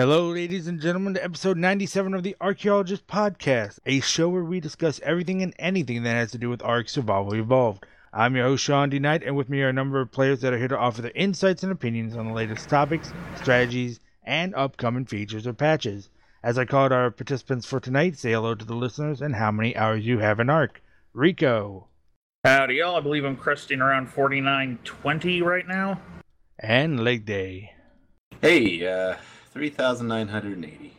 Hello, 0.00 0.30
ladies 0.30 0.66
and 0.66 0.80
gentlemen, 0.80 1.12
to 1.12 1.22
episode 1.22 1.58
97 1.58 2.14
of 2.14 2.22
the 2.22 2.34
Archaeologist 2.40 3.06
Podcast, 3.06 3.80
a 3.84 4.00
show 4.00 4.30
where 4.30 4.42
we 4.42 4.58
discuss 4.58 4.98
everything 5.00 5.42
and 5.42 5.52
anything 5.58 6.04
that 6.04 6.14
has 6.14 6.30
to 6.30 6.38
do 6.38 6.48
with 6.48 6.62
Ark 6.62 6.88
Survival 6.88 7.34
Evolved. 7.34 7.84
I'm 8.10 8.34
your 8.34 8.46
host, 8.46 8.64
Sean 8.64 8.88
D. 8.88 8.98
Knight, 8.98 9.22
and 9.22 9.36
with 9.36 9.50
me 9.50 9.60
are 9.60 9.68
a 9.68 9.74
number 9.74 10.00
of 10.00 10.10
players 10.10 10.40
that 10.40 10.54
are 10.54 10.58
here 10.58 10.68
to 10.68 10.78
offer 10.78 11.02
their 11.02 11.12
insights 11.14 11.62
and 11.62 11.70
opinions 11.70 12.16
on 12.16 12.26
the 12.26 12.32
latest 12.32 12.70
topics, 12.70 13.12
strategies, 13.36 14.00
and 14.24 14.54
upcoming 14.54 15.04
features 15.04 15.46
or 15.46 15.52
patches. 15.52 16.08
As 16.42 16.56
I 16.56 16.64
called 16.64 16.92
our 16.92 17.10
participants 17.10 17.66
for 17.66 17.78
tonight, 17.78 18.16
say 18.16 18.32
hello 18.32 18.54
to 18.54 18.64
the 18.64 18.72
listeners 18.72 19.20
and 19.20 19.34
how 19.36 19.50
many 19.50 19.76
hours 19.76 20.06
you 20.06 20.20
have 20.20 20.40
in 20.40 20.48
Ark. 20.48 20.80
Rico. 21.12 21.88
Howdy, 22.46 22.76
y'all. 22.76 22.96
I 22.96 23.00
believe 23.00 23.26
I'm 23.26 23.36
cresting 23.36 23.82
around 23.82 24.06
4920 24.06 25.42
right 25.42 25.68
now. 25.68 26.00
And 26.58 27.04
Leg 27.04 27.26
Day. 27.26 27.74
Hey, 28.40 28.86
uh, 28.86 29.16
3,980. 29.52 30.92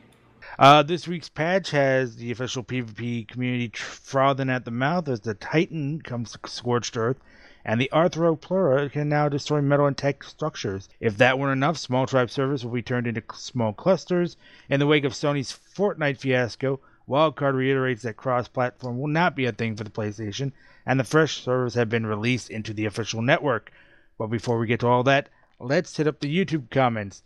Uh, 0.59 0.83
this 0.83 1.07
week's 1.07 1.29
patch 1.29 1.71
has 1.71 2.17
the 2.17 2.31
official 2.31 2.63
PvP 2.63 3.25
community 3.25 3.69
tr- 3.69 3.83
frothing 3.83 4.49
at 4.49 4.65
the 4.65 4.71
mouth 4.71 5.07
as 5.07 5.21
the 5.21 5.33
Titan 5.33 6.01
comes 6.01 6.33
to 6.33 6.39
Scorched 6.49 6.97
Earth, 6.97 7.17
and 7.63 7.79
the 7.79 7.89
Arthropleura 7.93 8.91
can 8.91 9.07
now 9.07 9.29
destroy 9.29 9.61
metal 9.61 9.85
and 9.85 9.97
tech 9.97 10.23
structures. 10.23 10.89
If 10.99 11.15
that 11.17 11.39
weren't 11.39 11.53
enough, 11.53 11.77
small 11.77 12.05
tribe 12.05 12.29
servers 12.29 12.65
will 12.65 12.73
be 12.73 12.81
turned 12.81 13.07
into 13.07 13.23
small 13.33 13.71
clusters. 13.71 14.35
In 14.69 14.81
the 14.81 14.87
wake 14.87 15.05
of 15.05 15.13
Sony's 15.13 15.57
Fortnite 15.73 16.17
fiasco, 16.17 16.81
Wildcard 17.07 17.53
reiterates 17.53 18.01
that 18.03 18.17
cross 18.17 18.49
platform 18.49 18.99
will 18.99 19.07
not 19.07 19.33
be 19.33 19.45
a 19.45 19.53
thing 19.53 19.77
for 19.77 19.85
the 19.85 19.89
PlayStation, 19.89 20.51
and 20.85 20.99
the 20.99 21.05
fresh 21.05 21.41
servers 21.41 21.75
have 21.75 21.87
been 21.87 22.05
released 22.05 22.49
into 22.49 22.73
the 22.73 22.85
official 22.85 23.21
network. 23.21 23.71
But 24.17 24.27
before 24.27 24.59
we 24.59 24.67
get 24.67 24.81
to 24.81 24.87
all 24.87 25.03
that, 25.03 25.29
let's 25.57 25.95
hit 25.95 26.07
up 26.07 26.19
the 26.19 26.45
YouTube 26.45 26.69
comments. 26.69 27.23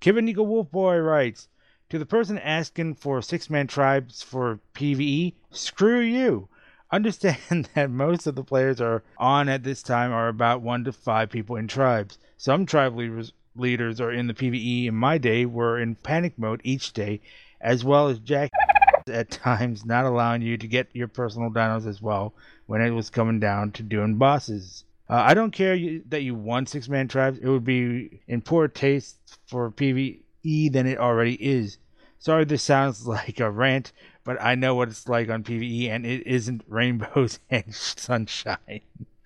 Kevin 0.00 0.28
Eagle 0.28 0.46
Wolfboy 0.46 1.04
writes, 1.04 1.48
to 1.90 1.98
the 1.98 2.06
person 2.06 2.38
asking 2.38 2.94
for 2.94 3.20
six 3.20 3.50
man 3.50 3.66
tribes 3.66 4.22
for 4.22 4.60
PvE, 4.74 5.34
screw 5.50 6.00
you. 6.00 6.48
Understand 6.90 7.68
that 7.74 7.90
most 7.90 8.26
of 8.26 8.34
the 8.34 8.42
players 8.42 8.80
are 8.80 9.02
on 9.18 9.50
at 9.50 9.62
this 9.62 9.82
time 9.82 10.10
are 10.10 10.28
about 10.28 10.62
one 10.62 10.84
to 10.84 10.92
five 10.92 11.28
people 11.28 11.56
in 11.56 11.68
tribes. 11.68 12.16
Some 12.38 12.64
tribe 12.64 12.96
leaders, 12.96 13.34
leaders 13.54 14.00
are 14.00 14.10
in 14.10 14.26
the 14.26 14.32
PvE 14.32 14.86
in 14.86 14.94
my 14.94 15.18
day 15.18 15.44
were 15.44 15.78
in 15.78 15.96
panic 15.96 16.38
mode 16.38 16.62
each 16.64 16.94
day, 16.94 17.20
as 17.60 17.84
well 17.84 18.08
as 18.08 18.20
Jack 18.20 18.50
at 19.06 19.30
times 19.30 19.84
not 19.84 20.06
allowing 20.06 20.40
you 20.40 20.56
to 20.56 20.66
get 20.66 20.88
your 20.94 21.08
personal 21.08 21.50
dinos 21.50 21.86
as 21.86 22.00
well 22.00 22.32
when 22.64 22.80
it 22.80 22.92
was 22.92 23.10
coming 23.10 23.38
down 23.38 23.72
to 23.72 23.82
doing 23.82 24.14
bosses. 24.16 24.84
Uh, 25.10 25.24
I 25.26 25.34
don't 25.34 25.50
care 25.50 25.74
you, 25.74 26.04
that 26.08 26.22
you 26.22 26.36
won 26.36 26.66
six 26.66 26.88
man 26.88 27.08
tribes. 27.08 27.38
It 27.38 27.48
would 27.48 27.64
be 27.64 28.20
in 28.28 28.42
poor 28.42 28.68
taste 28.68 29.18
for 29.48 29.68
PvE 29.72 30.72
than 30.72 30.86
it 30.86 30.98
already 30.98 31.34
is. 31.34 31.78
Sorry, 32.20 32.44
this 32.44 32.62
sounds 32.62 33.06
like 33.08 33.40
a 33.40 33.50
rant, 33.50 33.92
but 34.22 34.40
I 34.40 34.54
know 34.54 34.76
what 34.76 34.88
it's 34.88 35.08
like 35.08 35.28
on 35.28 35.42
PvE, 35.42 35.88
and 35.88 36.06
it 36.06 36.24
isn't 36.26 36.62
rainbows 36.68 37.40
and 37.50 37.74
sunshine. 37.74 38.82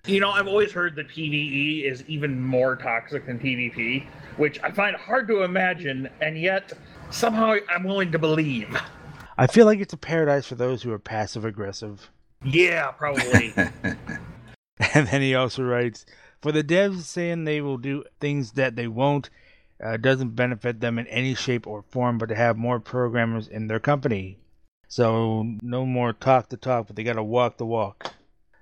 You 0.07 0.19
know, 0.19 0.31
I've 0.31 0.47
always 0.47 0.71
heard 0.71 0.95
that 0.95 1.07
PvE 1.09 1.83
is 1.83 2.03
even 2.07 2.41
more 2.41 2.75
toxic 2.75 3.27
than 3.27 3.37
PvP, 3.37 4.07
which 4.37 4.59
I 4.63 4.71
find 4.71 4.95
hard 4.95 5.27
to 5.27 5.43
imagine, 5.43 6.09
and 6.19 6.39
yet 6.39 6.73
somehow 7.11 7.57
I'm 7.69 7.83
willing 7.83 8.11
to 8.11 8.19
believe. 8.19 8.75
I 9.37 9.45
feel 9.45 9.67
like 9.67 9.79
it's 9.79 9.93
a 9.93 9.97
paradise 9.97 10.47
for 10.47 10.55
those 10.55 10.81
who 10.81 10.91
are 10.91 10.99
passive 10.99 11.45
aggressive. 11.45 12.09
Yeah, 12.43 12.91
probably. 12.91 13.53
And 14.93 15.07
then 15.07 15.21
he 15.21 15.33
also 15.33 15.63
writes, 15.63 16.05
for 16.41 16.51
the 16.51 16.63
devs 16.63 17.01
saying 17.01 17.45
they 17.45 17.61
will 17.61 17.77
do 17.77 18.03
things 18.19 18.51
that 18.53 18.75
they 18.75 18.87
won't, 18.87 19.29
uh, 19.83 19.97
doesn't 19.97 20.35
benefit 20.35 20.79
them 20.79 20.99
in 20.99 21.07
any 21.07 21.33
shape 21.33 21.65
or 21.65 21.83
form, 21.89 22.17
but 22.17 22.27
to 22.27 22.35
have 22.35 22.57
more 22.57 22.79
programmers 22.79 23.47
in 23.47 23.67
their 23.67 23.79
company. 23.79 24.37
So 24.87 25.55
no 25.61 25.85
more 25.85 26.13
talk 26.13 26.49
the 26.49 26.57
talk, 26.57 26.87
but 26.87 26.95
they 26.95 27.03
gotta 27.03 27.23
walk 27.23 27.57
the 27.57 27.65
walk. 27.65 28.13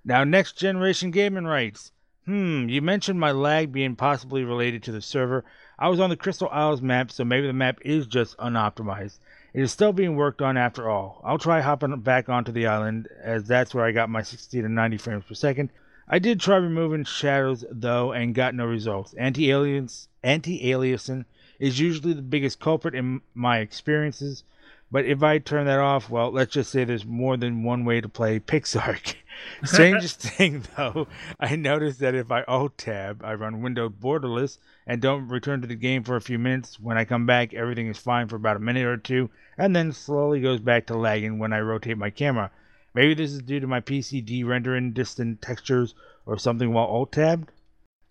Now, 0.05 0.23
next 0.23 0.57
generation 0.57 1.11
gaming 1.11 1.45
writes, 1.45 1.91
hmm, 2.25 2.67
you 2.69 2.81
mentioned 2.81 3.19
my 3.19 3.31
lag 3.31 3.71
being 3.71 3.95
possibly 3.95 4.43
related 4.43 4.83
to 4.83 4.91
the 4.91 5.01
server. 5.01 5.43
I 5.77 5.89
was 5.89 5.99
on 5.99 6.09
the 6.09 6.15
Crystal 6.15 6.49
Isles 6.51 6.81
map, 6.81 7.11
so 7.11 7.25
maybe 7.25 7.47
the 7.47 7.53
map 7.53 7.79
is 7.83 8.07
just 8.07 8.37
unoptimized. 8.37 9.19
It 9.53 9.61
is 9.61 9.71
still 9.71 9.93
being 9.93 10.15
worked 10.15 10.41
on 10.41 10.57
after 10.57 10.89
all. 10.89 11.21
I'll 11.23 11.37
try 11.37 11.61
hopping 11.61 11.99
back 11.99 12.29
onto 12.29 12.51
the 12.51 12.67
island, 12.67 13.07
as 13.21 13.45
that's 13.45 13.73
where 13.73 13.85
I 13.85 13.91
got 13.91 14.09
my 14.09 14.21
60 14.21 14.61
to 14.61 14.69
90 14.69 14.97
frames 14.97 15.23
per 15.25 15.33
second. 15.33 15.69
I 16.07 16.19
did 16.19 16.39
try 16.39 16.57
removing 16.57 17.05
shadows 17.05 17.63
though 17.71 18.11
and 18.11 18.35
got 18.35 18.55
no 18.55 18.65
results. 18.65 19.13
Anti-aliens, 19.13 20.09
anti-aliasing 20.21 21.25
is 21.59 21.79
usually 21.79 22.13
the 22.13 22.21
biggest 22.21 22.59
culprit 22.59 22.93
in 22.93 23.21
my 23.33 23.59
experiences. 23.59 24.43
But 24.91 25.05
if 25.05 25.23
I 25.23 25.39
turn 25.39 25.65
that 25.65 25.79
off, 25.79 26.09
well, 26.09 26.29
let's 26.29 26.53
just 26.53 26.71
say 26.71 26.83
there's 26.83 27.05
more 27.05 27.35
than 27.35 27.63
one 27.63 27.83
way 27.83 27.99
to 27.99 28.07
play 28.07 28.39
Pixark. 28.39 29.15
Strangest 29.63 30.19
thing 30.37 30.63
though, 30.77 31.07
I 31.39 31.55
noticed 31.55 31.99
that 32.01 32.13
if 32.13 32.31
I 32.31 32.43
alt 32.43 32.77
tab, 32.77 33.23
I 33.23 33.33
run 33.33 33.61
Windows 33.61 33.93
borderless 33.99 34.59
and 34.85 35.01
don't 35.01 35.29
return 35.29 35.61
to 35.61 35.67
the 35.67 35.75
game 35.75 36.03
for 36.03 36.15
a 36.15 36.21
few 36.21 36.37
minutes. 36.37 36.79
When 36.79 36.97
I 36.97 37.05
come 37.05 37.25
back, 37.25 37.53
everything 37.53 37.87
is 37.87 37.97
fine 37.97 38.27
for 38.27 38.35
about 38.35 38.57
a 38.57 38.59
minute 38.59 38.85
or 38.85 38.97
two, 38.97 39.31
and 39.57 39.75
then 39.75 39.93
slowly 39.93 40.41
goes 40.41 40.59
back 40.59 40.85
to 40.87 40.97
lagging 40.97 41.39
when 41.39 41.53
I 41.53 41.61
rotate 41.61 41.97
my 41.97 42.11
camera. 42.11 42.51
Maybe 42.93 43.13
this 43.13 43.31
is 43.31 43.41
due 43.41 43.59
to 43.59 43.67
my 43.67 43.79
PC 43.81 44.23
de-rendering 44.25 44.91
distant 44.93 45.41
textures 45.41 45.95
or 46.25 46.37
something 46.37 46.71
while 46.73 46.85
alt 46.85 47.11
tabbed. 47.11 47.49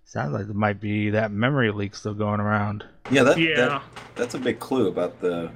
Sounds 0.05 0.33
like 0.33 0.43
it 0.49 0.55
might 0.55 0.81
be 0.81 1.11
that 1.11 1.31
memory 1.31 1.71
leak 1.71 1.95
still 1.95 2.15
going 2.15 2.41
around. 2.41 2.85
Yeah, 3.11 3.23
that, 3.23 3.39
Yeah. 3.39 3.55
that 3.57 3.83
that's 4.17 4.35
a 4.35 4.39
big 4.39 4.59
clue 4.59 4.89
about 4.89 5.21
the 5.21 5.51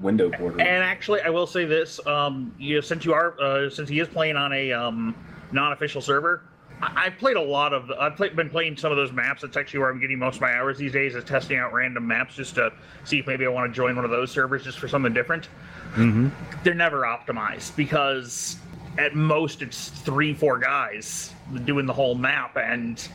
window 0.00 0.30
border. 0.30 0.60
and 0.60 0.82
actually, 0.82 1.20
I 1.20 1.28
will 1.28 1.46
say 1.46 1.64
this: 1.64 2.04
um, 2.06 2.54
you 2.58 2.76
know, 2.76 2.80
since 2.80 3.04
you 3.04 3.12
are 3.12 3.38
uh, 3.40 3.70
since 3.70 3.88
he 3.88 4.00
is 4.00 4.08
playing 4.08 4.36
on 4.36 4.52
a 4.52 4.72
um, 4.72 5.14
non-official 5.52 6.00
server, 6.00 6.42
I- 6.82 7.04
I've 7.06 7.18
played 7.18 7.36
a 7.36 7.40
lot 7.42 7.72
of. 7.72 7.88
I've 8.00 8.16
played, 8.16 8.34
been 8.34 8.50
playing 8.50 8.76
some 8.78 8.90
of 8.90 8.96
those 8.96 9.12
maps. 9.12 9.42
That's 9.42 9.56
actually 9.56 9.80
where 9.80 9.90
I'm 9.90 10.00
getting 10.00 10.18
most 10.18 10.36
of 10.36 10.40
my 10.42 10.54
hours 10.54 10.78
these 10.78 10.92
days, 10.92 11.14
is 11.14 11.22
testing 11.22 11.58
out 11.58 11.72
random 11.72 12.04
maps 12.08 12.34
just 12.34 12.56
to 12.56 12.72
see 13.04 13.18
if 13.20 13.26
maybe 13.28 13.44
I 13.46 13.48
want 13.50 13.70
to 13.72 13.76
join 13.76 13.94
one 13.94 14.04
of 14.04 14.10
those 14.10 14.30
servers 14.32 14.64
just 14.64 14.78
for 14.80 14.88
something 14.88 15.12
different. 15.12 15.48
Mm-hmm. 15.94 16.28
they're 16.62 16.72
never 16.74 17.00
optimized 17.02 17.74
because 17.76 18.56
at 18.98 19.14
most 19.14 19.62
it's 19.62 19.88
three 19.88 20.34
four 20.34 20.58
guys 20.58 21.32
doing 21.64 21.86
the 21.86 21.92
whole 21.92 22.14
map 22.14 22.56
and 22.56 23.08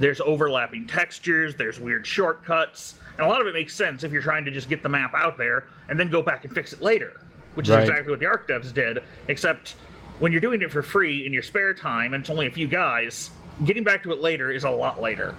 there's 0.00 0.20
overlapping 0.20 0.86
textures 0.86 1.54
there's 1.54 1.78
weird 1.78 2.06
shortcuts 2.06 2.94
and 3.18 3.26
a 3.26 3.28
lot 3.28 3.40
of 3.40 3.46
it 3.46 3.54
makes 3.54 3.74
sense 3.74 4.02
if 4.04 4.12
you're 4.12 4.22
trying 4.22 4.44
to 4.44 4.50
just 4.50 4.68
get 4.68 4.82
the 4.82 4.88
map 4.88 5.12
out 5.14 5.36
there 5.38 5.64
and 5.88 5.98
then 5.98 6.10
go 6.10 6.22
back 6.22 6.44
and 6.44 6.52
fix 6.54 6.72
it 6.72 6.82
later 6.82 7.20
which 7.54 7.66
is 7.68 7.74
Right. 7.74 7.82
exactly 7.88 8.10
what 8.10 8.18
the 8.20 8.26
Ark 8.26 8.48
devs 8.48 8.72
did 8.74 8.98
except 9.28 9.76
when 10.18 10.32
you're 10.32 10.40
doing 10.40 10.60
it 10.62 10.70
for 10.72 10.82
free 10.82 11.24
in 11.26 11.32
your 11.32 11.42
spare 11.42 11.72
time 11.74 12.14
and 12.14 12.22
it's 12.22 12.30
only 12.30 12.46
a 12.46 12.50
few 12.50 12.66
guys 12.66 13.30
getting 13.64 13.84
back 13.84 14.02
to 14.02 14.12
it 14.12 14.20
later 14.20 14.50
is 14.50 14.64
a 14.64 14.70
lot 14.70 15.00
later 15.00 15.34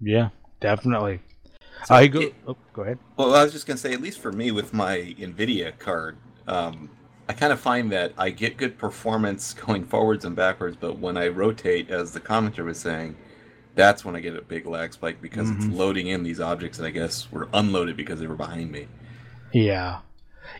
Yeah, 0.00 0.28
definitely. 0.60 1.20
So 1.86 1.94
I 1.94 2.06
go. 2.08 2.20
it- 2.20 2.34
oh, 2.46 2.56
go 2.72 2.82
ahead. 2.82 2.98
well, 3.16 3.34
I 3.34 3.42
was 3.44 3.52
just 3.52 3.66
gonna 3.66 3.78
say, 3.78 3.92
at 3.92 4.00
least 4.00 4.20
for 4.20 4.32
me 4.32 4.50
with 4.50 4.72
my 4.74 4.98
Nvidia 5.18 5.78
card, 5.78 6.16
um, 6.48 6.90
I 7.28 7.32
kind 7.32 7.52
of 7.52 7.60
find 7.60 7.90
that 7.92 8.12
I 8.18 8.30
get 8.30 8.56
good 8.56 8.76
performance 8.78 9.54
going 9.66 9.84
forwards 9.84 10.24
and 10.24 10.36
backwards, 10.36 10.76
but 10.78 10.98
when 10.98 11.16
I 11.16 11.28
rotate, 11.28 11.90
as 11.90 12.12
the 12.12 12.20
commenter 12.20 12.64
was 12.64 12.78
saying, 12.78 13.16
that's 13.74 14.04
when 14.04 14.14
I 14.14 14.20
get 14.20 14.36
a 14.36 14.42
big 14.42 14.66
lag 14.66 14.92
spike 14.92 15.20
because 15.20 15.50
Mhm. 15.50 15.56
it's 15.56 15.66
loading 15.66 16.06
in 16.06 16.22
these 16.22 16.40
objects 16.40 16.78
that 16.78 16.86
I 16.86 16.90
guess 16.90 17.30
were 17.32 17.48
unloaded 17.52 17.96
because 17.96 18.20
they 18.20 18.26
were 18.26 18.36
behind 18.36 18.70
me. 18.70 18.86
Yeah. 19.52 20.00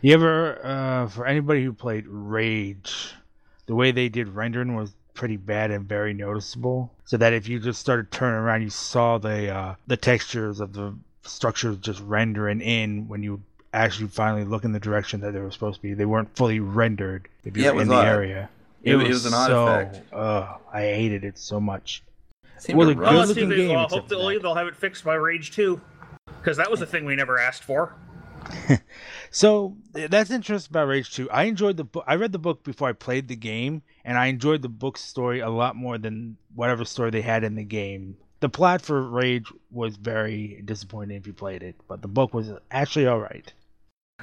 You 0.03 0.15
ever, 0.15 0.65
uh, 0.65 1.07
for 1.09 1.27
anybody 1.27 1.63
who 1.65 1.73
played 1.73 2.07
Rage, 2.09 3.15
the 3.67 3.75
way 3.75 3.93
they 3.93 4.09
did 4.09 4.29
rendering 4.29 4.75
was 4.75 4.95
pretty 5.15 5.37
bad 5.37 5.71
and 5.71 5.89
very 5.89 6.13
noticeable. 6.13 6.93
So 7.05 7.17
that 7.19 7.33
if 7.33 7.49
you 7.49 7.61
just 7.61 7.81
started 7.81 8.11
turning 8.11 8.37
around, 8.41 8.63
you 8.63 8.71
saw 8.71 9.19
the 9.19 9.55
uh, 9.55 9.75
the 9.87 9.97
textures 9.97 10.59
of 10.59 10.73
the 10.73 10.97
structures 11.23 11.77
just 11.77 12.01
rendering 12.01 12.61
in 12.61 13.07
when 13.09 13.23
you 13.23 13.43
actually 13.75 14.09
finally 14.09 14.45
look 14.45 14.65
in 14.65 14.73
the 14.73 14.81
direction 14.81 15.21
that 15.21 15.33
they 15.33 15.41
were 15.41 15.51
supposed 15.51 15.77
to 15.77 15.83
be. 15.83 15.95
They 15.95 16.05
weren't 16.07 16.35
fully 16.37 16.61
rendered 16.61 17.29
if 17.45 17.57
you 17.57 17.63
Yeah, 17.65 17.71
it 17.71 17.75
were 17.77 17.83
in 17.83 17.89
was 17.89 17.97
the 17.97 18.03
odd. 18.03 18.07
area. 18.07 18.49
It- 18.83 18.95
it 18.95 19.09
was 19.09 19.27
an 19.27 19.35
odd 19.35 19.47
so, 19.47 19.67
effect. 19.67 20.13
Uh, 20.13 20.57
I 20.73 20.81
hated 20.83 21.25
it 21.25 21.39
so 21.39 21.59
much. 21.61 22.03
Seemed 22.59 22.79
Well, 22.79 22.89
to 22.89 22.95
the 22.95 23.01
good 23.01 23.05
Well, 23.13 23.23
see 23.23 23.29
looking 23.29 23.43
if 23.45 23.49
they- 23.51 23.57
game, 23.57 23.71
well, 23.77 23.85
except 23.85 24.09
for 24.09 24.15
hopefully 24.15 24.35
that. 24.37 24.43
they'll 24.43 24.55
have 24.55 24.67
it 24.69 24.77
fixed 24.77 25.05
by 25.05 25.15
rage 25.15 25.51
2 25.53 25.81
because 26.41 26.57
that 26.57 26.71
was 26.71 26.81
a 26.83 26.87
thing 26.87 27.05
we 27.05 27.17
never 27.17 27.39
asked 27.39 27.65
for 27.65 27.95
So 29.31 29.77
that's 29.93 30.31
interesting 30.31 30.71
about 30.73 30.87
Rage 30.87 31.13
2. 31.13 31.31
I 31.31 31.45
enjoyed 31.45 31.77
the 31.77 31.85
book. 31.85 32.05
I 32.07 32.15
read 32.17 32.33
the 32.33 32.39
book 32.39 32.63
before 32.63 32.89
I 32.89 32.93
played 32.93 33.27
the 33.29 33.37
game, 33.37 33.83
and 34.05 34.17
I 34.19 34.27
enjoyed 34.27 34.63
the 34.63 34.69
book 34.69 34.97
story 34.99 35.41
a 35.41 35.49
lot 35.51 35.75
more 35.77 35.99
than 35.99 36.37
whatever 36.55 36.85
story 36.85 37.11
they 37.11 37.23
had 37.23 37.43
in 37.43 37.55
the 37.55 37.65
game. 37.65 38.17
The 38.41 38.49
plot 38.49 38.83
for 38.83 39.01
Rage 39.03 39.47
was 39.71 39.97
very 39.97 40.61
disappointing 40.65 41.17
if 41.17 41.27
you 41.27 41.33
played 41.33 41.63
it, 41.63 41.75
but 41.89 42.03
the 42.03 42.09
book 42.09 42.35
was 42.35 42.53
actually 42.71 43.07
all 43.07 43.19
right. 43.21 43.53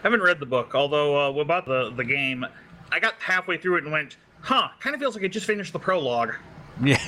I 0.04 0.08
haven't 0.08 0.24
read 0.24 0.40
the 0.40 0.48
book, 0.48 0.74
although 0.74 1.30
uh, 1.30 1.42
about 1.42 1.66
the 1.66 1.92
the 1.92 2.04
game, 2.04 2.46
I 2.92 3.00
got 3.00 3.14
halfway 3.20 3.58
through 3.58 3.78
it 3.78 3.84
and 3.84 3.92
went, 3.92 4.18
"Huh, 4.42 4.70
kind 4.80 4.96
of 4.96 5.00
feels 5.00 5.16
like 5.16 5.24
I 5.24 5.28
just 5.28 5.46
finished 5.46 5.74
the 5.74 5.80
prologue." 5.80 6.34
Yeah. 6.84 6.98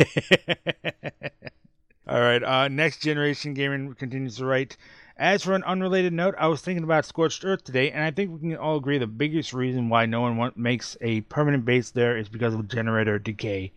All 2.07 2.19
right. 2.19 2.43
Uh, 2.43 2.67
next 2.67 3.01
generation 3.01 3.55
gaming 3.55 3.95
continues 3.95 4.37
to 4.37 4.45
write. 4.45 4.77
As 5.17 5.43
for 5.43 5.53
an 5.53 5.63
unrelated 5.63 6.13
note, 6.13 6.35
I 6.37 6.47
was 6.47 6.61
thinking 6.61 6.83
about 6.83 7.05
Scorched 7.05 7.45
Earth 7.45 7.63
today, 7.63 7.91
and 7.91 8.03
I 8.03 8.11
think 8.11 8.31
we 8.31 8.39
can 8.39 8.57
all 8.57 8.77
agree 8.77 8.97
the 8.97 9.07
biggest 9.07 9.53
reason 9.53 9.89
why 9.89 10.05
no 10.05 10.21
one 10.21 10.37
want, 10.37 10.57
makes 10.57 10.97
a 11.01 11.21
permanent 11.21 11.65
base 11.65 11.91
there 11.91 12.17
is 12.17 12.29
because 12.29 12.53
of 12.53 12.67
generator 12.67 13.17
decay. 13.17 13.71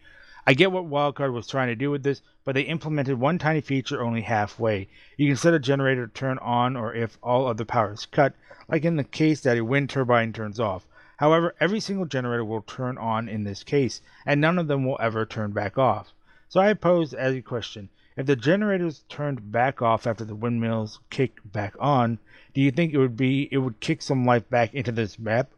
I 0.49 0.55
get 0.55 0.71
what 0.71 0.89
Wildcard 0.89 1.33
was 1.33 1.49
trying 1.49 1.69
to 1.69 1.75
do 1.75 1.91
with 1.91 2.05
this, 2.05 2.23
but 2.45 2.55
they 2.55 2.63
implemented 2.63 3.19
one 3.19 3.37
tiny 3.37 3.61
feature 3.61 4.01
only 4.01 4.21
halfway. 4.21 4.89
You 5.17 5.29
can 5.29 5.37
set 5.37 5.55
a 5.55 5.59
generator 5.59 6.07
to 6.07 6.13
turn 6.13 6.39
on 6.39 6.77
or 6.77 6.95
if 6.95 7.19
all 7.21 7.49
other 7.49 7.65
power 7.65 7.93
is 7.93 8.07
cut, 8.07 8.33
like 8.69 8.85
in 8.85 8.95
the 8.95 9.03
case 9.03 9.41
that 9.41 9.59
a 9.59 9.65
wind 9.65 9.91
turbine 9.91 10.33
turns 10.33 10.61
off. 10.61 10.87
However, 11.17 11.55
every 11.59 11.81
single 11.81 12.07
generator 12.07 12.45
will 12.45 12.63
turn 12.63 12.97
on 12.97 13.29
in 13.29 13.43
this 13.43 13.65
case, 13.65 14.01
and 14.25 14.41
none 14.41 14.59
of 14.59 14.69
them 14.69 14.85
will 14.85 14.99
ever 15.01 15.27
turn 15.27 15.51
back 15.51 15.79
off. 15.79 16.13
So 16.49 16.61
I 16.61 16.75
pose 16.75 17.13
as 17.13 17.35
a 17.35 17.43
question 17.43 17.89
if 18.17 18.27
the 18.27 18.37
generators 18.37 19.05
turned 19.09 19.51
back 19.51 19.83
off 19.83 20.07
after 20.07 20.25
the 20.25 20.37
windmills 20.37 21.01
kicked 21.11 21.53
back 21.53 21.75
on, 21.81 22.19
do 22.55 22.61
you 22.61 22.71
think 22.71 22.95
it 22.95 22.99
would 22.99 23.17
be 23.17 23.49
it 23.51 23.59
would 23.59 23.81
kick 23.81 24.01
some 24.01 24.25
life 24.25 24.49
back 24.49 24.73
into 24.75 24.93
this 24.93 25.19
map? 25.19 25.51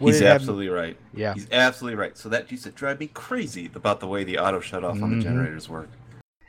Would 0.00 0.14
He's 0.14 0.20
it 0.20 0.26
have- 0.26 0.36
absolutely 0.36 0.68
right. 0.68 0.96
Yeah. 1.14 1.34
He's 1.34 1.46
absolutely 1.52 1.96
right. 1.96 2.16
So 2.16 2.28
that 2.28 2.50
used 2.50 2.64
to 2.64 2.70
drive 2.70 2.98
me 3.00 3.06
crazy 3.08 3.70
about 3.74 4.00
the 4.00 4.06
way 4.08 4.24
the 4.24 4.38
auto 4.38 4.60
shut 4.60 4.84
off 4.84 5.00
on 5.00 5.12
Mhm. 5.12 5.16
the 5.18 5.22
generators 5.22 5.68
work. 5.68 5.88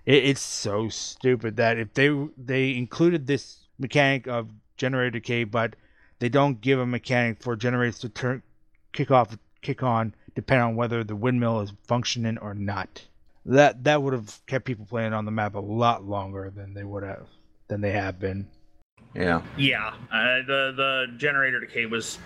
It, 0.06 0.24
it's 0.25 0.42
so 0.42 0.89
stupid 0.89 1.56
that 1.57 1.77
if 1.77 1.94
they 1.94 2.09
they 2.38 2.75
included 2.75 3.27
this 3.27 3.68
mechanic 3.77 4.27
of 4.27 4.50
generator 4.77 5.12
decay, 5.12 5.44
but 5.44 5.75
they 6.19 6.30
don't 6.30 6.59
give 6.62 6.80
a 6.80 6.86
mechanic 6.86 7.42
for 7.44 7.56
generators 7.56 8.00
to 8.00 8.09
turn 8.09 8.42
kick 8.94 9.12
off, 9.12 9.38
kick 9.62 9.83
on, 9.83 10.13
depending 10.33 10.63
on 10.63 10.75
whether 10.75 11.03
the 11.03 11.15
windmill 11.15 11.59
is 11.62 11.74
functioning 11.88 12.38
or 12.39 12.53
not. 12.53 13.06
That 13.45 13.83
that 13.83 14.01
would 14.01 14.13
have 14.13 14.39
kept 14.48 14.65
people 14.65 14.86
playing 14.86 15.13
on 15.13 15.25
the 15.25 15.31
map 15.31 15.53
a 15.56 15.59
lot 15.59 16.03
longer 16.03 16.50
than 16.56 16.74
they 16.74 16.83
would 16.83 17.03
have 17.03 17.27
than 17.68 17.81
they 17.81 17.91
have 17.91 18.19
been. 18.19 18.48
Yeah. 19.13 19.41
Yeah, 19.57 19.94
uh, 20.12 20.41
the 20.48 20.74
the 20.75 21.18
generator 21.18 21.59
decay 21.59 21.86
was. 21.86 22.18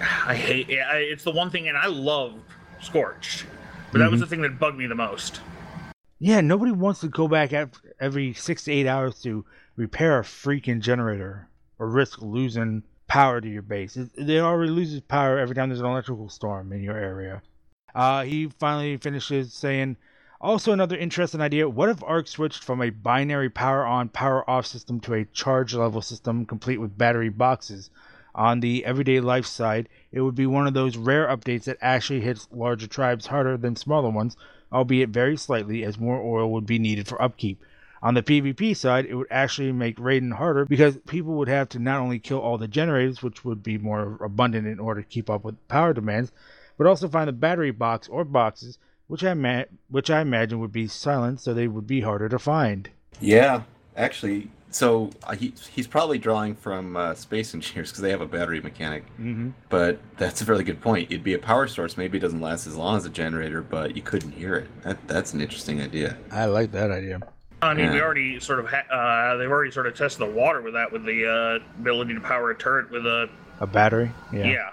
I 0.00 0.34
hate. 0.34 0.70
I, 0.70 0.98
it's 0.98 1.24
the 1.24 1.30
one 1.32 1.50
thing, 1.50 1.68
and 1.68 1.76
I 1.76 1.86
love 1.86 2.34
Scorched, 2.80 3.46
but 3.92 3.98
that 3.98 4.10
was 4.10 4.20
the 4.20 4.26
thing 4.26 4.42
that 4.42 4.58
bugged 4.58 4.78
me 4.78 4.86
the 4.86 4.94
most. 4.94 5.40
Yeah, 6.18 6.40
nobody 6.40 6.72
wants 6.72 7.00
to 7.00 7.08
go 7.08 7.26
back 7.26 7.52
every 8.00 8.32
six 8.34 8.64
to 8.64 8.72
eight 8.72 8.86
hours 8.86 9.20
to 9.22 9.44
repair 9.76 10.18
a 10.20 10.22
freaking 10.22 10.80
generator 10.80 11.48
or 11.78 11.88
risk 11.88 12.22
losing 12.22 12.84
power 13.08 13.40
to 13.40 13.48
your 13.48 13.62
base. 13.62 13.96
It, 13.96 14.10
it 14.16 14.38
already 14.38 14.70
loses 14.70 15.00
power 15.00 15.38
every 15.38 15.54
time 15.54 15.68
there's 15.68 15.80
an 15.80 15.86
electrical 15.86 16.28
storm 16.28 16.72
in 16.72 16.82
your 16.82 16.96
area. 16.96 17.42
Uh, 17.94 18.22
he 18.22 18.48
finally 18.58 18.96
finishes 18.96 19.52
saying, 19.52 19.96
also 20.40 20.72
another 20.72 20.96
interesting 20.96 21.40
idea. 21.40 21.68
What 21.68 21.88
if 21.88 22.02
Ark 22.02 22.26
switched 22.26 22.64
from 22.64 22.82
a 22.82 22.90
binary 22.90 23.50
power 23.50 23.84
on, 23.84 24.08
power 24.08 24.48
off 24.48 24.66
system 24.66 25.00
to 25.00 25.14
a 25.14 25.24
charge 25.26 25.74
level 25.74 26.02
system 26.02 26.46
complete 26.46 26.78
with 26.78 26.96
battery 26.96 27.28
boxes? 27.28 27.90
On 28.34 28.60
the 28.60 28.84
everyday 28.84 29.20
life 29.20 29.46
side, 29.46 29.88
it 30.10 30.22
would 30.22 30.34
be 30.34 30.46
one 30.46 30.66
of 30.66 30.74
those 30.74 30.96
rare 30.96 31.26
updates 31.26 31.64
that 31.64 31.78
actually 31.80 32.20
hits 32.20 32.48
larger 32.50 32.86
tribes 32.86 33.26
harder 33.26 33.56
than 33.56 33.76
smaller 33.76 34.10
ones, 34.10 34.36
albeit 34.72 35.10
very 35.10 35.36
slightly, 35.36 35.84
as 35.84 35.98
more 35.98 36.20
oil 36.20 36.50
would 36.52 36.66
be 36.66 36.78
needed 36.78 37.06
for 37.06 37.20
upkeep. 37.20 37.62
On 38.02 38.14
the 38.14 38.22
PvP 38.22 38.76
side, 38.76 39.06
it 39.06 39.14
would 39.14 39.28
actually 39.30 39.70
make 39.70 39.98
raiding 39.98 40.32
harder 40.32 40.64
because 40.64 40.96
people 41.06 41.34
would 41.34 41.48
have 41.48 41.68
to 41.70 41.78
not 41.78 42.00
only 42.00 42.18
kill 42.18 42.40
all 42.40 42.58
the 42.58 42.66
generators, 42.66 43.22
which 43.22 43.44
would 43.44 43.62
be 43.62 43.78
more 43.78 44.18
abundant 44.24 44.66
in 44.66 44.80
order 44.80 45.02
to 45.02 45.08
keep 45.08 45.30
up 45.30 45.44
with 45.44 45.68
power 45.68 45.92
demands, 45.92 46.32
but 46.76 46.86
also 46.86 47.08
find 47.08 47.28
the 47.28 47.32
battery 47.32 47.70
box 47.70 48.08
or 48.08 48.24
boxes, 48.24 48.78
which 49.06 49.22
I 49.22 49.34
ma- 49.34 49.64
which 49.88 50.10
I 50.10 50.20
imagine 50.20 50.58
would 50.58 50.72
be 50.72 50.88
silent, 50.88 51.40
so 51.40 51.54
they 51.54 51.68
would 51.68 51.86
be 51.86 52.00
harder 52.00 52.28
to 52.28 52.38
find. 52.38 52.88
Yeah. 53.20 53.62
Actually, 53.96 54.50
so 54.72 55.10
uh, 55.24 55.34
he, 55.34 55.54
he's 55.70 55.86
probably 55.86 56.18
drawing 56.18 56.54
from 56.54 56.96
uh, 56.96 57.14
Space 57.14 57.54
Engineers 57.54 57.90
because 57.90 58.02
they 58.02 58.10
have 58.10 58.20
a 58.20 58.26
battery 58.26 58.60
mechanic. 58.60 59.04
Mm-hmm. 59.20 59.50
But 59.68 59.98
that's 60.16 60.42
a 60.42 60.44
really 60.44 60.64
good 60.64 60.80
point. 60.80 61.10
It'd 61.10 61.24
be 61.24 61.34
a 61.34 61.38
power 61.38 61.68
source. 61.68 61.96
Maybe 61.96 62.18
it 62.18 62.20
doesn't 62.20 62.40
last 62.40 62.66
as 62.66 62.76
long 62.76 62.96
as 62.96 63.04
a 63.04 63.10
generator, 63.10 63.62
but 63.62 63.96
you 63.96 64.02
couldn't 64.02 64.32
hear 64.32 64.56
it. 64.56 64.82
That, 64.82 65.08
that's 65.08 65.32
an 65.34 65.40
interesting 65.40 65.80
idea. 65.80 66.16
I 66.30 66.46
like 66.46 66.72
that 66.72 66.90
idea. 66.90 67.20
I 67.62 67.74
mean, 67.74 67.92
we 67.92 68.00
already 68.00 68.40
sort 68.40 68.58
of 68.58 68.66
ha- 68.68 68.88
uh, 68.90 69.36
they've 69.36 69.48
already 69.48 69.70
sort 69.70 69.86
of 69.86 69.94
tested 69.94 70.20
the 70.20 70.32
water 70.32 70.60
with 70.62 70.74
that, 70.74 70.90
with 70.90 71.04
the 71.04 71.60
uh, 71.62 71.64
ability 71.78 72.12
to 72.14 72.20
power 72.20 72.50
a 72.50 72.56
turret 72.56 72.90
with 72.90 73.06
a 73.06 73.30
A 73.60 73.66
battery, 73.68 74.10
yeah. 74.32 74.70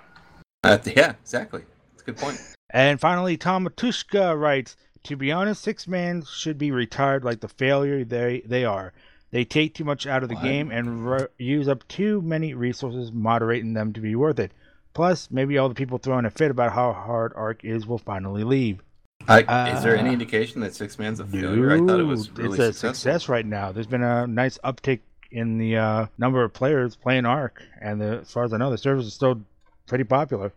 Uh, 0.63 0.80
yeah, 0.96 1.13
exactly. 1.22 1.63
That's 1.92 2.01
a 2.01 2.06
good 2.06 2.18
point. 2.18 2.42
And 2.72 3.00
finally, 3.00 3.38
Tom 3.38 3.68
Matushka 3.68 4.40
writes, 4.40 4.75
"To 5.04 5.16
be 5.16 5.31
honest, 5.31 5.62
six 5.62 5.88
man 5.88 6.24
should 6.24 6.57
be 6.57 6.72
retired 6.72 7.24
like 7.24 7.42
the 7.42 7.48
failure 7.48 8.04
they 8.04 8.42
they 8.46 8.66
are. 8.66 8.92
They 9.31 9.46
take 9.46 9.74
too 9.76 9.84
much 9.84 10.08
out 10.08 10.24
of 10.24 10.30
the 10.30 10.36
What? 10.36 10.44
game 10.44 10.72
and 10.72 11.06
ru- 11.06 11.28
use 11.38 11.68
up 11.68 11.88
too 11.88 12.22
many 12.22 12.54
resources, 12.54 13.12
moderating 13.12 13.74
them 13.74 13.94
to 13.94 14.00
be 14.02 14.16
worth 14.16 14.40
it. 14.40 14.52
Plus, 14.94 15.30
maybe 15.30 15.58
all 15.58 15.70
the 15.70 15.76
people 15.76 15.98
throwing 16.00 16.26
a 16.26 16.31
fit 16.31 16.50
about 16.52 16.74
how 16.74 16.94
hard 16.94 17.31
Ark 17.36 17.64
is 17.64 17.86
will 17.86 18.00
finally 18.00 18.44
leave. 18.44 18.81
I, 19.28 19.74
is 19.76 19.84
there 19.84 19.96
any 19.96 20.10
Uh, 20.10 20.14
indication 20.14 20.62
that 20.62 20.74
Six 20.74 20.98
Man's 20.98 21.20
a 21.20 21.26
failure? 21.26 21.72
I 21.72 21.78
thought 21.78 22.00
it 22.00 22.04
was 22.04 22.28
Dude, 22.28 22.38
really 22.40 22.50
it's 22.50 22.60
a 22.60 22.66
successful. 22.74 22.94
success 22.96 23.30
right 23.30 23.46
now. 23.46 23.72
There's 23.72 23.86
been 23.86 24.02
a 24.02 24.26
nice 24.26 24.58
uptick 24.64 25.02
in 25.32 25.60
the 25.60 25.78
uh, 25.78 26.06
number 26.18 26.44
of 26.44 26.52
players 26.54 26.96
playing 26.96 27.25
Ark, 27.25 27.62
and 27.80 28.02
the, 28.02 28.20
as 28.22 28.32
far 28.32 28.46
as 28.46 28.54
I 28.54 28.58
know, 28.58 28.72
the 28.72 28.78
service 28.80 29.06
is 29.06 29.14
still 29.14 29.42
pretty 29.86 30.06
popular. 30.06 30.52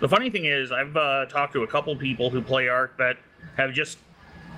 The 0.00 0.08
funny 0.08 0.30
thing 0.30 0.44
is, 0.44 0.70
I've 0.70 0.96
uh, 0.96 1.26
talked 1.26 1.54
to 1.54 1.64
a 1.64 1.66
couple 1.66 1.96
people 1.96 2.30
who 2.30 2.40
play 2.40 2.68
Ark 2.68 2.96
that 2.98 3.16
have 3.56 3.72
just 3.72 3.98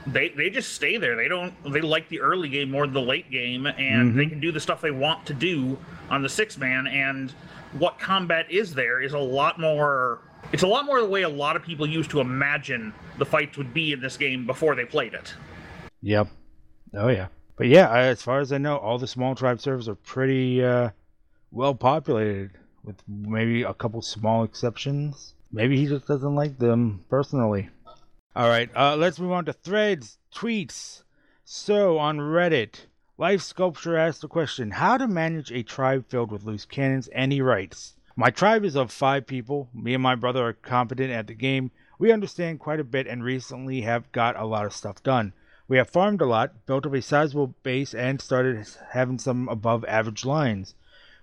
they 0.07 0.29
they 0.31 0.51
just 0.51 0.73
stay 0.75 0.97
there. 0.97 1.17
They 1.17 1.29
don't 1.29 1.53
they 1.73 1.81
like 1.81 2.09
the 2.09 2.21
early 2.21 2.49
game 2.49 2.71
more 2.71 2.87
than 2.87 2.95
the 2.95 3.01
late 3.03 3.31
game, 3.31 3.67
and 3.67 4.13
Mhm. 4.13 4.17
they 4.17 4.27
can 4.27 4.41
do 4.41 4.53
the 4.53 4.61
stuff 4.61 4.81
they 4.81 4.91
want 4.91 5.25
to 5.27 5.35
do 5.35 5.79
on 6.11 6.23
the 6.23 6.29
six 6.29 6.59
man. 6.59 6.87
And 6.87 7.31
what 7.73 7.99
combat 7.99 8.47
is 8.51 8.75
there 8.75 9.01
is 9.01 9.13
a 9.15 9.19
lot 9.19 9.59
more. 9.59 10.21
It's 10.53 10.63
a 10.63 10.67
lot 10.67 10.85
more 10.85 11.01
the 11.01 11.09
way 11.09 11.23
a 11.23 11.29
lot 11.29 11.57
of 11.57 11.63
people 11.63 11.87
used 11.87 12.11
to 12.11 12.21
imagine 12.21 12.93
the 13.19 13.25
fights 13.25 13.57
would 13.57 13.73
be 13.73 13.93
in 13.93 14.01
this 14.01 14.17
game 14.17 14.47
before 14.47 14.75
they 14.75 14.85
played 14.85 15.15
it. 15.15 15.35
Yep. 16.03 16.29
Oh 16.95 17.09
yeah. 17.09 17.29
But 17.57 17.69
yeah, 17.69 17.89
I- 17.89 18.03
as 18.03 18.21
far 18.23 18.41
as 18.41 18.53
I 18.53 18.59
know, 18.59 18.77
all 18.77 18.99
the 18.99 19.07
small 19.07 19.35
tribe 19.35 19.61
servers 19.61 19.89
are 19.89 19.95
pretty 19.95 20.63
uh, 20.63 20.91
well 21.51 21.75
populated, 21.75 22.51
with 22.85 22.97
maybe 23.09 23.63
a 23.63 23.73
couple 23.73 24.03
small 24.03 24.45
exceptions. 24.45 25.35
Maybe 25.51 25.79
he 25.79 25.87
just 25.87 26.07
doesn't 26.07 26.35
like 26.35 26.59
them 26.59 27.05
personally. 27.09 27.69
All 28.37 28.49
right, 28.49 28.69
uh, 28.75 28.97
let's 28.97 29.21
move 29.21 29.31
on 29.31 29.45
to 29.45 29.53
threads, 29.53 30.19
tweets. 30.35 31.05
So 31.45 31.99
on 31.99 32.19
Reddit, 32.19 32.87
Life 33.17 33.43
Sculpture 33.43 33.97
asked 33.97 34.23
the 34.23 34.29
question: 34.29 34.73
How 34.73 34.97
to 34.97 35.07
manage 35.07 35.53
a 35.53 35.63
tribe 35.63 36.07
filled 36.09 36.33
with 36.33 36.43
loose 36.43 36.65
cannons? 36.65 37.07
And 37.09 37.33
he 37.33 37.41
writes. 37.41 37.95
My 38.17 38.31
tribe 38.31 38.65
is 38.65 38.75
of 38.75 38.91
five 38.91 39.29
people. 39.29 39.69
Me 39.73 39.95
and 39.95 40.03
my 40.03 40.17
brother 40.17 40.49
are 40.49 40.53
competent 40.53 41.13
at 41.13 41.29
the 41.29 41.35
game. 41.35 41.71
We 41.97 42.11
understand 42.11 42.59
quite 42.59 42.81
a 42.81 42.85
bit 42.85 43.07
and 43.07 43.23
recently 43.23 43.83
have 43.83 44.11
got 44.11 44.37
a 44.37 44.47
lot 44.47 44.67
of 44.67 44.73
stuff 44.73 45.01
done. 45.05 45.33
We 45.69 45.77
have 45.77 45.91
farmed 45.91 46.21
a 46.21 46.27
lot, 46.27 46.67
built 46.67 46.87
up 46.87 46.95
a 46.95 47.03
sizable 47.03 47.55
base, 47.63 47.95
and 47.95 48.21
started 48.21 48.67
having 48.91 49.21
some 49.21 49.49
above 49.49 49.85
average 49.85 50.25
lines. 50.25 50.75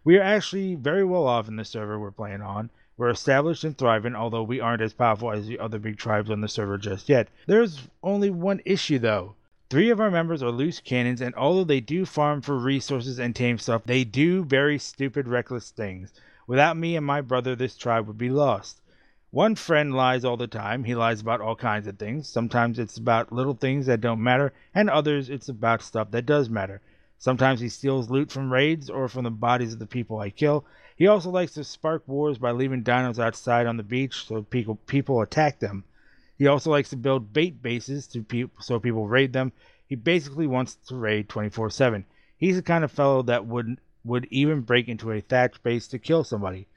We 0.05 0.17
are 0.17 0.23
actually 0.23 0.75
very 0.75 1.03
well 1.03 1.27
off 1.27 1.49
in 1.49 1.57
the 1.57 1.65
server 1.65 1.99
we're 1.99 2.11
playing 2.11 2.41
on. 2.41 2.69
We're 2.97 3.09
established 3.09 3.63
and 3.63 3.77
thriving, 3.77 4.15
although 4.15 4.43
we 4.43 4.59
aren't 4.59 4.81
as 4.81 4.93
powerful 4.93 5.31
as 5.31 5.47
the 5.47 5.59
other 5.59 5.79
big 5.79 5.97
tribes 5.97 6.29
on 6.29 6.41
the 6.41 6.47
server 6.47 6.77
just 6.77 7.09
yet. 7.09 7.29
There's 7.47 7.87
only 8.03 8.29
one 8.29 8.61
issue 8.65 8.99
though. 8.99 9.35
Three 9.69 9.89
of 9.89 10.01
our 10.01 10.11
members 10.11 10.43
are 10.43 10.51
loose 10.51 10.81
cannons, 10.81 11.21
and 11.21 11.33
although 11.35 11.63
they 11.63 11.79
do 11.79 12.05
farm 12.05 12.41
for 12.41 12.57
resources 12.57 13.19
and 13.19 13.33
tame 13.33 13.57
stuff, 13.57 13.83
they 13.85 14.03
do 14.03 14.43
very 14.43 14.77
stupid, 14.77 15.27
reckless 15.27 15.71
things. 15.71 16.11
Without 16.45 16.75
me 16.75 16.97
and 16.97 17.05
my 17.05 17.21
brother, 17.21 17.55
this 17.55 17.77
tribe 17.77 18.07
would 18.07 18.17
be 18.17 18.29
lost. 18.29 18.81
One 19.29 19.55
friend 19.55 19.93
lies 19.95 20.25
all 20.25 20.35
the 20.35 20.45
time. 20.45 20.83
He 20.83 20.93
lies 20.93 21.21
about 21.21 21.39
all 21.39 21.55
kinds 21.55 21.87
of 21.87 21.97
things. 21.97 22.27
Sometimes 22.27 22.77
it's 22.77 22.97
about 22.97 23.31
little 23.31 23.53
things 23.53 23.85
that 23.85 24.01
don't 24.01 24.21
matter, 24.21 24.51
and 24.75 24.89
others 24.89 25.29
it's 25.29 25.47
about 25.47 25.81
stuff 25.81 26.11
that 26.11 26.25
does 26.25 26.49
matter. 26.49 26.81
Sometimes 27.17 27.61
he 27.61 27.69
steals 27.69 28.09
loot 28.09 28.29
from 28.29 28.51
raids 28.51 28.89
or 28.89 29.07
from 29.07 29.23
the 29.23 29.31
bodies 29.31 29.71
of 29.71 29.79
the 29.79 29.85
people 29.85 30.19
I 30.19 30.31
kill. 30.31 30.65
He 31.01 31.07
also 31.07 31.31
likes 31.31 31.55
to 31.55 31.63
spark 31.63 32.07
wars 32.07 32.37
by 32.37 32.51
leaving 32.51 32.83
dinos 32.83 33.17
outside 33.17 33.65
on 33.65 33.75
the 33.75 33.81
beach 33.81 34.27
so 34.27 34.43
people 34.43 34.75
people 34.75 35.19
attack 35.19 35.57
them. 35.57 35.83
He 36.37 36.45
also 36.45 36.69
likes 36.69 36.91
to 36.91 36.95
build 36.95 37.33
bait 37.33 37.59
bases 37.59 38.05
to 38.09 38.21
pe- 38.21 38.51
so 38.59 38.79
people 38.79 39.07
raid 39.07 39.33
them. 39.33 39.51
He 39.87 39.95
basically 39.95 40.45
wants 40.45 40.75
to 40.75 40.95
raid 40.95 41.27
24/7. 41.27 42.05
He's 42.37 42.57
the 42.57 42.61
kind 42.61 42.83
of 42.83 42.91
fellow 42.91 43.23
that 43.23 43.47
would 43.47 43.79
would 44.03 44.27
even 44.29 44.61
break 44.61 44.87
into 44.87 45.11
a 45.11 45.21
thatch 45.21 45.63
base 45.63 45.87
to 45.87 45.97
kill 45.97 46.23
somebody. 46.23 46.67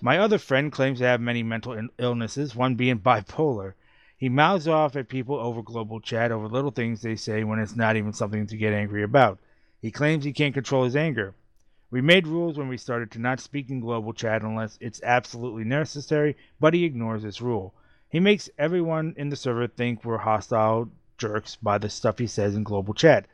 My 0.00 0.16
other 0.16 0.38
friend 0.38 0.72
claims 0.72 1.00
to 1.00 1.04
have 1.04 1.20
many 1.20 1.42
mental 1.42 1.86
illnesses, 1.98 2.56
one 2.56 2.76
being 2.76 2.98
bipolar. 3.08 3.74
He 4.16 4.30
mouths 4.30 4.68
off 4.68 4.96
at 4.96 5.10
people 5.10 5.36
over 5.36 5.60
global 5.60 6.00
chat 6.00 6.32
over 6.32 6.48
little 6.48 6.70
things 6.70 7.02
they 7.02 7.14
say 7.14 7.44
when 7.44 7.58
it's 7.58 7.76
not 7.76 7.96
even 7.96 8.14
something 8.14 8.46
to 8.46 8.56
get 8.56 8.72
angry 8.72 9.02
about. 9.02 9.38
He 9.82 9.90
claims 9.90 10.24
he 10.24 10.32
can't 10.32 10.54
control 10.54 10.84
his 10.84 10.96
anger. 10.96 11.34
We 11.92 12.00
made 12.00 12.28
rules 12.28 12.56
when 12.56 12.68
we 12.68 12.76
started 12.76 13.10
to 13.10 13.18
not 13.18 13.40
speak 13.40 13.68
in 13.68 13.80
global 13.80 14.12
chat 14.12 14.42
unless 14.42 14.78
it's 14.80 15.02
absolutely 15.02 15.64
necessary, 15.64 16.36
but 16.60 16.72
he 16.72 16.84
ignores 16.84 17.24
this 17.24 17.42
rule. 17.42 17.74
He 18.08 18.20
makes 18.20 18.48
everyone 18.56 19.12
in 19.16 19.28
the 19.28 19.34
server 19.34 19.66
think 19.66 20.04
we're 20.04 20.18
hostile 20.18 20.88
jerks 21.18 21.56
by 21.56 21.78
the 21.78 21.90
stuff 21.90 22.18
he 22.18 22.28
says 22.28 22.54
in 22.54 22.62
global 22.62 22.94
chat. 22.94 23.26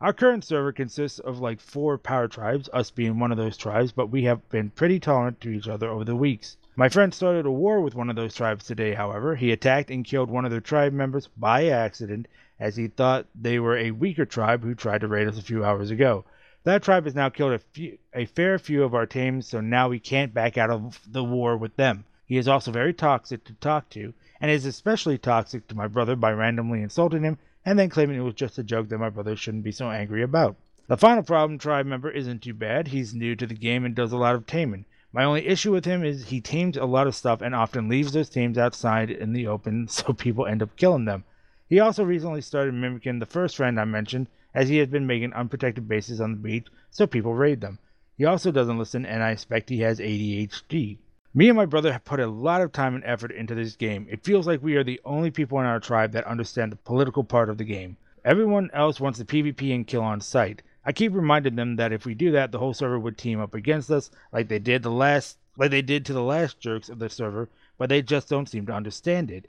Our 0.00 0.12
current 0.12 0.44
server 0.44 0.70
consists 0.70 1.18
of 1.18 1.40
like 1.40 1.58
four 1.58 1.98
power 1.98 2.28
tribes, 2.28 2.68
us 2.72 2.92
being 2.92 3.18
one 3.18 3.32
of 3.32 3.38
those 3.38 3.56
tribes, 3.56 3.90
but 3.90 4.10
we 4.10 4.22
have 4.22 4.48
been 4.50 4.70
pretty 4.70 5.00
tolerant 5.00 5.40
to 5.40 5.50
each 5.50 5.66
other 5.66 5.88
over 5.88 6.04
the 6.04 6.14
weeks. 6.14 6.56
My 6.76 6.88
friend 6.88 7.12
started 7.12 7.44
a 7.44 7.50
war 7.50 7.80
with 7.80 7.96
one 7.96 8.08
of 8.08 8.14
those 8.14 8.36
tribes 8.36 8.66
today, 8.66 8.94
however. 8.94 9.34
He 9.34 9.50
attacked 9.50 9.90
and 9.90 10.04
killed 10.04 10.30
one 10.30 10.44
of 10.44 10.52
their 10.52 10.60
tribe 10.60 10.92
members 10.92 11.28
by 11.36 11.66
accident, 11.66 12.28
as 12.60 12.76
he 12.76 12.86
thought 12.86 13.26
they 13.34 13.58
were 13.58 13.76
a 13.76 13.90
weaker 13.90 14.26
tribe 14.26 14.62
who 14.62 14.76
tried 14.76 15.00
to 15.00 15.08
raid 15.08 15.26
us 15.26 15.38
a 15.38 15.42
few 15.42 15.64
hours 15.64 15.90
ago. 15.90 16.24
That 16.66 16.82
tribe 16.82 17.04
has 17.04 17.14
now 17.14 17.28
killed 17.28 17.52
a, 17.52 17.60
few, 17.60 17.96
a 18.12 18.24
fair 18.24 18.58
few 18.58 18.82
of 18.82 18.92
our 18.92 19.06
tames, 19.06 19.46
so 19.46 19.60
now 19.60 19.88
we 19.88 20.00
can't 20.00 20.34
back 20.34 20.58
out 20.58 20.68
of 20.68 20.98
the 21.06 21.22
war 21.22 21.56
with 21.56 21.76
them. 21.76 22.06
He 22.26 22.36
is 22.38 22.48
also 22.48 22.72
very 22.72 22.92
toxic 22.92 23.44
to 23.44 23.52
talk 23.52 23.88
to, 23.90 24.12
and 24.40 24.50
is 24.50 24.66
especially 24.66 25.16
toxic 25.16 25.68
to 25.68 25.76
my 25.76 25.86
brother 25.86 26.16
by 26.16 26.32
randomly 26.32 26.82
insulting 26.82 27.22
him 27.22 27.38
and 27.64 27.78
then 27.78 27.88
claiming 27.88 28.16
it 28.16 28.22
was 28.22 28.34
just 28.34 28.58
a 28.58 28.64
joke 28.64 28.88
that 28.88 28.98
my 28.98 29.10
brother 29.10 29.36
shouldn't 29.36 29.62
be 29.62 29.70
so 29.70 29.92
angry 29.92 30.24
about. 30.24 30.56
The 30.88 30.96
final 30.96 31.22
problem 31.22 31.56
tribe 31.56 31.86
member 31.86 32.10
isn't 32.10 32.42
too 32.42 32.52
bad. 32.52 32.88
He's 32.88 33.14
new 33.14 33.36
to 33.36 33.46
the 33.46 33.54
game 33.54 33.84
and 33.84 33.94
does 33.94 34.10
a 34.10 34.16
lot 34.16 34.34
of 34.34 34.44
taming. 34.44 34.86
My 35.12 35.22
only 35.22 35.46
issue 35.46 35.70
with 35.70 35.84
him 35.84 36.02
is 36.02 36.30
he 36.30 36.40
tames 36.40 36.76
a 36.76 36.84
lot 36.84 37.06
of 37.06 37.14
stuff 37.14 37.42
and 37.42 37.54
often 37.54 37.88
leaves 37.88 38.10
those 38.10 38.28
tames 38.28 38.58
outside 38.58 39.08
in 39.08 39.32
the 39.32 39.46
open, 39.46 39.86
so 39.88 40.12
people 40.12 40.46
end 40.46 40.62
up 40.62 40.74
killing 40.74 41.04
them. 41.04 41.22
He 41.68 41.78
also 41.78 42.02
recently 42.02 42.40
started 42.40 42.74
mimicking 42.74 43.20
the 43.20 43.24
first 43.26 43.56
friend 43.56 43.78
I 43.78 43.84
mentioned, 43.84 44.26
as 44.56 44.70
he 44.70 44.78
has 44.78 44.88
been 44.88 45.06
making 45.06 45.34
unprotected 45.34 45.86
bases 45.86 46.18
on 46.18 46.30
the 46.32 46.38
beach, 46.38 46.66
so 46.90 47.06
people 47.06 47.34
raid 47.34 47.60
them. 47.60 47.78
He 48.16 48.24
also 48.24 48.50
doesn't 48.50 48.78
listen, 48.78 49.04
and 49.04 49.22
I 49.22 49.32
expect 49.32 49.68
he 49.68 49.80
has 49.80 50.00
ADHD. 50.00 50.96
Me 51.34 51.48
and 51.50 51.56
my 51.56 51.66
brother 51.66 51.92
have 51.92 52.06
put 52.06 52.20
a 52.20 52.26
lot 52.26 52.62
of 52.62 52.72
time 52.72 52.94
and 52.94 53.04
effort 53.04 53.30
into 53.30 53.54
this 53.54 53.76
game. 53.76 54.06
It 54.10 54.24
feels 54.24 54.46
like 54.46 54.62
we 54.62 54.76
are 54.76 54.82
the 54.82 54.98
only 55.04 55.30
people 55.30 55.60
in 55.60 55.66
our 55.66 55.78
tribe 55.78 56.12
that 56.12 56.26
understand 56.26 56.72
the 56.72 56.76
political 56.76 57.22
part 57.22 57.50
of 57.50 57.58
the 57.58 57.64
game. 57.64 57.98
Everyone 58.24 58.70
else 58.72 58.98
wants 58.98 59.18
the 59.18 59.26
PvP 59.26 59.74
and 59.74 59.86
kill 59.86 60.00
on 60.00 60.22
sight. 60.22 60.62
I 60.86 60.92
keep 60.92 61.12
reminding 61.12 61.56
them 61.56 61.76
that 61.76 61.92
if 61.92 62.06
we 62.06 62.14
do 62.14 62.30
that, 62.30 62.50
the 62.50 62.58
whole 62.58 62.72
server 62.72 62.98
would 62.98 63.18
team 63.18 63.38
up 63.38 63.54
against 63.54 63.90
us, 63.90 64.10
like 64.32 64.48
they 64.48 64.58
did 64.58 64.82
the 64.82 64.90
last, 64.90 65.36
like 65.58 65.70
they 65.70 65.82
did 65.82 66.06
to 66.06 66.14
the 66.14 66.22
last 66.22 66.58
jerks 66.60 66.88
of 66.88 66.98
the 66.98 67.10
server, 67.10 67.50
but 67.76 67.90
they 67.90 68.00
just 68.00 68.30
don't 68.30 68.48
seem 68.48 68.64
to 68.66 68.72
understand 68.72 69.30
it. 69.30 69.48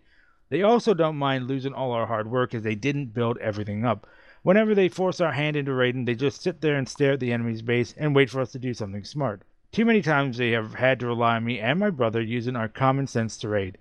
They 0.50 0.64
also 0.64 0.94
don't 0.94 1.16
mind 1.16 1.48
losing 1.48 1.74
all 1.74 1.94
our 1.94 2.08
hard 2.08 2.30
work 2.30 2.54
as 2.54 2.64
they 2.64 2.76
didn't 2.76 3.14
build 3.14 3.38
everything 3.38 3.86
up. 3.86 4.06
Whenever 4.48 4.74
they 4.74 4.88
force 4.88 5.20
our 5.20 5.34
hand 5.34 5.58
into 5.58 5.74
raiding, 5.74 6.06
they 6.06 6.16
just 6.16 6.42
sit 6.42 6.62
there 6.62 6.78
and 6.78 6.88
stare 6.88 7.12
at 7.12 7.20
the 7.20 7.34
enemy's 7.34 7.62
base 7.62 7.94
and 7.98 8.16
wait 8.16 8.30
for 8.30 8.40
us 8.40 8.54
to 8.54 8.58
do 8.58 8.74
something 8.74 9.04
smart. 9.04 9.42
Too 9.74 9.84
many 9.84 10.02
times 10.02 10.38
they 10.38 10.52
have 10.52 10.76
had 10.76 11.02
to 11.02 11.08
rely 11.08 11.36
on 11.36 11.44
me 11.44 11.60
and 11.60 11.78
my 11.78 11.90
brother 11.90 12.22
using 12.22 12.56
our 12.56 12.70
common 12.70 13.08
sense 13.08 13.36
to 13.40 13.50
raid. 13.50 13.78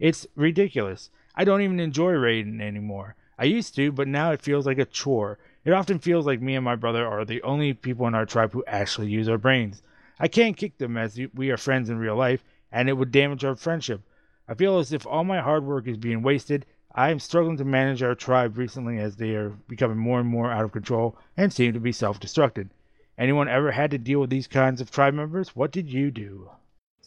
It's 0.00 0.26
ridiculous. 0.34 1.10
I 1.36 1.44
don't 1.44 1.60
even 1.60 1.78
enjoy 1.78 2.10
raiding 2.14 2.60
anymore. 2.60 3.14
I 3.38 3.44
used 3.44 3.76
to, 3.76 3.92
but 3.92 4.08
now 4.08 4.32
it 4.32 4.42
feels 4.42 4.66
like 4.66 4.78
a 4.78 4.86
chore. 4.86 5.38
It 5.64 5.70
often 5.70 6.00
feels 6.00 6.26
like 6.26 6.42
me 6.42 6.56
and 6.56 6.64
my 6.64 6.74
brother 6.74 7.06
are 7.06 7.24
the 7.24 7.40
only 7.44 7.72
people 7.72 8.08
in 8.08 8.16
our 8.16 8.26
tribe 8.26 8.50
who 8.50 8.64
actually 8.66 9.10
use 9.10 9.28
our 9.28 9.38
brains. 9.38 9.84
I 10.18 10.26
can't 10.26 10.56
kick 10.56 10.78
them 10.78 10.96
as 10.96 11.16
we 11.32 11.50
are 11.50 11.56
friends 11.56 11.90
in 11.90 11.98
real 11.98 12.16
life, 12.16 12.42
and 12.72 12.88
it 12.88 12.94
would 12.94 13.12
damage 13.12 13.44
our 13.44 13.54
friendship. 13.54 14.00
I 14.48 14.54
feel 14.54 14.80
as 14.80 14.92
if 14.92 15.06
all 15.06 15.22
my 15.22 15.40
hard 15.40 15.62
work 15.62 15.86
is 15.86 15.96
being 15.96 16.22
wasted. 16.22 16.66
I 16.94 17.10
am 17.10 17.20
struggling 17.20 17.56
to 17.58 17.64
manage 17.64 18.02
our 18.02 18.14
tribe 18.14 18.56
recently 18.56 18.98
as 18.98 19.16
they 19.16 19.34
are 19.34 19.50
becoming 19.68 19.98
more 19.98 20.20
and 20.20 20.28
more 20.28 20.50
out 20.50 20.64
of 20.64 20.72
control 20.72 21.18
and 21.36 21.52
seem 21.52 21.72
to 21.72 21.80
be 21.80 21.92
self 21.92 22.18
destructed. 22.18 22.70
Anyone 23.18 23.48
ever 23.48 23.72
had 23.72 23.90
to 23.90 23.98
deal 23.98 24.20
with 24.20 24.30
these 24.30 24.46
kinds 24.46 24.80
of 24.80 24.90
tribe 24.90 25.14
members? 25.14 25.54
What 25.54 25.72
did 25.72 25.90
you 25.92 26.10
do? 26.10 26.50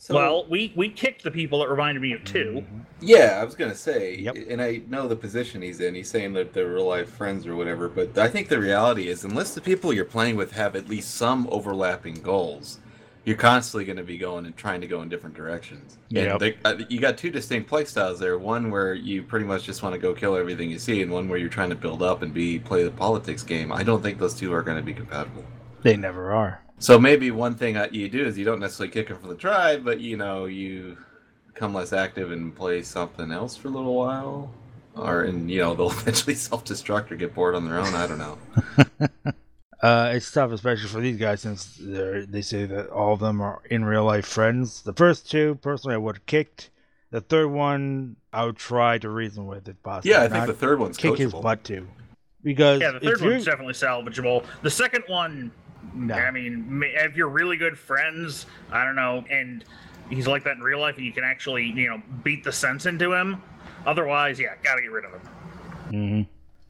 So, 0.02 0.16
well, 0.16 0.46
we 0.50 0.74
we 0.76 0.90
kicked 0.90 1.24
the 1.24 1.30
people 1.30 1.60
that 1.60 1.70
reminded 1.70 2.02
me 2.02 2.12
of 2.14 2.24
2 2.24 2.40
mm-hmm. 2.40 2.80
Yeah, 3.02 3.38
I 3.40 3.44
was 3.44 3.54
gonna 3.54 3.76
say, 3.76 4.18
yep. 4.18 4.36
and 4.50 4.60
I 4.60 4.82
know 4.88 5.08
the 5.08 5.16
position 5.16 5.62
he's 5.62 5.80
in. 5.80 5.94
He's 5.94 6.10
saying 6.10 6.34
that 6.34 6.54
they're 6.54 6.74
real 6.74 6.88
life 6.88 7.10
friends 7.10 7.46
or 7.46 7.56
whatever, 7.56 7.88
but 7.88 8.18
I 8.18 8.28
think 8.28 8.50
the 8.50 8.60
reality 8.60 9.08
is, 9.08 9.24
unless 9.24 9.54
the 9.54 9.62
people 9.62 9.94
you're 9.94 10.06
playing 10.06 10.38
with 10.38 10.54
have 10.54 10.76
at 10.76 10.90
least 10.90 11.14
some 11.14 11.48
overlapping 11.52 12.16
goals, 12.16 12.80
you're 13.24 13.38
constantly 13.38 13.86
going 13.86 13.98
to 13.98 14.04
be 14.04 14.18
going 14.18 14.46
and 14.46 14.58
trying 14.58 14.82
to 14.82 14.88
go 14.88 15.02
in 15.02 15.10
different 15.10 15.36
directions. 15.36 15.98
Yeah, 16.10 16.38
uh, 16.66 16.78
you 16.90 17.00
got 17.00 17.18
two 17.18 17.30
distinct 17.30 17.70
play 17.70 17.86
styles 17.86 18.20
there. 18.20 18.38
One 18.38 18.72
where 18.72 18.94
you 18.94 19.22
pretty 19.24 19.46
much 19.46 19.64
just 19.64 19.84
want 19.84 19.94
to 19.94 20.00
go 20.00 20.14
kill 20.14 20.36
everything 20.36 20.72
you 20.72 20.80
see, 20.80 21.02
and 21.02 21.12
one 21.12 21.30
where 21.30 21.38
you're 21.38 21.50
trying 21.50 21.70
to 21.70 21.76
build 21.76 22.02
up 22.02 22.24
and 22.24 22.34
be 22.34 22.60
play 22.60 22.84
the 22.84 22.92
politics 22.92 23.44
game. 23.44 23.72
I 23.72 23.84
don't 23.84 24.02
think 24.02 24.18
those 24.18 24.34
two 24.34 24.52
are 24.54 24.64
going 24.64 24.78
to 24.78 24.84
be 24.84 24.94
compatible. 24.94 25.44
They 25.84 25.98
never 25.98 26.32
are. 26.32 26.62
So 26.80 27.00
maybe 27.00 27.30
one 27.30 27.54
thing 27.54 27.78
you 27.92 28.10
do 28.10 28.26
is 28.26 28.38
you 28.40 28.46
don't 28.46 28.60
necessarily 28.60 28.92
kick 28.92 29.12
it 29.12 29.22
for 29.22 29.28
the 29.28 29.36
tribe, 29.36 29.86
but 29.86 30.00
you 30.00 30.18
know 30.18 30.46
you 30.46 30.98
become 31.54 31.76
less 31.76 31.94
active 31.94 32.32
and 32.32 32.56
play 32.56 32.82
something 32.82 33.32
else 33.32 33.56
for 33.56 33.68
a 33.68 33.72
little 33.72 33.94
while, 33.94 34.52
or 34.96 35.24
and 35.24 35.50
you 35.52 35.60
know 35.60 35.76
they'll 35.76 35.92
eventually 36.00 36.34
self-destruct 36.34 37.12
or 37.12 37.16
get 37.18 37.36
bored 37.36 37.54
on 37.54 37.66
their 37.66 37.78
own. 37.78 37.94
I 37.94 38.08
don't 38.08 38.18
know. 38.18 38.38
uh, 39.82 40.12
it's 40.14 40.32
tough, 40.32 40.52
especially 40.52 40.88
for 40.88 41.02
these 41.02 41.18
guys, 41.18 41.42
since 41.42 41.78
they 41.80 42.42
say 42.42 42.66
that 42.66 42.90
all 42.90 43.14
of 43.14 43.20
them 43.20 43.42
are 43.42 43.62
in 43.70 43.84
real 43.84 44.06
life 44.06 44.26
friends. 44.26 44.82
The 44.84 44.94
first 44.94 45.30
two, 45.30 45.56
personally, 45.62 45.96
I 45.96 45.98
would 45.98 46.18
have 46.18 46.26
kicked. 46.26 46.70
The 47.10 47.22
third 47.22 47.48
one, 47.48 48.16
I 48.32 48.46
would 48.46 48.58
try 48.58 48.98
to 49.00 49.10
reason 49.10 49.46
with 49.48 49.68
if 49.68 49.82
possible. 49.84 50.10
Yeah, 50.10 50.24
I 50.24 50.30
think 50.30 50.46
the 50.46 50.54
third 50.54 50.80
one's 50.80 50.98
kick 50.98 51.14
coachable. 51.14 51.18
his 51.18 51.34
butt 51.34 51.64
too. 51.64 51.88
Because 52.44 52.80
yeah, 52.82 52.92
the 52.92 53.00
third 53.00 53.22
one's 53.22 53.46
definitely 53.46 53.74
salvageable. 53.74 54.46
The 54.62 54.70
second 54.70 55.04
one, 55.08 55.52
no. 55.94 56.14
I 56.14 56.32
mean, 56.32 56.82
if 56.84 57.16
you're 57.16 57.30
really 57.30 57.58
good 57.58 57.78
friends, 57.78 58.46
I 58.72 58.86
don't 58.86 58.96
know, 58.96 59.26
and 59.30 59.66
he's 60.10 60.28
like 60.28 60.44
that 60.44 60.58
in 60.58 60.62
real 60.62 60.80
life, 60.80 60.98
and 60.98 61.06
you 61.06 61.12
can 61.12 61.24
actually, 61.24 61.66
you 61.66 61.90
know, 61.90 62.02
beat 62.24 62.44
the 62.44 62.52
sense 62.52 62.86
into 62.86 63.14
him. 63.14 63.42
Otherwise, 63.86 64.40
yeah, 64.40 64.54
gotta 64.64 64.82
get 64.82 64.92
rid 64.92 65.06
of 65.06 65.12
him. 65.12 65.22
Mm-hmm. 65.92 66.22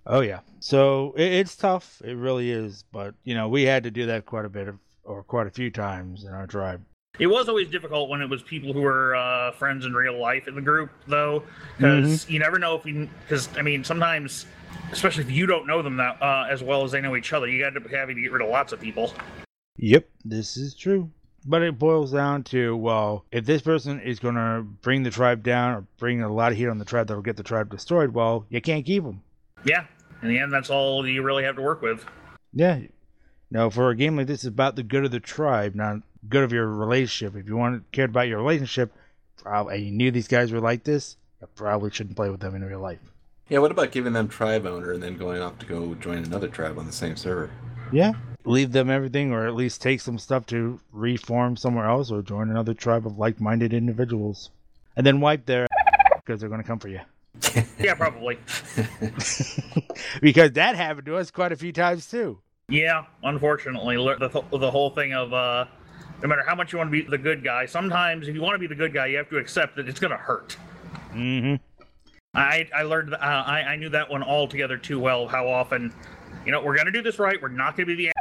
Oh 0.07 0.21
yeah. 0.21 0.39
So 0.61 1.13
it, 1.17 1.33
it's 1.33 1.55
tough. 1.55 2.01
It 2.05 2.15
really 2.15 2.49
is. 2.51 2.85
But 2.91 3.15
you 3.23 3.35
know, 3.35 3.49
we 3.49 3.63
had 3.63 3.83
to 3.83 3.91
do 3.91 4.05
that 4.05 4.25
quite 4.25 4.45
a 4.45 4.49
bit 4.49 4.69
of, 4.69 4.79
or 5.03 5.23
quite 5.23 5.47
a 5.47 5.51
few 5.51 5.69
times 5.69 6.23
in 6.23 6.29
our 6.29 6.47
tribe. 6.47 6.81
It 7.19 7.27
was 7.27 7.49
always 7.49 7.67
difficult 7.67 8.09
when 8.09 8.21
it 8.21 8.29
was 8.29 8.41
people 8.41 8.71
who 8.71 8.81
were 8.81 9.15
uh, 9.15 9.51
friends 9.51 9.85
in 9.85 9.93
real 9.93 10.17
life 10.17 10.47
in 10.47 10.55
the 10.55 10.61
group, 10.61 10.89
though, 11.07 11.43
because 11.77 12.23
mm-hmm. 12.23 12.31
you 12.31 12.39
never 12.39 12.57
know 12.57 12.75
if 12.75 12.85
you. 12.85 13.09
Because 13.27 13.49
I 13.57 13.61
mean, 13.61 13.83
sometimes 13.83 14.45
especially 14.91 15.23
if 15.23 15.31
you 15.31 15.45
don't 15.45 15.67
know 15.67 15.81
them 15.81 15.97
that 15.97 16.21
uh, 16.21 16.47
as 16.49 16.63
well 16.63 16.83
as 16.83 16.91
they 16.91 17.01
know 17.01 17.15
each 17.15 17.33
other. 17.33 17.47
You 17.47 17.63
got 17.63 17.73
to 17.73 17.79
be 17.79 17.95
having 17.95 18.15
to 18.15 18.21
get 18.21 18.31
rid 18.31 18.41
of 18.41 18.49
lots 18.49 18.73
of 18.73 18.79
people. 18.79 19.13
Yep, 19.77 20.07
this 20.25 20.57
is 20.57 20.73
true. 20.73 21.09
But 21.45 21.63
it 21.63 21.79
boils 21.79 22.11
down 22.11 22.43
to 22.45 22.77
well, 22.77 23.25
if 23.31 23.45
this 23.45 23.61
person 23.63 23.99
is 23.99 24.19
going 24.19 24.35
to 24.35 24.63
bring 24.81 25.03
the 25.03 25.09
tribe 25.09 25.43
down 25.43 25.73
or 25.73 25.85
bring 25.97 26.21
a 26.21 26.31
lot 26.31 26.51
of 26.51 26.57
heat 26.57 26.67
on 26.67 26.77
the 26.77 26.85
tribe 26.85 27.07
that'll 27.07 27.23
get 27.23 27.37
the 27.37 27.43
tribe 27.43 27.69
destroyed, 27.71 28.13
well, 28.13 28.45
you 28.49 28.61
can't 28.61 28.85
keep 28.85 29.03
them. 29.03 29.23
Yeah, 29.63 29.85
in 30.21 30.29
the 30.29 30.39
end, 30.39 30.53
that's 30.53 30.69
all 30.69 31.07
you 31.07 31.23
really 31.23 31.43
have 31.43 31.55
to 31.55 31.61
work 31.61 31.81
with. 31.81 32.05
Yeah. 32.53 32.79
Now, 33.49 33.69
for 33.69 33.89
a 33.89 33.95
game 33.95 34.15
like 34.15 34.27
this, 34.27 34.39
it's 34.39 34.45
about 34.45 34.75
the 34.75 34.83
good 34.83 35.05
of 35.05 35.11
the 35.11 35.19
tribe, 35.19 35.75
not 35.75 35.97
good 36.29 36.43
of 36.43 36.53
your 36.53 36.67
relationship. 36.67 37.35
If 37.35 37.47
you 37.47 37.57
want 37.57 37.91
cared 37.91 38.11
about 38.11 38.27
your 38.27 38.37
relationship, 38.37 38.93
probably, 39.37 39.75
and 39.75 39.85
you 39.85 39.91
knew 39.91 40.11
these 40.11 40.27
guys 40.27 40.51
were 40.51 40.61
like 40.61 40.83
this, 40.83 41.17
you 41.41 41.47
probably 41.55 41.91
shouldn't 41.91 42.15
play 42.15 42.29
with 42.29 42.39
them 42.39 42.55
in 42.55 42.63
real 42.63 42.79
life. 42.79 42.99
Yeah, 43.49 43.59
what 43.59 43.71
about 43.71 43.91
giving 43.91 44.13
them 44.13 44.29
tribe 44.29 44.65
owner 44.65 44.93
and 44.93 45.03
then 45.03 45.17
going 45.17 45.41
off 45.41 45.59
to 45.59 45.65
go 45.65 45.93
join 45.95 46.19
another 46.19 46.47
tribe 46.47 46.79
on 46.79 46.85
the 46.85 46.91
same 46.93 47.17
server? 47.17 47.51
Yeah, 47.91 48.13
leave 48.45 48.71
them 48.71 48.89
everything, 48.89 49.33
or 49.33 49.45
at 49.45 49.55
least 49.55 49.81
take 49.81 49.99
some 49.99 50.17
stuff 50.17 50.45
to 50.47 50.79
reform 50.93 51.57
somewhere 51.57 51.87
else, 51.87 52.11
or 52.11 52.21
join 52.21 52.49
another 52.49 52.73
tribe 52.73 53.05
of 53.05 53.17
like-minded 53.17 53.73
individuals, 53.73 54.51
and 54.95 55.05
then 55.05 55.19
wipe 55.19 55.45
their 55.45 55.67
because 56.15 56.39
they're 56.39 56.49
going 56.49 56.61
to 56.61 56.67
come 56.67 56.79
for 56.79 56.87
you. 56.87 57.01
yeah, 57.79 57.95
probably. 57.95 58.38
because 60.21 60.51
that 60.53 60.75
happened 60.75 61.05
to 61.05 61.15
us 61.15 61.31
quite 61.31 61.51
a 61.51 61.55
few 61.55 61.71
times 61.71 62.07
too. 62.09 62.39
Yeah, 62.69 63.05
unfortunately, 63.23 63.97
the 63.97 64.43
the 64.51 64.71
whole 64.71 64.91
thing 64.91 65.13
of 65.13 65.33
uh, 65.33 65.65
no 66.21 66.27
matter 66.27 66.43
how 66.45 66.55
much 66.55 66.71
you 66.71 66.77
want 66.77 66.89
to 66.89 66.91
be 66.91 67.01
the 67.01 67.17
good 67.17 67.43
guy, 67.43 67.65
sometimes 67.65 68.27
if 68.27 68.35
you 68.35 68.41
want 68.41 68.55
to 68.55 68.59
be 68.59 68.67
the 68.67 68.75
good 68.75 68.93
guy, 68.93 69.07
you 69.07 69.17
have 69.17 69.29
to 69.29 69.38
accept 69.38 69.75
that 69.75 69.89
it's 69.89 70.00
going 70.00 70.11
to 70.11 70.17
hurt. 70.17 70.55
Mm-hmm. 71.13 71.55
I 72.33 72.67
I 72.73 72.83
learned 72.83 73.13
uh, 73.13 73.17
I 73.17 73.61
I 73.61 73.75
knew 73.75 73.89
that 73.89 74.09
one 74.09 74.23
all 74.23 74.47
together 74.47 74.77
too 74.77 75.00
well. 75.00 75.27
How 75.27 75.47
often, 75.47 75.93
you 76.45 76.51
know, 76.51 76.61
we're 76.63 76.77
gonna 76.77 76.91
do 76.91 77.01
this 77.01 77.19
right. 77.19 77.41
We're 77.41 77.50
not 77.50 77.75
gonna 77.75 77.88
be 77.88 77.95
the. 77.95 78.11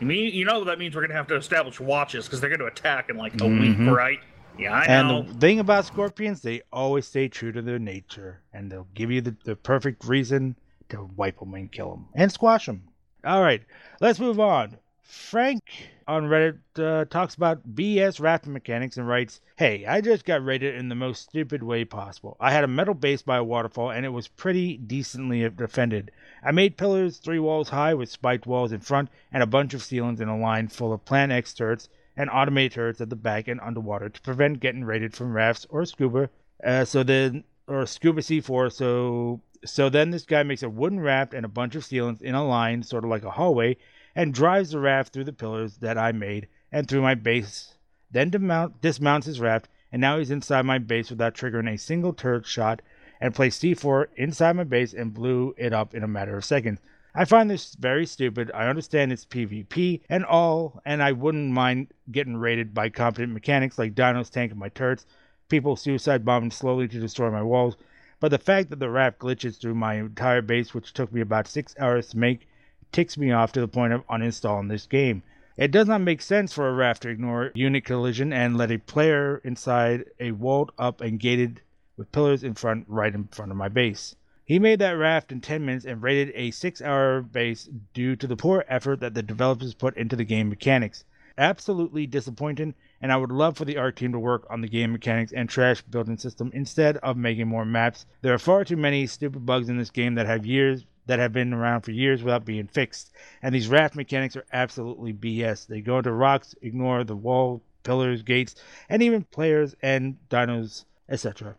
You 0.00 0.06
mean 0.06 0.34
you 0.34 0.44
know 0.44 0.64
that 0.64 0.78
means 0.78 0.96
we're 0.96 1.02
gonna 1.02 1.14
have 1.14 1.28
to 1.28 1.36
establish 1.36 1.78
watches 1.78 2.26
because 2.26 2.40
they're 2.40 2.50
gonna 2.50 2.66
attack 2.66 3.08
in 3.08 3.16
like 3.16 3.34
a 3.34 3.38
mm-hmm. 3.38 3.86
week, 3.86 3.96
right? 3.96 4.18
Yeah, 4.58 4.72
I 4.72 5.02
know. 5.02 5.18
And 5.18 5.28
the 5.28 5.34
thing 5.34 5.60
about 5.60 5.84
scorpions, 5.84 6.40
they 6.42 6.62
always 6.72 7.06
stay 7.06 7.28
true 7.28 7.52
to 7.52 7.62
their 7.62 7.78
nature, 7.78 8.40
and 8.52 8.70
they'll 8.70 8.88
give 8.94 9.10
you 9.10 9.20
the, 9.20 9.36
the 9.44 9.56
perfect 9.56 10.04
reason 10.04 10.56
to 10.88 11.08
wipe 11.16 11.40
them 11.40 11.54
and 11.54 11.70
kill 11.70 11.90
them 11.90 12.06
and 12.14 12.32
squash 12.32 12.66
them. 12.66 12.84
All 13.24 13.42
right, 13.42 13.62
let's 14.00 14.20
move 14.20 14.40
on. 14.40 14.78
Frank 15.02 15.62
on 16.08 16.24
Reddit 16.24 16.58
uh, 16.78 17.04
talks 17.04 17.34
about 17.34 17.74
BS 17.74 18.20
rafting 18.20 18.52
mechanics 18.52 18.96
and 18.96 19.06
writes, 19.06 19.40
Hey, 19.56 19.86
I 19.86 20.00
just 20.00 20.24
got 20.24 20.44
raided 20.44 20.74
in 20.74 20.88
the 20.88 20.94
most 20.94 21.22
stupid 21.22 21.62
way 21.62 21.84
possible. 21.84 22.36
I 22.40 22.52
had 22.52 22.64
a 22.64 22.68
metal 22.68 22.94
base 22.94 23.22
by 23.22 23.36
a 23.36 23.44
waterfall 23.44 23.90
and 23.90 24.04
it 24.04 24.10
was 24.10 24.28
pretty 24.28 24.76
decently 24.76 25.48
defended. 25.48 26.10
I 26.44 26.50
made 26.52 26.76
pillars 26.76 27.18
three 27.18 27.38
walls 27.38 27.68
high 27.68 27.94
with 27.94 28.10
spiked 28.10 28.46
walls 28.46 28.72
in 28.72 28.80
front 28.80 29.08
and 29.32 29.42
a 29.42 29.46
bunch 29.46 29.74
of 29.74 29.82
ceilings 29.82 30.20
in 30.20 30.28
a 30.28 30.38
line 30.38 30.68
full 30.68 30.92
of 30.92 31.04
Plant 31.04 31.32
X 31.32 31.54
turrets 31.54 31.88
and 32.16 32.30
automated 32.30 32.72
turrets 32.72 33.00
at 33.00 33.10
the 33.10 33.16
back 33.16 33.48
and 33.48 33.60
underwater 33.60 34.08
to 34.08 34.20
prevent 34.22 34.60
getting 34.60 34.84
raided 34.84 35.14
from 35.14 35.32
rafts 35.32 35.66
or 35.68 35.84
scuba. 35.84 36.30
Uh, 36.64 36.84
so 36.84 37.02
then, 37.02 37.44
or 37.66 37.84
scuba 37.86 38.20
C4, 38.20 38.72
so 38.72 39.40
So 39.64 39.88
then 39.88 40.10
this 40.10 40.24
guy 40.24 40.42
makes 40.42 40.62
a 40.62 40.68
wooden 40.68 41.00
raft 41.00 41.34
and 41.34 41.44
a 41.44 41.48
bunch 41.48 41.74
of 41.74 41.82
sealants 41.82 42.22
in 42.22 42.34
a 42.34 42.46
line, 42.46 42.82
sort 42.82 43.04
of 43.04 43.10
like 43.10 43.24
a 43.24 43.30
hallway, 43.30 43.76
and 44.14 44.32
drives 44.32 44.70
the 44.70 44.78
raft 44.78 45.12
through 45.12 45.24
the 45.24 45.32
pillars 45.32 45.78
that 45.78 45.98
I 45.98 46.12
made 46.12 46.48
and 46.72 46.88
through 46.88 47.02
my 47.02 47.14
base. 47.14 47.74
Then 48.10 48.30
demount, 48.30 48.80
dismounts 48.80 49.26
his 49.26 49.40
raft, 49.40 49.68
and 49.92 50.00
now 50.00 50.18
he's 50.18 50.30
inside 50.30 50.62
my 50.62 50.78
base 50.78 51.10
without 51.10 51.34
triggering 51.34 51.72
a 51.72 51.78
single 51.78 52.12
turret 52.12 52.46
shot, 52.46 52.80
and 53.20 53.34
placed 53.34 53.62
C4 53.62 54.06
inside 54.16 54.56
my 54.56 54.64
base 54.64 54.92
and 54.92 55.14
blew 55.14 55.54
it 55.56 55.72
up 55.72 55.94
in 55.94 56.02
a 56.02 56.08
matter 56.08 56.36
of 56.36 56.44
seconds. 56.44 56.80
I 57.18 57.24
find 57.24 57.48
this 57.48 57.74
very 57.76 58.04
stupid. 58.04 58.50
I 58.52 58.68
understand 58.68 59.10
it's 59.10 59.24
PvP 59.24 60.02
and 60.10 60.22
all, 60.22 60.82
and 60.84 61.02
I 61.02 61.12
wouldn't 61.12 61.50
mind 61.50 61.94
getting 62.12 62.36
raided 62.36 62.74
by 62.74 62.90
competent 62.90 63.32
mechanics 63.32 63.78
like 63.78 63.94
dinos 63.94 64.28
tanking 64.28 64.58
my 64.58 64.68
turrets, 64.68 65.06
people 65.48 65.76
suicide 65.76 66.26
bombing 66.26 66.50
slowly 66.50 66.86
to 66.88 67.00
destroy 67.00 67.30
my 67.30 67.40
walls, 67.40 67.78
but 68.20 68.28
the 68.28 68.38
fact 68.38 68.68
that 68.68 68.80
the 68.80 68.90
raft 68.90 69.18
glitches 69.18 69.58
through 69.58 69.76
my 69.76 69.94
entire 69.94 70.42
base, 70.42 70.74
which 70.74 70.92
took 70.92 71.10
me 71.10 71.22
about 71.22 71.48
6 71.48 71.74
hours 71.78 72.08
to 72.08 72.18
make, 72.18 72.48
ticks 72.92 73.16
me 73.16 73.32
off 73.32 73.50
to 73.52 73.60
the 73.60 73.68
point 73.68 73.94
of 73.94 74.06
uninstalling 74.08 74.68
this 74.68 74.84
game. 74.84 75.22
It 75.56 75.70
does 75.70 75.88
not 75.88 76.02
make 76.02 76.20
sense 76.20 76.52
for 76.52 76.68
a 76.68 76.74
raft 76.74 77.04
to 77.04 77.08
ignore 77.08 77.50
unit 77.54 77.86
collision 77.86 78.30
and 78.30 78.58
let 78.58 78.70
a 78.70 78.76
player 78.76 79.40
inside 79.42 80.04
a 80.20 80.32
walled 80.32 80.70
up 80.78 81.00
and 81.00 81.18
gated 81.18 81.62
with 81.96 82.12
pillars 82.12 82.44
in 82.44 82.52
front 82.52 82.84
right 82.88 83.14
in 83.14 83.24
front 83.28 83.52
of 83.52 83.56
my 83.56 83.70
base. 83.70 84.16
He 84.46 84.60
made 84.60 84.78
that 84.78 84.92
raft 84.92 85.32
in 85.32 85.40
10 85.40 85.66
minutes 85.66 85.84
and 85.84 86.00
rated 86.00 86.32
a 86.36 86.52
6 86.52 86.80
hour 86.80 87.20
base 87.20 87.68
due 87.92 88.14
to 88.14 88.28
the 88.28 88.36
poor 88.36 88.64
effort 88.68 89.00
that 89.00 89.12
the 89.12 89.22
developers 89.24 89.74
put 89.74 89.96
into 89.96 90.14
the 90.14 90.24
game 90.24 90.48
mechanics. 90.48 91.04
Absolutely 91.36 92.06
disappointing, 92.06 92.76
and 93.02 93.10
I 93.10 93.16
would 93.16 93.32
love 93.32 93.56
for 93.56 93.64
the 93.64 93.76
art 93.76 93.96
team 93.96 94.12
to 94.12 94.20
work 94.20 94.46
on 94.48 94.60
the 94.60 94.68
game 94.68 94.92
mechanics 94.92 95.32
and 95.32 95.48
trash 95.48 95.82
building 95.82 96.16
system 96.16 96.52
instead 96.54 96.96
of 96.98 97.16
making 97.16 97.48
more 97.48 97.64
maps. 97.64 98.06
There 98.22 98.32
are 98.32 98.38
far 98.38 98.64
too 98.64 98.76
many 98.76 99.08
stupid 99.08 99.44
bugs 99.44 99.68
in 99.68 99.78
this 99.78 99.90
game 99.90 100.14
that 100.14 100.26
have 100.26 100.46
years 100.46 100.86
that 101.06 101.18
have 101.18 101.32
been 101.32 101.52
around 101.52 101.80
for 101.80 101.90
years 101.90 102.22
without 102.22 102.44
being 102.44 102.68
fixed, 102.68 103.12
and 103.42 103.52
these 103.52 103.66
raft 103.66 103.96
mechanics 103.96 104.36
are 104.36 104.46
absolutely 104.52 105.12
BS. 105.12 105.66
They 105.66 105.80
go 105.80 105.98
into 105.98 106.12
rocks, 106.12 106.54
ignore 106.62 107.02
the 107.02 107.16
wall, 107.16 107.64
pillars, 107.82 108.22
gates, 108.22 108.54
and 108.88 109.02
even 109.02 109.24
players 109.24 109.74
and 109.82 110.18
dinos, 110.30 110.84
etc. 111.08 111.56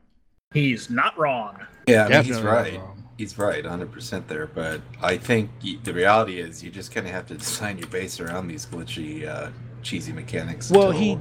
He's 0.54 0.90
not 0.90 1.18
wrong. 1.18 1.58
Yeah, 1.88 2.06
I 2.06 2.10
mean, 2.10 2.24
he's 2.24 2.42
right. 2.42 2.78
wrong. 2.78 3.04
He's 3.18 3.38
right, 3.38 3.64
100% 3.64 4.28
there. 4.28 4.48
But 4.48 4.82
I 5.02 5.18
think 5.18 5.50
the 5.84 5.94
reality 5.94 6.40
is 6.40 6.64
you 6.64 6.70
just 6.70 6.94
kind 6.94 7.06
of 7.06 7.14
have 7.14 7.28
to 7.28 7.36
design 7.36 7.78
your 7.78 7.88
base 7.88 8.20
around 8.20 8.48
these 8.48 8.66
glitchy, 8.66 9.28
uh, 9.28 9.50
cheesy 9.82 10.14
mechanics. 10.14 10.70
Well, 10.70 10.92
until- 10.92 11.02
he 11.02 11.20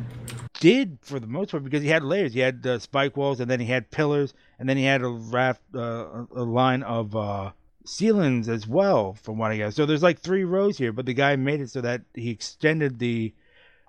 did 0.60 0.98
for 1.02 1.18
the 1.20 1.26
most 1.26 1.50
part 1.50 1.64
because 1.64 1.82
he 1.82 1.88
had 1.88 2.02
layers. 2.02 2.32
He 2.32 2.40
had 2.40 2.66
uh, 2.66 2.78
spike 2.78 3.16
walls, 3.16 3.40
and 3.40 3.50
then 3.50 3.60
he 3.60 3.66
had 3.66 3.90
pillars, 3.90 4.32
and 4.58 4.68
then 4.68 4.76
he 4.76 4.84
had 4.84 5.02
a 5.02 5.08
raft, 5.08 5.62
uh, 5.74 6.24
a 6.34 6.42
line 6.42 6.82
of 6.82 7.16
uh, 7.16 7.50
ceilings 7.84 8.48
as 8.48 8.66
well, 8.66 9.14
from 9.14 9.38
what 9.38 9.50
I 9.50 9.58
got. 9.58 9.74
So 9.74 9.86
there's 9.86 10.02
like 10.02 10.20
three 10.20 10.44
rows 10.44 10.78
here, 10.78 10.92
but 10.92 11.06
the 11.06 11.14
guy 11.14 11.36
made 11.36 11.60
it 11.60 11.70
so 11.70 11.80
that 11.80 12.02
he 12.14 12.30
extended 12.30 12.98
the 12.98 13.34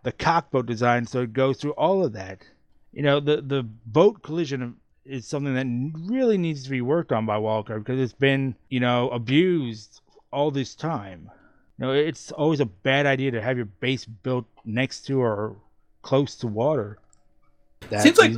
the 0.03 0.12
cockboat 0.12 0.67
design 0.67 1.06
so 1.06 1.22
it 1.22 1.34
goes 1.34 1.58
through 1.58 1.72
all 1.72 2.06
of 2.06 2.13
that. 2.13 2.41
You 2.94 3.03
know, 3.03 3.20
the 3.20 3.41
the 3.41 3.63
boat 3.63 4.24
collision 4.24 4.77
is 5.07 5.25
something 5.25 5.53
that 5.55 5.67
really 6.09 6.37
needs 6.37 6.63
to 6.63 6.70
be 6.70 6.81
worked 6.81 7.11
on 7.11 7.25
by 7.25 7.37
Wildcard 7.37 7.79
because 7.79 8.00
it's 8.00 8.13
been 8.13 8.55
you 8.70 8.79
know 8.79 9.09
abused 9.09 10.01
all 10.31 10.51
this 10.51 10.75
time. 10.75 11.29
You 11.79 11.85
know, 11.85 11.93
it's 11.93 12.31
always 12.31 12.59
a 12.59 12.65
bad 12.65 13.05
idea 13.05 13.31
to 13.31 13.41
have 13.41 13.55
your 13.55 13.67
base 13.67 14.05
built 14.05 14.46
next 14.65 15.01
to 15.07 15.22
or 15.22 15.55
close 16.01 16.35
to 16.37 16.48
water. 16.48 16.98
That 17.89 18.01
Seems 18.01 18.17
like 18.17 18.31
is- 18.31 18.37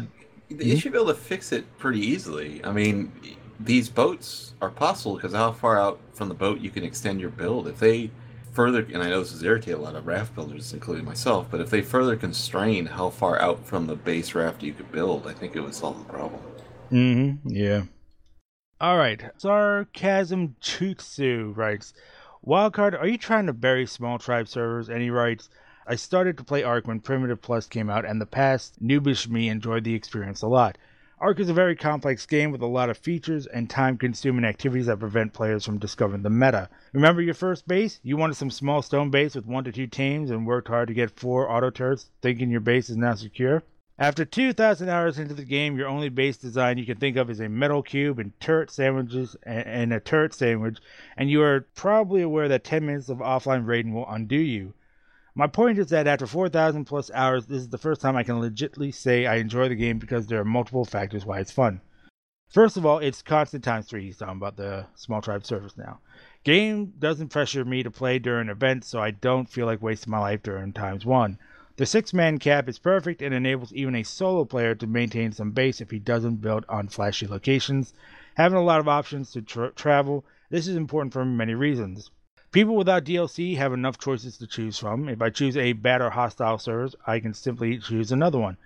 you 0.49 0.57
mm-hmm. 0.57 0.77
should 0.77 0.91
be 0.91 0.97
able 0.97 1.07
to 1.07 1.13
fix 1.13 1.51
it 1.51 1.77
pretty 1.77 1.99
easily. 1.99 2.63
I 2.65 2.71
mean, 2.71 3.11
these 3.59 3.89
boats 3.89 4.53
are 4.61 4.69
possible 4.69 5.15
because 5.15 5.33
how 5.33 5.51
far 5.51 5.79
out 5.79 5.99
from 6.13 6.27
the 6.27 6.33
boat 6.33 6.59
you 6.59 6.69
can 6.69 6.83
extend 6.83 7.21
your 7.21 7.29
build. 7.29 7.67
If 7.67 7.79
they 7.79 8.11
further, 8.51 8.85
and 8.93 9.03
I 9.03 9.09
know 9.09 9.19
this 9.19 9.31
is 9.31 9.43
irritate 9.43 9.75
a 9.75 9.77
lot 9.77 9.95
of 9.95 10.07
raft 10.07 10.35
builders, 10.35 10.73
including 10.73 11.05
myself, 11.05 11.47
but 11.51 11.61
if 11.61 11.69
they 11.69 11.81
further 11.81 12.15
constrain 12.15 12.87
how 12.87 13.09
far 13.09 13.39
out 13.41 13.65
from 13.65 13.87
the 13.87 13.95
base 13.95 14.33
raft 14.33 14.63
you 14.63 14.73
could 14.73 14.91
build, 14.91 15.27
I 15.27 15.33
think 15.33 15.55
it 15.55 15.61
would 15.61 15.75
solve 15.75 15.97
the 15.99 16.11
problem. 16.11 16.41
Mm-hmm. 16.91 17.49
Yeah. 17.49 17.83
All 18.81 18.97
right. 18.97 19.21
Sarcasm 19.37 20.55
Chutsu 20.61 21.55
writes, 21.55 21.93
Wildcard, 22.45 22.99
are 22.99 23.07
you 23.07 23.17
trying 23.17 23.45
to 23.47 23.53
bury 23.53 23.85
small 23.85 24.17
tribe 24.17 24.47
servers? 24.47 24.89
And 24.89 25.01
he 25.01 25.09
writes, 25.09 25.49
I 25.85 25.95
started 25.95 26.37
to 26.37 26.43
play 26.43 26.63
Ark 26.63 26.87
when 26.87 26.99
Primitive 26.99 27.41
Plus 27.41 27.67
came 27.67 27.89
out, 27.89 28.05
and 28.05 28.21
the 28.21 28.25
past 28.25 28.81
noobish 28.81 29.27
me 29.27 29.49
enjoyed 29.49 29.83
the 29.83 29.95
experience 29.95 30.41
a 30.41 30.47
lot. 30.47 30.77
Ark 31.19 31.39
is 31.39 31.49
a 31.49 31.53
very 31.53 31.75
complex 31.75 32.25
game 32.25 32.51
with 32.51 32.61
a 32.61 32.67
lot 32.67 32.89
of 32.89 32.97
features 32.97 33.45
and 33.45 33.69
time 33.69 33.97
consuming 33.97 34.45
activities 34.45 34.85
that 34.85 34.99
prevent 34.99 35.33
players 35.33 35.65
from 35.65 35.77
discovering 35.77 36.21
the 36.21 36.29
meta. 36.29 36.69
Remember 36.93 37.21
your 37.21 37.33
first 37.33 37.67
base? 37.67 37.99
You 38.03 38.15
wanted 38.15 38.35
some 38.35 38.51
small 38.51 38.81
stone 38.81 39.09
base 39.09 39.35
with 39.35 39.45
one 39.45 39.65
to 39.65 39.71
two 39.71 39.87
teams 39.87 40.31
and 40.31 40.47
worked 40.47 40.69
hard 40.69 40.87
to 40.87 40.93
get 40.93 41.19
four 41.19 41.51
auto 41.51 41.71
turrets, 41.71 42.09
thinking 42.21 42.49
your 42.49 42.61
base 42.61 42.89
is 42.89 42.95
now 42.95 43.15
secure? 43.15 43.63
After 43.99 44.23
2,000 44.23 44.87
hours 44.87 45.19
into 45.19 45.33
the 45.33 45.43
game, 45.43 45.77
your 45.77 45.89
only 45.89 46.07
base 46.07 46.37
design 46.37 46.77
you 46.77 46.85
can 46.85 46.95
think 46.95 47.17
of 47.17 47.29
is 47.29 47.41
a 47.41 47.49
metal 47.49 47.83
cube 47.83 48.17
and 48.17 48.31
turret 48.39 48.71
sandwiches 48.71 49.35
and, 49.43 49.91
a 49.91 49.99
turret 49.99 50.33
sandwich, 50.33 50.77
and 51.17 51.29
you 51.29 51.41
are 51.41 51.67
probably 51.75 52.21
aware 52.21 52.47
that 52.47 52.63
10 52.63 52.85
minutes 52.85 53.09
of 53.09 53.17
offline 53.17 53.67
raiding 53.67 53.93
will 53.93 54.07
undo 54.07 54.37
you. 54.37 54.73
My 55.35 55.47
point 55.47 55.79
is 55.79 55.89
that 55.89 56.07
after 56.07 56.25
4,000 56.25 56.85
plus 56.85 57.11
hours, 57.11 57.47
this 57.47 57.59
is 57.59 57.67
the 57.67 57.77
first 57.77 57.99
time 57.99 58.15
I 58.15 58.23
can 58.23 58.39
legitimately 58.39 58.93
say 58.93 59.25
I 59.25 59.35
enjoy 59.35 59.67
the 59.67 59.75
game 59.75 59.99
because 59.99 60.27
there 60.27 60.39
are 60.39 60.45
multiple 60.45 60.85
factors 60.85 61.25
why 61.25 61.41
it's 61.41 61.51
fun. 61.51 61.81
First 62.47 62.77
of 62.77 62.85
all, 62.85 62.99
it's 62.99 63.21
constant 63.21 63.65
times 63.65 63.87
three. 63.87 64.05
He's 64.05 64.17
talking 64.17 64.37
about 64.37 64.55
the 64.55 64.85
small 64.95 65.21
tribe 65.21 65.45
service 65.45 65.75
now. 65.75 65.99
Game 66.45 66.93
doesn't 66.97 67.29
pressure 67.29 67.65
me 67.65 67.83
to 67.83 67.91
play 67.91 68.17
during 68.17 68.47
events, 68.47 68.87
so 68.87 69.01
I 69.01 69.11
don't 69.11 69.49
feel 69.49 69.65
like 69.65 69.81
wasting 69.81 70.11
my 70.11 70.19
life 70.19 70.41
during 70.41 70.71
times 70.71 71.05
one. 71.05 71.37
The 71.79 71.85
six 71.85 72.13
man 72.13 72.39
cap 72.39 72.67
is 72.67 72.77
perfect 72.77 73.21
and 73.21 73.33
enables 73.33 73.71
even 73.71 73.95
a 73.95 74.03
solo 74.03 74.43
player 74.43 74.75
to 74.75 74.85
maintain 74.85 75.31
some 75.31 75.51
base 75.51 75.79
if 75.79 75.91
he 75.91 75.97
doesn't 75.97 76.41
build 76.41 76.65
on 76.67 76.89
flashy 76.89 77.25
locations. 77.25 77.93
Having 78.35 78.57
a 78.57 78.63
lot 78.63 78.81
of 78.81 78.89
options 78.89 79.31
to 79.31 79.41
tra- 79.41 79.71
travel, 79.71 80.25
this 80.49 80.67
is 80.67 80.75
important 80.75 81.13
for 81.13 81.23
many 81.23 81.53
reasons. 81.53 82.11
People 82.51 82.75
without 82.75 83.05
DLC 83.05 83.55
have 83.55 83.71
enough 83.71 83.97
choices 83.97 84.37
to 84.39 84.45
choose 84.45 84.77
from. 84.77 85.07
If 85.07 85.21
I 85.21 85.29
choose 85.29 85.55
a 85.55 85.71
bad 85.71 86.01
or 86.01 86.09
hostile 86.09 86.57
service, 86.57 86.97
I 87.07 87.21
can 87.21 87.33
simply 87.33 87.77
choose 87.77 88.11
another 88.11 88.39
one. 88.39 88.57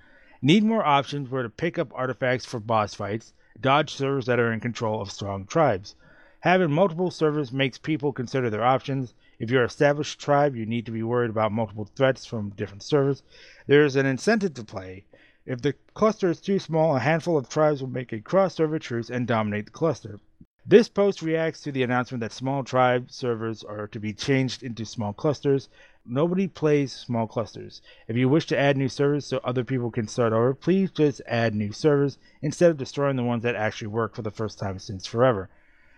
Need 0.41 0.63
more 0.63 0.83
options 0.83 1.29
where 1.29 1.43
to 1.43 1.51
pick 1.51 1.77
up 1.77 1.91
artifacts 1.93 2.47
for 2.47 2.59
boss 2.59 2.95
fights, 2.95 3.35
dodge 3.61 3.93
servers 3.93 4.25
that 4.25 4.39
are 4.39 4.51
in 4.51 4.59
control 4.59 4.99
of 4.99 5.11
strong 5.11 5.45
tribes. 5.45 5.93
Having 6.39 6.71
multiple 6.71 7.11
servers 7.11 7.53
makes 7.53 7.77
people 7.77 8.11
consider 8.11 8.49
their 8.49 8.63
options. 8.63 9.13
If 9.39 9.49
you're 9.49 9.63
an 9.63 9.67
established 9.67 10.19
tribe, 10.19 10.55
you 10.55 10.65
need 10.65 10.85
to 10.85 10.91
be 10.91 11.03
worried 11.03 11.29
about 11.29 11.51
multiple 11.51 11.89
threats 11.95 12.25
from 12.25 12.51
different 12.51 12.83
servers. 12.83 13.23
There 13.67 13.83
is 13.83 13.95
an 13.95 14.05
incentive 14.05 14.53
to 14.53 14.63
play. 14.63 15.05
If 15.45 15.61
the 15.61 15.73
cluster 15.93 16.29
is 16.29 16.39
too 16.39 16.59
small, 16.59 16.95
a 16.95 16.99
handful 16.99 17.37
of 17.37 17.49
tribes 17.49 17.81
will 17.81 17.89
make 17.89 18.13
a 18.13 18.21
cross 18.21 18.55
server 18.55 18.79
truce 18.79 19.09
and 19.09 19.27
dominate 19.27 19.65
the 19.65 19.71
cluster. 19.71 20.19
This 20.65 20.87
post 20.87 21.21
reacts 21.21 21.59
to 21.61 21.73
the 21.73 21.83
announcement 21.83 22.21
that 22.21 22.31
small 22.31 22.63
tribe 22.63 23.11
servers 23.11 23.65
are 23.65 23.85
to 23.87 23.99
be 23.99 24.13
changed 24.13 24.63
into 24.63 24.85
small 24.85 25.11
clusters. 25.11 25.67
Nobody 26.05 26.47
plays 26.47 26.93
small 26.93 27.27
clusters. 27.27 27.81
If 28.07 28.15
you 28.15 28.29
wish 28.29 28.45
to 28.47 28.57
add 28.57 28.77
new 28.77 28.87
servers 28.87 29.25
so 29.25 29.41
other 29.43 29.65
people 29.65 29.91
can 29.91 30.07
start 30.07 30.31
over, 30.31 30.53
please 30.53 30.89
just 30.91 31.21
add 31.27 31.53
new 31.53 31.73
servers 31.73 32.17
instead 32.41 32.71
of 32.71 32.77
destroying 32.77 33.17
the 33.17 33.23
ones 33.23 33.43
that 33.43 33.55
actually 33.55 33.89
work 33.89 34.15
for 34.15 34.21
the 34.21 34.31
first 34.31 34.57
time 34.57 34.79
since 34.79 35.05
forever. 35.05 35.49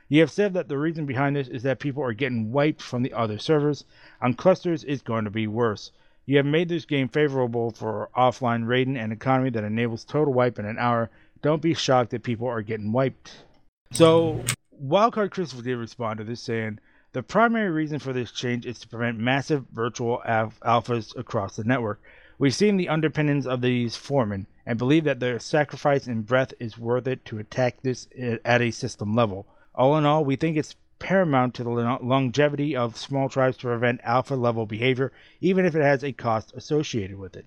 You 0.07 0.19
have 0.21 0.31
said 0.31 0.53
that 0.53 0.67
the 0.67 0.77
reason 0.77 1.05
behind 1.05 1.35
this 1.35 1.47
is 1.47 1.63
that 1.63 1.79
people 1.79 2.03
are 2.03 2.13
getting 2.13 2.51
wiped 2.51 2.81
from 2.81 3.01
the 3.01 3.13
other 3.13 3.39
servers. 3.39 3.85
On 4.21 4.33
clusters, 4.33 4.83
it's 4.83 5.01
going 5.01 5.25
to 5.25 5.31
be 5.31 5.47
worse. 5.47 5.91
You 6.27 6.37
have 6.37 6.45
made 6.45 6.69
this 6.69 6.85
game 6.85 7.07
favorable 7.07 7.71
for 7.71 8.09
offline 8.15 8.67
raiding 8.67 8.97
and 8.97 9.11
economy 9.11 9.49
that 9.51 9.63
enables 9.63 10.03
total 10.03 10.33
wipe 10.33 10.59
in 10.59 10.65
an 10.65 10.77
hour. 10.77 11.09
Don't 11.41 11.61
be 11.61 11.73
shocked 11.73 12.11
that 12.11 12.23
people 12.23 12.47
are 12.47 12.61
getting 12.61 12.91
wiped. 12.91 13.45
So, 13.91 14.43
Wildcard 14.83 15.31
Christopher 15.31 15.63
did 15.63 15.77
respond 15.77 16.17
to 16.17 16.23
this 16.23 16.41
saying, 16.41 16.79
the 17.13 17.23
primary 17.23 17.69
reason 17.69 17.99
for 17.99 18.11
this 18.11 18.31
change 18.31 18.65
is 18.65 18.79
to 18.79 18.87
prevent 18.89 19.17
massive 19.17 19.65
virtual 19.71 20.21
alph- 20.25 20.59
alphas 20.59 21.15
across 21.15 21.55
the 21.55 21.63
network. 21.63 22.01
We've 22.37 22.53
seen 22.53 22.75
the 22.75 22.89
underpinnings 22.89 23.47
of 23.47 23.61
these 23.61 23.95
forming 23.95 24.47
and 24.65 24.77
believe 24.77 25.05
that 25.05 25.21
the 25.21 25.39
sacrifice 25.39 26.07
in 26.07 26.23
breadth 26.23 26.53
is 26.59 26.77
worth 26.77 27.07
it 27.07 27.23
to 27.25 27.39
attack 27.39 27.81
this 27.81 28.09
eh, 28.17 28.37
at 28.43 28.61
a 28.61 28.71
system 28.71 29.15
level. 29.15 29.47
All 29.77 29.97
in 29.97 30.05
all, 30.05 30.23
we 30.23 30.35
think 30.37 30.57
it's 30.57 30.75
paramount 30.99 31.53
to 31.55 31.63
the 31.63 31.69
longevity 32.01 32.75
of 32.75 32.95
small 32.97 33.27
tribes 33.27 33.57
to 33.57 33.63
prevent 33.67 33.99
alpha 34.03 34.35
level 34.35 34.65
behavior, 34.65 35.11
even 35.41 35.65
if 35.65 35.75
it 35.75 35.81
has 35.81 36.03
a 36.03 36.13
cost 36.13 36.53
associated 36.55 37.17
with 37.17 37.35
it. 37.35 37.45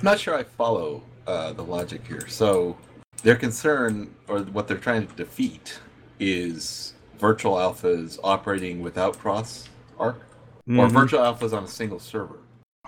I'm 0.00 0.04
not 0.04 0.18
sure 0.18 0.34
I 0.34 0.42
follow 0.42 1.02
uh, 1.26 1.52
the 1.52 1.62
logic 1.62 2.06
here. 2.06 2.26
So 2.28 2.76
their 3.22 3.36
concern, 3.36 4.14
or 4.26 4.40
what 4.40 4.66
they're 4.66 4.76
trying 4.76 5.06
to 5.06 5.14
defeat, 5.14 5.78
is 6.18 6.94
virtual 7.18 7.54
alphas 7.54 8.18
operating 8.24 8.80
without 8.80 9.18
cross 9.18 9.68
Ark, 9.98 10.20
or 10.68 10.86
Mhm. 10.86 10.90
virtual 10.92 11.20
alphas 11.20 11.56
on 11.56 11.64
a 11.64 11.68
single 11.68 11.98
server. 12.00 12.38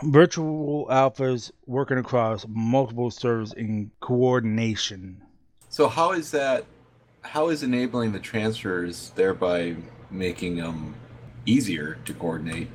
virtual 0.03 0.87
alphas 0.91 1.51
working 1.67 1.99
across 1.99 2.47
multiple 2.49 3.11
servers 3.11 3.53
in 3.53 3.91
coordination. 4.01 5.21
So 5.69 5.89
how 5.89 6.13
is 6.13 6.31
that 6.31 6.65
how 7.23 7.49
is 7.49 7.63
enabling 7.63 8.13
the 8.13 8.19
transfers 8.19 9.11
thereby 9.15 9.77
making 10.11 10.57
them 10.57 10.95
easier 11.47 11.99
to 12.05 12.15
coordinate? 12.15 12.69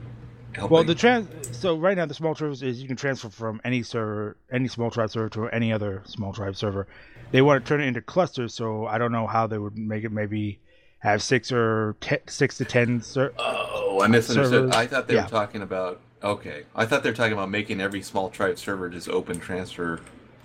Well, 0.69 0.85
the 0.85 0.95
trans. 0.95 1.27
So 1.57 1.75
right 1.75 1.97
now, 1.97 2.05
the 2.05 2.13
small 2.13 2.33
tribes 2.33 2.63
is 2.63 2.81
you 2.81 2.87
can 2.87 2.95
transfer 2.95 3.29
from 3.29 3.59
any 3.65 3.83
server, 3.83 4.37
any 4.53 4.69
small 4.69 4.89
tribe 4.89 5.09
server 5.09 5.27
to 5.29 5.47
any 5.49 5.73
other 5.73 6.01
small 6.05 6.31
tribe 6.31 6.55
server. 6.55 6.87
They 7.31 7.41
want 7.41 7.65
to 7.65 7.67
turn 7.67 7.81
it 7.81 7.87
into 7.87 8.01
clusters, 8.01 8.53
so 8.53 8.85
I 8.85 8.97
don't 8.97 9.11
know 9.11 9.27
how 9.27 9.47
they 9.47 9.57
would 9.57 9.77
make 9.77 10.05
it. 10.05 10.13
Maybe 10.13 10.59
have 10.99 11.21
six 11.21 11.51
or 11.51 11.97
te- 11.99 12.17
six 12.27 12.57
to 12.59 12.65
ten. 12.65 13.01
Ser- 13.01 13.33
Oh, 13.37 13.99
I 14.01 14.07
misunderstood. 14.07 14.71
servers. 14.71 14.75
I 14.75 14.87
thought 14.87 15.07
they 15.09 15.15
Yeah. 15.15 15.23
were 15.23 15.29
talking 15.29 15.61
about. 15.61 15.99
Okay, 16.23 16.63
I 16.73 16.85
thought 16.85 17.03
they 17.03 17.09
were 17.09 17.15
talking 17.15 17.33
about 17.33 17.49
making 17.49 17.81
every 17.81 18.01
small 18.01 18.29
tribe 18.29 18.57
server 18.57 18.87
just 18.87 19.09
open 19.09 19.39
transfer, 19.39 19.99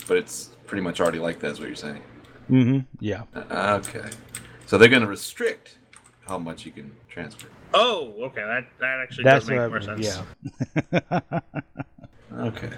but 0.08 0.16
it's 0.16 0.50
pretty 0.66 0.82
much 0.82 1.00
already 1.00 1.20
like 1.20 1.38
that. 1.40 1.52
Is 1.52 1.60
what 1.60 1.68
you're 1.68 1.76
saying? 1.76 2.02
Mm-hmm. 2.50 2.78
Yeah. 3.00 3.22
Uh, 3.34 3.80
Okay, 3.84 4.08
so 4.66 4.78
they're 4.78 4.88
going 4.88 5.02
to 5.02 5.08
restrict 5.08 5.78
how 6.26 6.38
much 6.38 6.64
you 6.66 6.72
can 6.72 6.90
transfer. 7.08 7.48
Oh, 7.74 8.14
okay. 8.20 8.42
That 8.42 8.66
that 8.80 8.98
actually 9.02 9.24
That's 9.24 9.46
does 9.46 9.50
make 9.50 9.58
what. 9.60 9.68
more 9.70 9.78
I, 9.78 10.00
sense. 10.00 10.22
yeah. 10.92 11.40
Okay. 12.32 12.70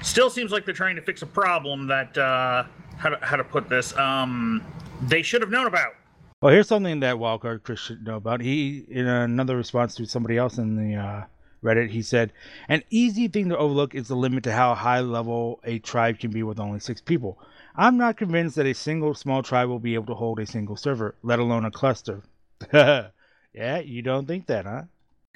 Still 0.00 0.30
seems 0.30 0.52
like 0.52 0.64
they're 0.64 0.74
trying 0.74 0.96
to 0.96 1.02
fix 1.02 1.22
a 1.22 1.26
problem 1.26 1.86
that 1.88 2.16
uh, 2.16 2.64
how 2.96 3.08
to 3.10 3.18
how 3.24 3.36
to 3.36 3.44
put 3.44 3.68
this. 3.68 3.96
Um, 3.96 4.64
they 5.02 5.22
should 5.22 5.40
have 5.42 5.50
known 5.50 5.66
about. 5.66 5.94
Well, 6.40 6.52
here's 6.52 6.66
something 6.68 7.00
that 7.00 7.16
Wildcard 7.16 7.62
Chris 7.62 7.78
should 7.80 8.04
know 8.04 8.16
about. 8.16 8.40
He, 8.40 8.84
in 8.88 9.06
another 9.06 9.56
response 9.56 9.94
to 9.96 10.06
somebody 10.06 10.36
else 10.38 10.58
in 10.58 10.76
the 10.76 10.96
uh, 10.96 11.22
Reddit, 11.62 11.90
he 11.90 12.02
said, 12.02 12.32
"An 12.68 12.82
easy 12.90 13.28
thing 13.28 13.48
to 13.50 13.56
overlook 13.56 13.94
is 13.94 14.08
the 14.08 14.16
limit 14.16 14.44
to 14.44 14.52
how 14.52 14.74
high 14.74 15.00
level 15.00 15.60
a 15.64 15.78
tribe 15.80 16.18
can 16.18 16.30
be 16.32 16.42
with 16.42 16.58
only 16.58 16.80
six 16.80 17.00
people. 17.00 17.38
I'm 17.76 17.96
not 17.96 18.16
convinced 18.16 18.56
that 18.56 18.66
a 18.66 18.74
single 18.74 19.14
small 19.14 19.42
tribe 19.42 19.68
will 19.68 19.78
be 19.78 19.94
able 19.94 20.06
to 20.06 20.14
hold 20.14 20.38
a 20.40 20.46
single 20.46 20.76
server, 20.76 21.14
let 21.22 21.38
alone 21.38 21.64
a 21.64 21.70
cluster." 21.70 22.22
yeah, 22.72 23.78
you 23.78 24.02
don't 24.02 24.26
think 24.26 24.46
that, 24.46 24.64
huh? 24.64 24.82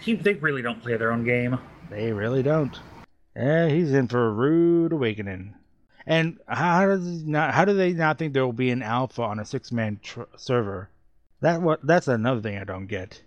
They 0.04 0.34
really 0.34 0.62
don't 0.62 0.82
play 0.82 0.96
their 0.96 1.12
own 1.12 1.24
game. 1.24 1.58
They 1.90 2.12
really 2.12 2.42
don't. 2.42 2.78
Yeah, 3.34 3.68
he's 3.68 3.92
in 3.92 4.08
for 4.08 4.26
a 4.26 4.30
rude 4.30 4.92
awakening. 4.92 5.54
And 6.06 6.38
how 6.46 6.86
does 6.86 7.24
not? 7.24 7.54
How 7.54 7.64
do 7.64 7.74
they 7.74 7.92
not 7.92 8.18
think 8.18 8.32
there 8.32 8.44
will 8.44 8.52
be 8.52 8.70
an 8.70 8.82
alpha 8.82 9.22
on 9.22 9.40
a 9.40 9.44
six-man 9.44 10.00
tr- 10.02 10.22
server? 10.36 10.90
That 11.40 11.62
what? 11.62 11.84
That's 11.86 12.08
another 12.08 12.40
thing 12.40 12.58
I 12.58 12.64
don't 12.64 12.86
get. 12.86 13.22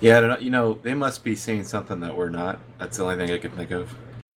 Yeah, 0.00 0.18
I 0.18 0.20
don't 0.20 0.30
know, 0.30 0.38
you 0.38 0.50
know, 0.50 0.74
they 0.82 0.94
must 0.94 1.22
be 1.22 1.36
seeing 1.36 1.62
something 1.62 2.00
that 2.00 2.16
we're 2.16 2.30
not. 2.30 2.58
That's 2.78 2.96
the 2.96 3.04
only 3.04 3.16
thing 3.16 3.30
I 3.30 3.38
can 3.38 3.52
think 3.52 3.70
of. 3.70 3.94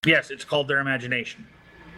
Yes, 0.05 0.29
it's 0.29 0.43
called 0.43 0.67
their 0.67 0.79
imagination. 0.79 1.47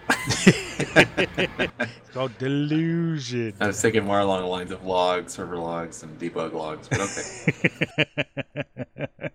It's 0.08 1.90
called 2.14 2.38
delusion. 2.38 3.54
I 3.60 3.68
was 3.68 3.82
thinking 3.82 4.06
more 4.06 4.20
along 4.20 4.42
the 4.42 4.48
lines 4.48 4.72
of 4.72 4.86
logs, 4.86 5.34
server 5.34 5.58
logs, 5.58 6.04
and 6.04 6.20
debug 6.20 6.54
logs, 6.54 6.88
but 6.88 7.02
okay. 7.02 9.08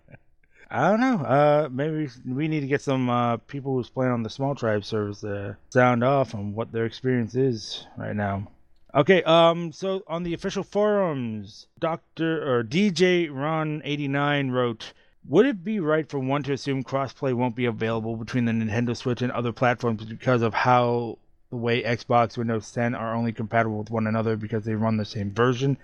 I 0.71 0.89
don't 0.89 1.01
know. 1.01 1.17
Uh, 1.17 1.69
maybe 1.69 2.09
we 2.25 2.47
need 2.47 2.61
to 2.61 2.67
get 2.67 2.81
some 2.81 3.09
uh, 3.09 3.37
people 3.37 3.75
who's 3.75 3.89
playing 3.89 4.13
on 4.13 4.23
the 4.23 4.29
small 4.29 4.55
tribe 4.55 4.85
servers 4.85 5.19
to 5.19 5.57
sound 5.69 6.03
off 6.03 6.33
on 6.33 6.53
what 6.53 6.71
their 6.71 6.85
experience 6.85 7.35
is 7.35 7.85
right 7.97 8.15
now. 8.15 8.47
Okay. 8.95 9.21
Um. 9.23 9.73
So 9.73 10.03
on 10.07 10.23
the 10.23 10.33
official 10.33 10.63
forums, 10.63 11.67
Doctor 11.79 12.49
or 12.49 12.63
DJ 12.63 13.29
Ron 13.31 13.81
eighty 13.83 14.07
nine 14.07 14.51
wrote. 14.51 14.93
Would 15.27 15.45
it 15.45 15.63
be 15.63 15.79
right 15.79 16.09
for 16.09 16.17
one 16.17 16.41
to 16.43 16.53
assume 16.53 16.83
crossplay 16.83 17.33
won't 17.33 17.55
be 17.55 17.65
available 17.65 18.15
between 18.15 18.45
the 18.45 18.51
Nintendo 18.51 18.97
Switch 18.97 19.21
and 19.21 19.31
other 19.31 19.53
platforms 19.53 20.03
because 20.03 20.41
of 20.41 20.53
how 20.53 21.19
the 21.51 21.57
way 21.57 21.83
Xbox, 21.83 22.37
Windows 22.37 22.71
10 22.71 22.95
are 22.95 23.13
only 23.13 23.31
compatible 23.31 23.77
with 23.77 23.91
one 23.91 24.07
another 24.07 24.35
because 24.35 24.65
they 24.65 24.73
run 24.73 24.97
the 24.97 25.05
same 25.05 25.31
version? 25.31 25.77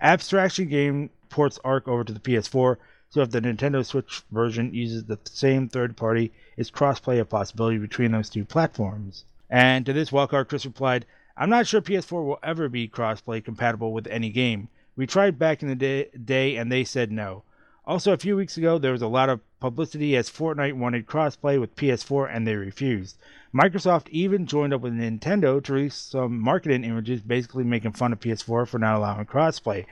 Abstraction 0.00 0.68
Game 0.68 1.10
ports 1.28 1.58
Ark 1.64 1.88
over 1.88 2.04
to 2.04 2.12
the 2.12 2.20
PS4, 2.20 2.76
so 3.10 3.20
if 3.20 3.30
the 3.30 3.40
Nintendo 3.40 3.84
Switch 3.84 4.22
version 4.30 4.72
uses 4.72 5.04
the 5.04 5.18
same 5.24 5.68
third 5.68 5.96
party, 5.96 6.32
is 6.56 6.70
crossplay 6.70 7.18
a 7.18 7.24
possibility 7.24 7.78
between 7.78 8.12
those 8.12 8.30
two 8.30 8.44
platforms? 8.44 9.24
And 9.50 9.84
to 9.86 9.92
this, 9.92 10.10
Wildcard 10.10 10.48
Chris 10.48 10.64
replied, 10.64 11.04
I'm 11.36 11.50
not 11.50 11.66
sure 11.66 11.82
PS4 11.82 12.24
will 12.24 12.38
ever 12.44 12.68
be 12.68 12.88
crossplay 12.88 13.44
compatible 13.44 13.92
with 13.92 14.06
any 14.06 14.30
game. 14.30 14.68
We 14.94 15.08
tried 15.08 15.36
back 15.36 15.62
in 15.62 15.68
the 15.68 15.74
day, 15.74 16.10
day 16.10 16.56
and 16.56 16.70
they 16.70 16.84
said 16.84 17.10
no. 17.10 17.42
Also, 17.86 18.12
a 18.12 18.16
few 18.16 18.34
weeks 18.36 18.56
ago, 18.56 18.78
there 18.78 18.92
was 18.92 19.02
a 19.02 19.06
lot 19.08 19.28
of 19.28 19.40
publicity 19.60 20.16
as 20.16 20.30
Fortnite 20.30 20.72
wanted 20.74 21.06
crossplay 21.06 21.60
with 21.60 21.76
PS4 21.76 22.34
and 22.34 22.46
they 22.46 22.54
refused. 22.54 23.18
Microsoft 23.54 24.08
even 24.08 24.46
joined 24.46 24.72
up 24.72 24.80
with 24.80 24.94
Nintendo 24.94 25.62
to 25.62 25.72
release 25.72 25.94
some 25.94 26.38
marketing 26.40 26.82
images 26.82 27.20
basically 27.20 27.62
making 27.64 27.92
fun 27.92 28.12
of 28.12 28.20
PS4 28.20 28.66
for 28.66 28.78
not 28.78 28.96
allowing 28.96 29.26
crossplay. 29.26 29.84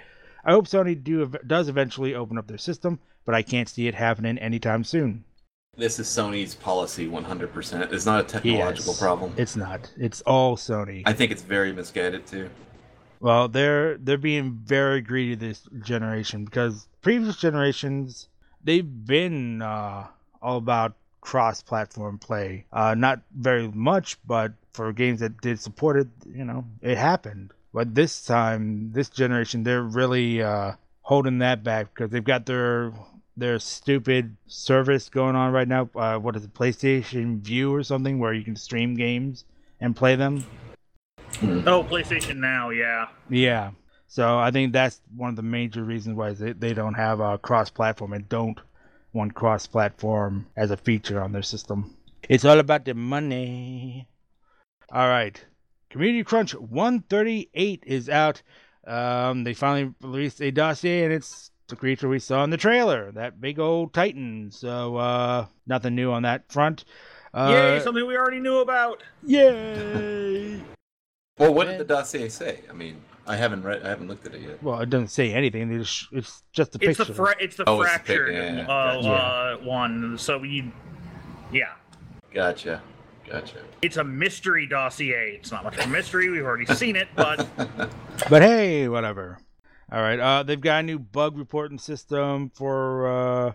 I 0.44 0.52
hope 0.52 0.66
Sony 0.66 1.02
do, 1.02 1.31
does 1.46 1.68
eventually 1.68 2.14
open 2.14 2.38
up 2.38 2.46
their 2.48 2.59
system, 2.59 2.98
but 3.26 3.35
I 3.35 3.42
can't 3.42 3.68
see 3.68 3.87
it 3.87 3.94
happening 3.94 4.38
anytime 4.38 4.85
soon. 4.85 5.24
this 5.76 5.98
is 5.98 6.07
Sony's 6.07 6.55
policy 6.55 7.07
100%. 7.09 7.92
It's 7.92 8.05
not 8.07 8.20
a 8.20 8.24
technological 8.24 8.92
Yes. 8.92 9.00
problem. 9.00 9.33
It's 9.37 9.57
not. 9.57 9.90
It's 9.98 10.20
all 10.22 10.57
Sony. 10.57 11.02
I 11.07 11.12
think 11.12 11.31
it's 11.31 11.42
very 11.42 11.72
misguided, 11.72 12.26
too. 12.26 12.50
Well, 13.22 13.46
they're 13.46 13.98
they're 13.98 14.18
being 14.18 14.58
very 14.64 15.00
greedy 15.00 15.37
this 15.37 15.62
generation 15.80 16.44
because 16.44 16.88
previous 17.02 17.37
generations 17.37 18.26
they've 18.64 19.06
been 19.06 19.62
uh, 19.62 20.08
all 20.42 20.56
about 20.56 20.94
cross-platform 21.20 22.18
play. 22.18 22.64
Uh, 22.72 22.96
not 22.96 23.20
very 23.30 23.68
much, 23.68 24.18
but 24.26 24.54
for 24.72 24.92
games 24.92 25.20
that 25.20 25.40
did 25.40 25.61
support 25.61 25.98
it, 25.98 26.08
you 26.35 26.44
know, 26.44 26.64
it 26.80 26.98
happened. 26.98 27.52
But 27.72 27.94
this 27.94 28.26
time, 28.26 28.90
this 28.90 29.08
generation, 29.08 29.62
they're 29.62 29.82
really 29.85 30.42
uh, 30.42 30.72
holding 31.02 31.38
that 31.38 31.62
back 31.62 31.94
because 31.94 32.11
they've 32.11 32.24
got 32.24 32.46
their 32.46 32.92
their 33.37 33.61
stupid 33.61 34.37
service 34.48 35.08
going 35.08 35.37
on 35.37 35.52
right 35.52 35.68
now. 35.68 35.88
Uh, 35.94 36.18
what 36.18 36.35
is 36.35 36.42
it, 36.42 36.54
PlayStation 36.54 37.38
Vue 37.38 37.72
or 37.72 37.85
something, 37.85 38.18
where 38.18 38.32
you 38.32 38.42
can 38.42 38.56
stream 38.56 38.96
games 38.96 39.44
and 39.80 39.94
play 39.94 40.16
them. 40.16 40.44
Oh, 41.42 41.83
PlayStation 41.83 42.37
Now, 42.37 42.70
yeah. 42.70 43.09
Yeah. 43.28 43.72
So 44.07 44.38
I 44.38 44.50
think 44.50 44.72
that's 44.72 45.00
one 45.16 45.31
of 45.31 45.37
the 45.37 45.42
major 45.42 45.83
reasons 45.83 46.16
why 46.16 46.33
they, 46.33 46.52
they 46.52 46.74
don't 46.74 46.94
have 46.94 47.20
a 47.20 47.38
cross 47.38 47.70
platform 47.70 48.12
and 48.12 48.28
don't 48.28 48.61
want 49.12 49.35
cross 49.35 49.66
platform 49.66 50.46
as 50.57 50.70
a 50.70 50.76
feature 50.76 51.20
on 51.20 51.33
their 51.33 51.42
system. 51.42 51.96
It's 52.28 52.44
all 52.44 52.61
about 52.61 52.85
the 52.85 52.94
money. 52.94 54.07
All 54.92 55.09
right. 55.09 55.42
Community 55.90 56.22
Crunch 56.24 56.55
138 56.55 57.85
is 57.87 58.09
out. 58.09 58.42
Um, 58.87 59.44
they 59.44 59.55
finally 59.55 59.94
released 60.00 60.40
a 60.40 60.50
dossier 60.50 61.05
and 61.05 61.12
it's 61.12 61.50
the 61.68 61.76
creature 61.76 62.09
we 62.09 62.18
saw 62.18 62.44
in 62.44 62.50
the 62.50 62.57
trailer, 62.57 63.11
that 63.12 63.40
big 63.40 63.59
old 63.59 63.92
Titan. 63.94 64.50
So 64.52 64.96
uh, 64.96 65.46
nothing 65.66 65.94
new 65.94 66.12
on 66.12 66.22
that 66.22 66.52
front. 66.52 66.85
Uh, 67.35 67.50
Yay, 67.50 67.81
something 67.81 68.07
we 68.07 68.16
already 68.16 68.40
knew 68.40 68.59
about. 68.59 69.02
yay! 69.24 70.61
Well, 71.38 71.55
what 71.55 71.66
did 71.66 71.79
the 71.79 71.85
dossier 71.85 72.29
say? 72.29 72.61
I 72.68 72.73
mean, 72.73 73.01
I 73.27 73.37
haven't 73.37 73.62
read, 73.62 73.83
I 73.85 73.88
haven't 73.88 74.09
looked 74.09 74.27
at 74.27 74.35
it 74.35 74.42
yet. 74.42 74.62
Well, 74.62 74.79
it 74.81 74.90
doesn't 74.90 75.09
say 75.09 75.33
anything. 75.33 75.71
They 75.71 75.79
just, 75.79 76.09
it's 76.12 76.42
just 76.53 76.75
a 76.77 76.79
It's 76.83 76.99
picture. 76.99 77.05
the 77.05 77.14
fra- 77.14 77.37
it's 77.40 77.57
the 77.57 77.64
Oh, 77.66 77.81
it's 77.83 77.92
the 77.92 77.99
pic- 77.99 78.07
fractured 78.07 78.35
yeah, 78.35 78.55
yeah, 78.57 78.62
uh, 78.62 78.95
gotcha. 79.03 79.09
uh, 79.11 79.57
one. 79.64 80.18
So 80.18 80.42
you, 80.42 80.71
yeah, 81.53 81.73
Gotcha. 82.33 82.83
Gotcha. 83.29 83.59
it's 83.81 83.97
a 83.97 84.05
mystery 84.05 84.66
dossier. 84.66 85.37
It's 85.37 85.51
not 85.51 85.64
much 85.64 85.79
of 85.79 85.85
a 85.87 85.88
mystery. 85.88 86.29
We've 86.29 86.45
already 86.45 86.66
seen 86.75 86.97
it, 86.97 87.09
but 87.16 87.49
But 88.29 88.42
hey, 88.42 88.88
whatever. 88.88 89.38
All 89.90 90.01
right. 90.03 90.18
Uh, 90.21 90.42
they've 90.42 90.61
got 90.61 90.81
a 90.81 90.83
new 90.83 90.99
bug 90.99 91.38
reporting 91.38 91.79
system 91.79 92.51
for 92.55 93.07
uh, 93.49 93.53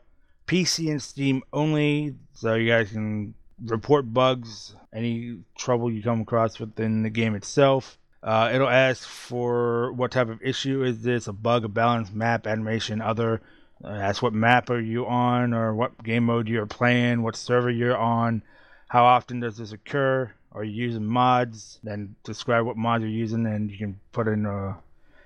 PC 0.48 0.90
and 0.90 1.02
Steam 1.02 1.44
only, 1.54 2.16
so 2.34 2.56
you 2.56 2.70
guys 2.70 2.92
can 2.92 3.36
report 3.64 4.14
bugs, 4.14 4.76
any 4.94 5.40
trouble 5.58 5.92
you 5.92 6.02
come 6.02 6.22
across 6.22 6.60
within 6.60 7.04
the 7.04 7.10
game 7.10 7.36
itself. 7.36 7.98
Uh, 8.24 8.52
it'll 8.54 8.68
ask 8.68 9.08
for 9.08 9.92
what 9.94 10.12
type 10.12 10.30
of 10.30 10.42
issue 10.42 10.84
is 10.84 11.02
this, 11.02 11.28
a 11.28 11.34
bug, 11.34 11.64
a 11.64 11.68
balance, 11.68 12.12
map, 12.12 12.48
animation, 12.48 13.02
other. 13.02 13.42
Uh, 13.84 13.90
ask 13.90 14.22
what 14.22 14.34
map 14.34 14.70
are 14.70 14.80
you 14.80 15.06
on, 15.06 15.54
or 15.54 15.74
what 15.74 16.04
game 16.04 16.26
mode 16.26 16.48
you're 16.48 16.66
playing, 16.66 17.22
what 17.22 17.36
server 17.36 17.70
you're 17.70 17.98
on, 17.98 18.42
how 18.88 19.06
often 19.06 19.40
does 19.40 19.58
this 19.58 19.72
occur, 19.72 20.32
are 20.52 20.64
you 20.64 20.74
using 20.74 21.06
mods, 21.06 21.80
then 21.84 22.16
describe 22.24 22.66
what 22.66 22.76
mods 22.76 23.04
you're 23.04 23.12
using, 23.12 23.46
and 23.46 23.70
you 23.70 23.78
can 23.78 24.00
put 24.12 24.28
in 24.28 24.46
a 24.46 24.78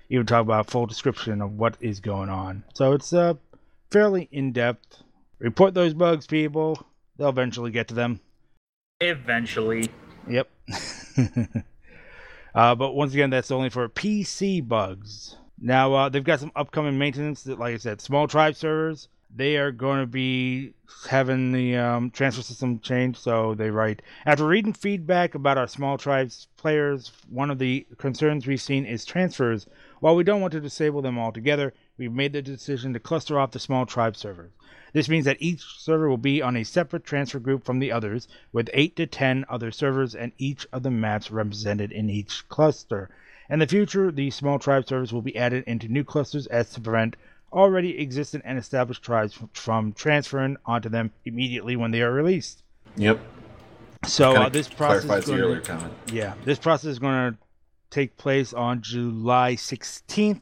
even 0.10 0.26
talk 0.26 0.42
about 0.42 0.70
full 0.70 0.86
description 0.86 1.42
of 1.42 1.58
what 1.58 1.78
is 1.80 2.02
going 2.02 2.30
on. 2.30 2.66
So 2.74 2.92
it's 2.92 3.14
uh, 3.14 3.36
fairly 3.90 4.28
in 4.30 4.52
depth. 4.52 5.04
Report 5.40 5.74
those 5.74 5.94
bugs, 5.94 6.28
people. 6.28 6.86
They'll 7.22 7.30
eventually 7.30 7.70
get 7.70 7.88
to 7.90 7.94
them. 7.94 8.20
eventually, 9.00 9.90
Yep. 10.28 10.50
uh, 12.56 12.74
but 12.74 12.96
once 12.96 13.14
again, 13.14 13.30
that's 13.30 13.52
only 13.52 13.70
for 13.70 13.88
PC 13.90 14.68
bugs. 14.68 15.38
Now 15.60 15.94
uh, 15.94 16.10
they've 16.10 16.24
got 16.24 16.40
some 16.40 16.52
upcoming 16.56 16.98
maintenance. 16.98 17.44
That, 17.44 17.60
like 17.60 17.76
I 17.76 17.78
said, 17.78 18.02
small 18.02 18.28
tribe 18.28 18.56
servers. 18.56 19.08
They 19.30 19.58
are 19.58 19.72
going 19.72 20.00
to 20.00 20.08
be 20.08 20.74
having 21.10 21.52
the 21.52 21.78
um, 21.78 22.10
transfer 22.10 22.42
system 22.42 22.80
changed. 22.80 23.20
So 23.20 23.54
they 23.54 23.70
write 23.70 24.02
after 24.26 24.48
reading 24.48 24.74
feedback 24.74 25.36
about 25.36 25.60
our 25.60 25.68
small 25.68 26.00
tribes 26.00 26.48
players. 26.58 27.12
One 27.30 27.52
of 27.52 27.60
the 27.60 27.86
concerns 28.00 28.48
we've 28.48 28.60
seen 28.60 28.88
is 28.88 29.06
transfers 29.06 29.68
While 30.00 30.16
we 30.16 30.24
don't 30.24 30.42
want 30.42 30.54
to 30.54 30.60
disable 30.60 31.04
them 31.04 31.20
altogether, 31.20 31.76
we've 32.02 32.12
made 32.12 32.34
the 32.34 32.42
decision 32.42 32.94
to 32.94 33.00
cluster 33.00 33.40
off 33.40 33.52
the 33.52 33.60
small 33.60 33.86
tribe 33.86 34.18
servers. 34.18 34.50
This 34.92 35.08
means 35.08 35.26
that 35.26 35.38
each 35.40 35.62
server 35.78 36.10
will 36.10 36.18
be 36.18 36.42
on 36.42 36.58
a 36.58 36.64
separate 36.64 37.04
transfer 37.04 37.38
group 37.38 37.64
from 37.64 37.78
the 37.78 37.92
others, 37.92 38.28
with 38.52 38.72
8 38.74 38.96
to 38.96 39.06
10 39.06 39.46
other 39.48 39.70
servers 39.70 40.16
and 40.16 40.32
each 40.40 40.66
of 40.74 40.82
the 40.82 40.90
maps 40.90 41.30
represented 41.30 41.92
in 41.92 42.10
each 42.10 42.50
cluster. 42.50 43.12
In 43.52 43.60
the 43.60 43.68
future, 43.68 44.12
these 44.12 44.34
small 44.34 44.58
tribe 44.58 44.88
servers 44.88 45.14
will 45.14 45.22
be 45.22 45.38
added 45.38 45.64
into 45.68 45.88
new 45.90 46.04
clusters 46.04 46.48
as 46.48 46.72
to 46.72 46.82
prevent 46.82 47.18
already 47.54 48.00
existent 48.02 48.46
and 48.48 48.58
established 48.58 49.04
tribes 49.04 49.38
from 49.54 49.94
transferring 49.94 50.58
onto 50.66 50.90
them 50.90 51.12
immediately 51.24 51.76
when 51.76 51.92
they 51.92 52.02
are 52.02 52.12
released. 52.12 52.64
Yep. 52.98 53.20
So 54.06 54.34
uh, 54.34 54.50
this 54.50 54.68
process 54.68 55.26
the 55.26 55.38
to, 55.38 55.62
comment. 55.62 55.94
yeah, 56.12 56.34
this 56.46 56.58
process 56.58 56.90
is 56.90 56.98
going 56.98 57.34
to 57.34 57.38
take 57.92 58.18
place 58.18 58.54
on 58.54 58.82
July 58.82 59.54
16th, 59.54 60.42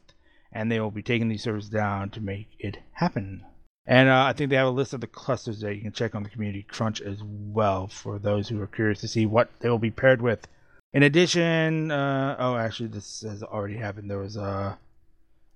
and 0.51 0.71
they 0.71 0.79
will 0.79 0.91
be 0.91 1.03
taking 1.03 1.29
these 1.29 1.43
servers 1.43 1.69
down 1.69 2.09
to 2.11 2.21
make 2.21 2.47
it 2.59 2.77
happen. 2.93 3.43
And 3.85 4.07
uh, 4.07 4.25
I 4.25 4.33
think 4.33 4.49
they 4.49 4.55
have 4.55 4.67
a 4.67 4.71
list 4.71 4.93
of 4.93 5.01
the 5.01 5.07
clusters 5.07 5.61
that 5.61 5.75
you 5.75 5.81
can 5.81 5.91
check 5.91 6.13
on 6.13 6.23
the 6.23 6.29
Community 6.29 6.63
Crunch 6.63 7.01
as 7.01 7.17
well 7.23 7.87
for 7.87 8.19
those 8.19 8.47
who 8.47 8.61
are 8.61 8.67
curious 8.67 9.01
to 9.01 9.07
see 9.07 9.25
what 9.25 9.49
they 9.59 9.69
will 9.69 9.79
be 9.79 9.91
paired 9.91 10.21
with. 10.21 10.47
In 10.93 11.03
addition, 11.03 11.91
uh, 11.91 12.35
oh, 12.39 12.55
actually, 12.55 12.89
this 12.89 13.21
has 13.21 13.43
already 13.43 13.77
happened. 13.77 14.09
There 14.09 14.19
was 14.19 14.37
uh, 14.37 14.75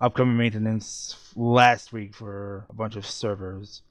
upcoming 0.01 0.37
maintenance 0.37 1.15
last 1.35 1.93
week 1.93 2.13
for 2.15 2.65
a 2.69 2.73
bunch 2.73 2.95
of 2.95 3.05
servers. 3.05 3.81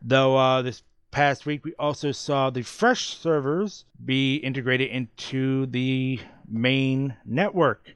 Though 0.00 0.36
uh, 0.36 0.62
this 0.62 0.82
past 1.10 1.46
week, 1.46 1.64
we 1.64 1.74
also 1.78 2.12
saw 2.12 2.50
the 2.50 2.62
fresh 2.62 3.16
servers 3.16 3.84
be 4.04 4.36
integrated 4.36 4.90
into 4.90 5.66
the 5.66 6.18
main 6.48 7.14
network. 7.24 7.94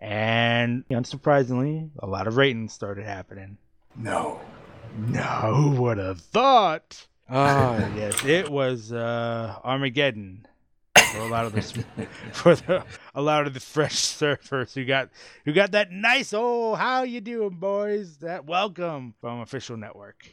And 0.00 0.84
unsurprisingly, 0.88 1.90
a 1.98 2.06
lot 2.06 2.26
of 2.26 2.36
ratings 2.36 2.72
started 2.72 3.04
happening. 3.04 3.58
No. 3.96 4.40
No, 4.96 5.20
who 5.22 5.82
would 5.82 5.98
have 5.98 6.20
thought? 6.20 7.06
Oh, 7.28 7.76
yes, 7.96 8.24
it 8.24 8.48
was 8.48 8.92
uh, 8.92 9.56
Armageddon 9.62 10.46
for 11.12 11.18
a 11.18 11.28
lot 11.28 11.46
of 11.46 11.52
the 11.52 11.62
for 12.32 12.54
the, 12.54 12.84
a 13.14 13.22
lot 13.22 13.46
of 13.46 13.54
the 13.54 13.60
fresh 13.60 13.94
surfers 13.96 14.74
who 14.74 14.84
got 14.84 15.10
who 15.44 15.52
got 15.52 15.72
that 15.72 15.90
nice 15.90 16.32
oh 16.32 16.74
how 16.74 17.02
you 17.02 17.20
doing 17.20 17.50
boys 17.50 18.18
that 18.18 18.46
welcome 18.46 19.14
from 19.20 19.40
official 19.40 19.76
network. 19.76 20.28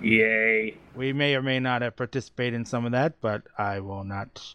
Yay. 0.00 0.76
We 0.94 1.12
may 1.12 1.34
or 1.34 1.42
may 1.42 1.58
not 1.58 1.82
have 1.82 1.96
participated 1.96 2.54
in 2.54 2.64
some 2.64 2.86
of 2.86 2.92
that, 2.92 3.20
but 3.20 3.42
I 3.58 3.80
will 3.80 4.04
not 4.04 4.54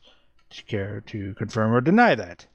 care 0.68 1.02
to 1.08 1.34
confirm 1.36 1.74
or 1.74 1.82
deny 1.82 2.16
that. 2.16 2.46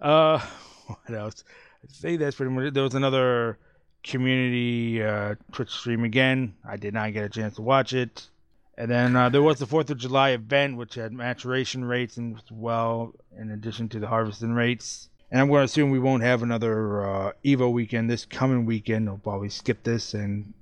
Uh, 0.00 0.38
what 0.86 1.16
else? 1.16 1.44
I 1.82 1.86
think 1.92 2.20
that's 2.20 2.36
pretty 2.36 2.52
much. 2.52 2.72
There 2.72 2.82
was 2.82 2.94
another 2.94 3.58
community 4.02 5.02
uh, 5.02 5.34
Twitch 5.52 5.70
stream 5.70 6.04
again. 6.04 6.54
I 6.68 6.76
did 6.76 6.94
not 6.94 7.12
get 7.12 7.24
a 7.24 7.28
chance 7.28 7.56
to 7.56 7.62
watch 7.62 7.92
it. 7.92 8.28
And 8.76 8.90
then 8.90 9.14
uh, 9.14 9.28
there 9.28 9.42
was 9.42 9.58
the 9.58 9.66
Fourth 9.66 9.90
of 9.90 9.98
July 9.98 10.30
event, 10.30 10.76
which 10.76 10.94
had 10.94 11.12
maturation 11.12 11.84
rates 11.84 12.16
and 12.16 12.36
as 12.36 12.50
well, 12.50 13.14
in 13.38 13.50
addition 13.50 13.88
to 13.90 13.98
the 13.98 14.06
harvesting 14.06 14.52
rates. 14.52 15.10
And 15.30 15.40
I'm 15.40 15.48
going 15.48 15.60
to 15.60 15.64
assume 15.64 15.90
we 15.90 15.98
won't 15.98 16.22
have 16.22 16.42
another 16.42 17.04
uh, 17.06 17.32
Evo 17.44 17.70
weekend 17.70 18.10
this 18.10 18.24
coming 18.24 18.64
weekend. 18.64 19.08
I'll 19.08 19.18
probably 19.18 19.50
skip 19.50 19.82
this 19.82 20.14
and 20.14 20.54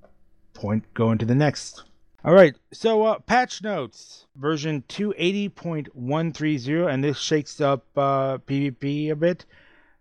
point 0.53 0.85
go 0.94 1.12
into 1.12 1.24
the 1.24 1.35
next. 1.35 1.85
All 2.24 2.35
right, 2.35 2.54
so 2.72 3.04
uh, 3.04 3.18
patch 3.20 3.62
notes 3.62 4.26
version 4.35 4.83
280.130, 4.88 6.92
and 6.92 7.04
this 7.04 7.18
shakes 7.18 7.61
up 7.61 7.85
uh, 7.96 8.38
PvP 8.38 9.11
a 9.11 9.16
bit. 9.16 9.44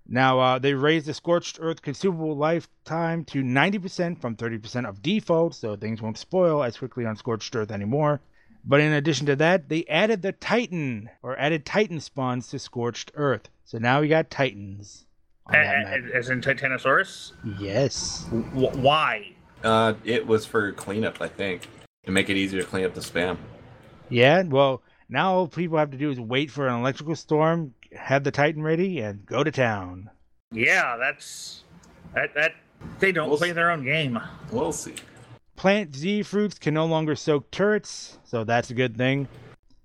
Now, 0.07 0.39
uh, 0.39 0.59
they 0.59 0.73
raised 0.73 1.05
the 1.05 1.13
Scorched 1.13 1.59
Earth 1.61 1.81
consumable 1.81 2.35
lifetime 2.35 3.23
to 3.25 3.43
90% 3.43 4.19
from 4.19 4.35
30% 4.35 4.87
of 4.87 5.01
default, 5.01 5.53
so 5.53 5.75
things 5.75 6.01
won't 6.01 6.17
spoil 6.17 6.63
as 6.63 6.77
quickly 6.77 7.05
on 7.05 7.15
Scorched 7.17 7.55
Earth 7.55 7.71
anymore. 7.71 8.21
But 8.65 8.79
in 8.81 8.93
addition 8.93 9.27
to 9.27 9.35
that, 9.35 9.69
they 9.69 9.85
added 9.85 10.21
the 10.23 10.31
Titan, 10.31 11.09
or 11.21 11.37
added 11.37 11.65
Titan 11.65 11.99
spawns 11.99 12.47
to 12.49 12.59
Scorched 12.59 13.11
Earth. 13.15 13.49
So 13.65 13.77
now 13.77 14.01
we 14.01 14.07
got 14.07 14.31
Titans. 14.31 15.05
on 15.45 15.55
A- 15.55 15.63
that 15.63 15.83
map. 15.83 16.13
a- 16.13 16.17
As 16.17 16.29
in 16.29 16.41
Titanosaurus? 16.41 17.33
Yes. 17.59 18.25
W- 18.31 18.69
why? 18.81 19.33
Uh, 19.63 19.93
it 20.03 20.25
was 20.25 20.45
for 20.45 20.71
cleanup, 20.71 21.21
I 21.21 21.27
think, 21.27 21.67
to 22.07 22.11
make 22.11 22.29
it 22.29 22.37
easier 22.37 22.61
to 22.61 22.67
clean 22.67 22.85
up 22.85 22.93
the 22.95 23.01
spam. 23.01 23.37
Yeah, 24.09 24.41
well, 24.43 24.81
now 25.09 25.33
all 25.33 25.47
people 25.47 25.77
have 25.77 25.91
to 25.91 25.97
do 25.97 26.09
is 26.09 26.19
wait 26.19 26.49
for 26.49 26.67
an 26.67 26.79
electrical 26.79 27.15
storm, 27.15 27.73
have 27.93 28.23
the 28.23 28.31
Titan 28.31 28.63
ready, 28.63 28.99
and 29.01 29.25
go 29.25 29.43
to 29.43 29.51
town. 29.51 30.09
Yeah, 30.51 30.95
that's 30.97 31.63
that 32.15 32.33
that 32.33 32.53
they 32.99 33.11
don't 33.11 33.29
We'll 33.29 33.37
play 33.37 33.49
s- 33.49 33.55
their 33.55 33.69
own 33.69 33.83
game. 33.83 34.17
We'll 34.51 34.71
see. 34.71 34.95
Plant 35.57 35.95
Z 35.95 36.23
fruits 36.23 36.57
can 36.57 36.73
no 36.73 36.85
longer 36.85 37.15
soak 37.15 37.51
turrets, 37.51 38.17
so 38.23 38.45
that's 38.45 38.69
a 38.69 38.73
good 38.73 38.95
thing. 38.95 39.27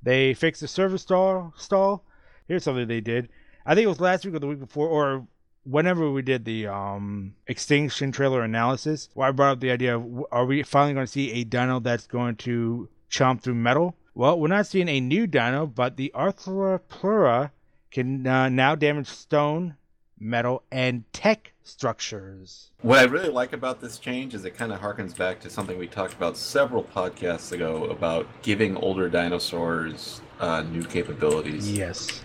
They 0.03 0.33
fixed 0.35 0.61
the 0.61 0.69
server 0.69 0.99
stall. 0.99 1.53
Stall. 1.57 2.05
Here's 2.47 2.63
something 2.63 2.87
they 2.87 3.01
did. 3.01 3.29
I 3.67 3.75
think 3.75 3.85
it 3.85 3.89
was 3.89 4.01
last 4.01 4.25
week 4.25 4.35
or 4.35 4.39
the 4.39 4.47
week 4.47 4.61
before, 4.61 4.87
or 4.89 5.27
whenever 5.65 6.11
we 6.11 6.23
did 6.23 6.45
the 6.45 6.67
um, 6.67 7.35
extinction 7.47 8.13
trailer 8.13 8.43
analysis, 8.43 9.09
where 9.15 9.29
I 9.29 9.31
brought 9.31 9.53
up 9.53 9.61
the 9.61 9.71
idea 9.71 9.97
of 9.97 10.25
are 10.31 10.45
we 10.45 10.63
finally 10.63 10.95
going 10.95 11.07
to 11.07 11.13
see 11.13 11.31
a 11.33 11.45
dino 11.45 11.81
that's 11.81 12.07
going 12.07 12.37
to 12.37 12.89
chomp 13.11 13.43
through 13.43 13.55
metal? 13.55 13.97
Well, 14.15 14.39
we're 14.39 14.49
not 14.49 14.67
seeing 14.67 14.89
a 14.89 15.01
new 15.01 15.27
dino, 15.27 15.67
but 15.67 15.97
the 15.97 16.13
Arthropleura 16.15 17.51
can 17.91 18.27
uh, 18.27 18.49
now 18.49 18.75
damage 18.75 19.07
stone, 19.09 19.77
metal, 20.19 20.63
and 20.71 21.05
tech 21.13 21.53
structures. 21.63 22.71
What 22.81 22.99
I 22.99 23.05
really 23.05 23.29
like 23.29 23.53
about 23.53 23.81
this 23.81 23.99
change 23.99 24.35
is 24.35 24.45
it 24.45 24.57
kind 24.57 24.73
of 24.73 24.81
harkens 24.81 25.17
back 25.17 25.41
to 25.41 25.51
something 25.51 25.79
we 25.79 25.87
talked 25.87 26.15
about 26.15 26.37
several 26.37 26.83
podcasts 26.83 27.53
ago 27.53 27.85
about 27.85 28.27
giving 28.43 28.77
older 28.77 29.09
dinosaurs 29.09 30.21
uh, 30.41 30.63
new 30.63 30.83
capabilities. 30.85 31.71
Yes. 31.71 32.23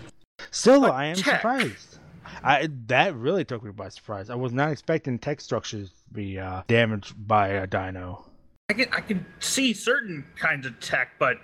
Still, 0.50 0.82
But 0.82 0.92
I 0.92 1.04
am 1.06 1.16
tech. 1.16 1.36
surprised. 1.40 1.87
I 2.42 2.68
that 2.86 3.14
really 3.14 3.44
took 3.44 3.62
me 3.64 3.70
by 3.72 3.88
surprise. 3.88 4.30
I 4.30 4.34
was 4.34 4.52
not 4.52 4.70
expecting 4.70 5.18
tech 5.18 5.40
structures 5.40 5.90
to 5.90 6.14
be 6.14 6.38
uh, 6.38 6.62
damaged 6.68 7.14
by 7.26 7.48
a 7.48 7.66
dino. 7.66 8.24
I 8.70 8.74
can 8.74 8.88
I 8.92 9.00
can 9.00 9.24
see 9.40 9.72
certain 9.72 10.24
kinds 10.38 10.66
of 10.66 10.78
tech, 10.80 11.12
but 11.18 11.38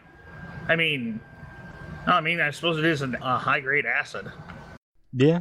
I 0.68 0.76
mean, 0.76 1.20
I 2.06 2.20
mean, 2.20 2.40
I 2.40 2.50
suppose 2.50 2.78
it 2.78 2.84
is 2.84 3.02
a 3.02 3.06
uh, 3.22 3.38
high 3.38 3.60
grade 3.60 3.86
acid. 3.86 4.30
Yeah, 5.12 5.40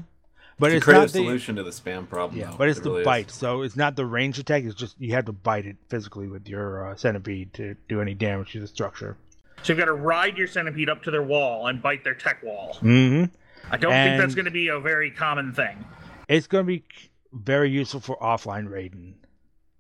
but 0.60 0.72
It's 0.72 0.86
it's 0.86 0.94
not 0.94 1.02
the 1.04 1.10
solution 1.10 1.56
to 1.58 1.64
the 1.64 1.72
spam 1.72 2.08
problem. 2.08 2.40
yeah, 2.40 2.52
though. 2.52 2.58
but 2.58 2.70
it's 2.70 2.80
It 2.80 2.84
the 2.84 2.90
really 2.90 3.02
is. 3.02 3.06
bite. 3.06 3.32
So 3.32 3.64
it's 3.64 3.76
not 3.76 3.96
the 3.96 4.06
range 4.06 4.40
attack. 4.40 4.64
It's 4.64 4.76
just 4.76 4.96
you 5.00 5.14
have 5.16 5.26
to 5.26 5.34
bite 5.34 5.66
it 5.66 5.78
physically 5.90 6.28
with 6.28 6.48
your 6.48 6.88
uh, 6.92 6.96
centipede 6.96 7.54
to 7.56 7.76
do 7.90 8.02
any 8.02 8.14
damage 8.14 8.52
to 8.54 8.60
the 8.60 8.68
structure. 8.68 9.18
So 9.64 9.74
you've 9.74 9.80
got 9.80 9.86
to 9.86 9.94
ride 9.94 10.38
your 10.38 10.48
centipede 10.48 10.90
up 10.90 11.04
to 11.04 11.12
their 11.12 11.24
wall 11.24 11.68
and 11.68 11.82
bite 11.82 12.04
their 12.04 12.14
tech 12.16 12.44
wall. 12.44 12.78
Mm-hmm. 12.82 13.34
I 13.72 13.78
don't 13.78 13.92
think 13.92 14.22
that's 14.22 14.36
going 14.36 14.46
to 14.46 14.52
be 14.52 14.68
a 14.68 14.80
very 14.80 15.12
common 15.12 15.54
thing. 15.54 15.84
It's 16.28 16.48
going 16.48 16.66
to 16.66 16.68
be 16.68 16.84
very 17.32 17.70
useful 17.70 18.00
for 18.00 18.18
offline 18.18 18.70
raiding. 18.70 19.16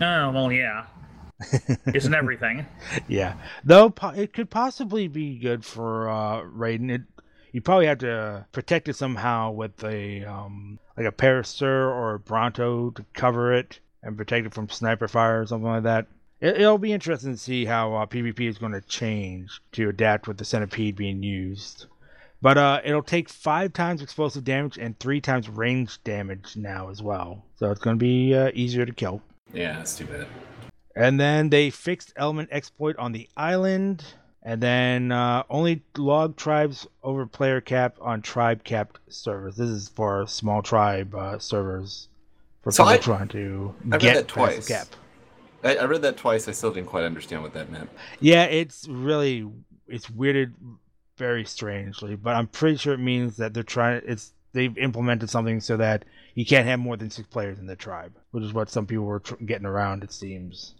Oh 0.01 0.31
well, 0.31 0.51
yeah, 0.51 0.85
isn't 1.93 2.13
everything? 2.13 2.65
Yeah, 3.07 3.35
though 3.63 3.89
po- 3.89 4.09
it 4.09 4.33
could 4.33 4.49
possibly 4.49 5.07
be 5.07 5.37
good 5.37 5.63
for 5.63 6.09
uh, 6.09 6.41
raiding. 6.41 6.89
It 6.89 7.01
you 7.51 7.61
probably 7.61 7.85
have 7.85 7.99
to 7.99 8.45
protect 8.51 8.89
it 8.89 8.95
somehow 8.95 9.51
with 9.51 9.83
a 9.83 10.25
um, 10.25 10.79
like 10.97 11.05
a 11.05 11.11
Parasaur 11.11 11.61
or 11.63 12.15
a 12.15 12.19
Bronto 12.19 12.89
to 12.91 13.05
cover 13.13 13.53
it 13.53 13.79
and 14.01 14.17
protect 14.17 14.47
it 14.47 14.53
from 14.53 14.69
sniper 14.69 15.07
fire 15.07 15.41
or 15.41 15.45
something 15.45 15.69
like 15.69 15.83
that. 15.83 16.07
It, 16.41 16.57
it'll 16.57 16.79
be 16.79 16.91
interesting 16.91 17.31
to 17.31 17.37
see 17.37 17.65
how 17.65 17.93
uh, 17.93 18.05
PvP 18.05 18.49
is 18.49 18.57
going 18.57 18.73
to 18.73 18.81
change 18.81 19.61
to 19.73 19.89
adapt 19.89 20.27
with 20.27 20.37
the 20.37 20.45
centipede 20.45 20.95
being 20.95 21.23
used. 21.23 21.85
But 22.43 22.57
uh, 22.57 22.81
it'll 22.83 23.01
take 23.01 23.29
five 23.29 23.71
times 23.71 24.01
explosive 24.01 24.43
damage 24.43 24.77
and 24.77 24.99
three 24.99 25.21
times 25.21 25.47
range 25.47 26.03
damage 26.03 26.57
now 26.57 26.89
as 26.89 27.01
well. 27.01 27.41
So 27.55 27.71
it's 27.71 27.79
going 27.79 27.95
to 27.95 27.99
be 27.99 28.35
uh, 28.35 28.51
easier 28.53 28.85
to 28.85 28.91
kill. 28.91 29.21
Yeah, 29.53 29.77
that's 29.77 29.95
too 29.97 30.05
bad. 30.05 30.27
And 30.93 31.17
then 31.17 31.49
they 31.49 31.69
fixed 31.69 32.11
element 32.17 32.49
exploit 32.51 32.97
on 32.97 33.13
the 33.13 33.29
island. 33.37 34.03
And 34.45 34.61
then 34.61 35.13
uh, 35.13 35.43
only 35.49 35.83
log 35.97 36.35
tribes 36.35 36.85
over 37.01 37.25
player 37.25 37.61
cap 37.61 37.95
on 38.01 38.21
tribe 38.21 38.65
capped 38.65 38.99
servers. 39.07 39.55
This 39.55 39.69
is 39.69 39.87
for 39.87 40.27
small 40.27 40.61
tribe 40.61 41.15
uh, 41.15 41.39
servers 41.39 42.09
for 42.61 42.73
So 42.73 42.83
people 42.83 42.93
I- 42.93 42.97
trying 42.97 43.29
to 43.29 43.73
I 43.85 43.87
read 43.91 44.01
get 44.01 44.15
that 44.15 44.27
twice. 44.27 44.67
cap. 44.67 44.87
I, 45.63 45.77
I 45.77 45.85
read 45.85 46.01
that 46.01 46.17
twice. 46.17 46.49
I 46.49 46.51
still 46.51 46.73
didn't 46.73 46.89
quite 46.89 47.05
understand 47.05 47.41
what 47.41 47.53
that 47.53 47.71
meant. 47.71 47.89
Yeah, 48.19 48.43
it's 48.43 48.85
really 48.89 49.47
it's 49.87 50.07
weirded 50.07 50.51
very 51.17 51.45
strangely, 51.45 52.15
but 52.15 52.35
I'm 52.35 52.47
pretty 52.47 52.77
sure 52.77 52.93
it 52.93 52.99
means 52.99 53.37
that 53.37 53.53
they're 53.53 53.63
trying. 53.63 54.01
It's 54.05 54.33
they've 54.53 54.77
implemented 54.77 55.29
something 55.29 55.61
so 55.61 55.77
that 55.77 56.05
you 56.35 56.45
can't 56.45 56.67
have 56.67 56.79
more 56.79 56.97
than 56.97 57.09
six 57.09 57.27
players 57.27 57.59
in 57.59 57.67
the 57.67 57.75
tribe, 57.75 58.13
which 58.31 58.43
is 58.43 58.53
what 58.53 58.69
some 58.69 58.85
people 58.85 59.05
were 59.05 59.19
tr- 59.19 59.35
getting 59.35 59.65
around. 59.65 60.03
It 60.03 60.11
seems. 60.11 60.75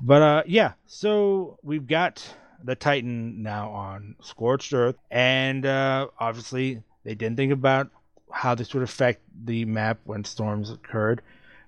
But 0.00 0.22
uh, 0.22 0.42
yeah, 0.46 0.72
so 0.86 1.58
we've 1.62 1.86
got 1.86 2.26
the 2.62 2.74
Titan 2.74 3.42
now 3.42 3.70
on 3.70 4.16
Scorched 4.22 4.72
Earth, 4.72 4.96
and 5.10 5.64
uh, 5.64 6.08
obviously 6.18 6.82
they 7.04 7.14
didn't 7.14 7.36
think 7.36 7.52
about 7.52 7.90
how 8.30 8.54
this 8.54 8.74
would 8.74 8.82
affect 8.82 9.22
the 9.44 9.64
map 9.64 9.98
when 10.04 10.24
storms 10.24 10.70
occurred. 10.70 11.22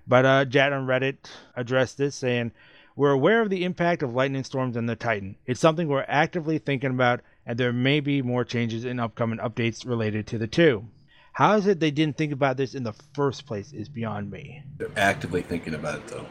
But 0.07 0.25
uh, 0.25 0.45
Jat 0.45 0.73
on 0.73 0.87
Reddit 0.87 1.17
addressed 1.55 1.97
this, 1.97 2.15
saying, 2.15 2.51
We're 2.95 3.11
aware 3.11 3.41
of 3.41 3.49
the 3.49 3.63
impact 3.63 4.03
of 4.03 4.13
lightning 4.13 4.43
storms 4.43 4.75
on 4.75 4.85
the 4.85 4.95
Titan. 4.95 5.35
It's 5.45 5.59
something 5.59 5.87
we're 5.87 6.05
actively 6.07 6.57
thinking 6.57 6.91
about, 6.91 7.21
and 7.49 7.57
there 7.57 7.73
may 7.73 7.99
be 7.99 8.21
more 8.21 8.45
changes 8.45 8.85
in 8.85 8.99
upcoming 8.99 9.39
updates 9.39 9.83
related 9.83 10.27
to 10.27 10.37
the 10.37 10.45
two. 10.45 10.85
How 11.33 11.55
is 11.55 11.65
it 11.65 11.79
they 11.79 11.89
didn't 11.89 12.15
think 12.15 12.31
about 12.31 12.57
this 12.57 12.75
in 12.75 12.83
the 12.83 12.93
first 13.15 13.47
place 13.47 13.73
is 13.73 13.89
beyond 13.89 14.29
me. 14.29 14.61
They're 14.77 14.91
actively 14.95 15.41
thinking 15.41 15.73
about 15.73 15.95
it 15.95 16.07
though. 16.09 16.27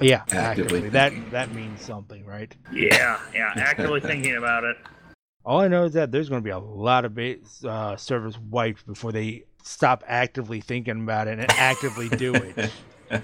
Yeah, 0.00 0.24
Actively 0.32 0.38
actively. 0.38 0.88
That 0.88 1.12
that 1.30 1.54
means 1.54 1.80
something, 1.80 2.26
right? 2.26 2.52
Yeah, 2.72 3.20
yeah, 3.32 3.52
actively 3.54 4.00
thinking 4.12 4.36
about 4.38 4.64
it. 4.64 4.76
All 5.44 5.60
I 5.60 5.68
know 5.68 5.84
is 5.84 5.92
that 5.92 6.10
there's 6.10 6.28
going 6.28 6.42
to 6.42 6.44
be 6.44 6.50
a 6.50 6.58
lot 6.58 7.04
of 7.04 7.14
base, 7.14 7.64
uh, 7.64 7.96
servers 7.96 8.36
wiped 8.36 8.84
before 8.86 9.12
they 9.12 9.44
stop 9.62 10.02
actively 10.08 10.60
thinking 10.60 11.00
about 11.02 11.28
it 11.28 11.38
and 11.38 11.50
actively 11.52 12.08
do 12.08 12.34
it. 12.34 12.72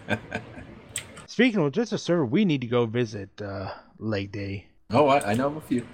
Speaking 1.27 1.59
of 1.59 1.73
just 1.73 1.93
a 1.93 1.99
server, 1.99 2.25
we 2.25 2.45
need 2.45 2.61
to 2.61 2.69
go 2.69 2.87
visit 2.87 3.43
uh, 3.43 3.73
Lake 3.99 4.31
Day. 4.31 4.69
Oh, 4.91 5.09
I, 5.09 5.31
I 5.33 5.35
know 5.35 5.49
of 5.49 5.57
a 5.57 5.61
few. 5.63 5.85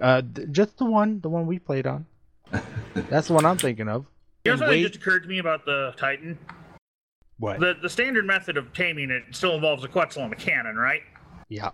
Uh, 0.00 0.22
th- 0.34 0.48
just 0.50 0.78
the 0.78 0.84
one, 0.84 1.20
the 1.20 1.28
one 1.28 1.46
we 1.46 1.58
played 1.58 1.86
on. 1.86 2.06
That's 2.94 3.28
the 3.28 3.34
one 3.34 3.44
I'm 3.44 3.58
thinking 3.58 3.88
of. 3.88 4.06
Here's 4.44 4.60
know 4.60 4.66
And 4.66 4.68
something 4.68 4.82
wait- 4.82 4.86
just 4.88 4.96
occurred 4.96 5.22
to 5.24 5.28
me 5.28 5.38
about 5.38 5.64
the 5.64 5.94
Titan? 5.96 6.38
What? 7.38 7.58
The 7.60 7.74
the 7.82 7.88
standard 7.90 8.26
method 8.26 8.56
of 8.56 8.72
taming 8.72 9.10
it 9.10 9.24
still 9.32 9.54
involves 9.56 9.82
a 9.84 9.88
Quetzal 9.88 10.22
and 10.22 10.32
a 10.32 10.36
cannon, 10.36 10.76
right? 10.76 11.02
yeah. 11.48 11.70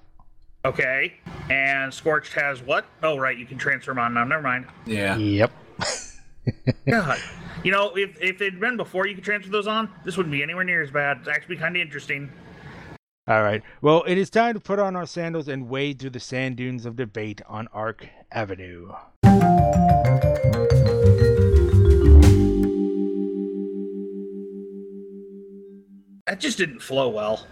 Okay. 0.65 1.15
And 1.49 1.93
Scorched 1.93 2.35
has 2.35 2.61
what? 2.63 2.85
Oh, 3.03 3.17
right, 3.17 3.37
you 3.39 3.47
can 3.47 3.57
transfer 3.57 3.93
them 3.93 3.99
on 3.99 4.13
now. 4.15 4.25
Never 4.25 4.43
mind. 4.43 4.67
Yeah. 4.85 5.17
Yep. 5.17 5.51
God. 6.89 7.19
You 7.63 7.73
know, 7.73 7.95
if, 7.95 8.17
if 8.23 8.39
they'd 8.39 8.59
been 8.59 8.79
before 8.79 9.07
you 9.07 9.15
could 9.15 9.23
transfer 9.25 9.51
those 9.51 9.67
on, 9.67 9.91
this 10.03 10.17
wouldn't 10.17 10.33
be 10.33 10.43
anywhere 10.43 10.65
near 10.65 10.81
as 10.81 10.91
bad. 10.91 11.19
It's 11.19 11.29
actually 11.29 11.57
kind 11.57 11.77
of 11.77 11.83
interesting. 11.83 12.33
All 13.29 13.43
right. 13.43 13.63
Well, 13.83 14.03
it 14.07 14.17
is 14.17 14.31
time 14.31 14.55
to 14.55 14.61
put 14.61 14.79
on 14.79 14.97
our 14.97 15.07
sandals 15.07 15.47
and 15.47 15.69
wade 15.69 15.99
through 15.99 16.11
the 16.11 16.21
sand 16.21 16.57
dunes 16.57 16.87
of 16.87 16.97
debate 16.97 17.43
on 17.47 17.69
Ark 17.73 18.09
Avenue. 18.33 18.93
That 26.27 26.39
just 26.39 26.59
didn't 26.59 26.81
flow 26.81 27.09
well. 27.09 27.47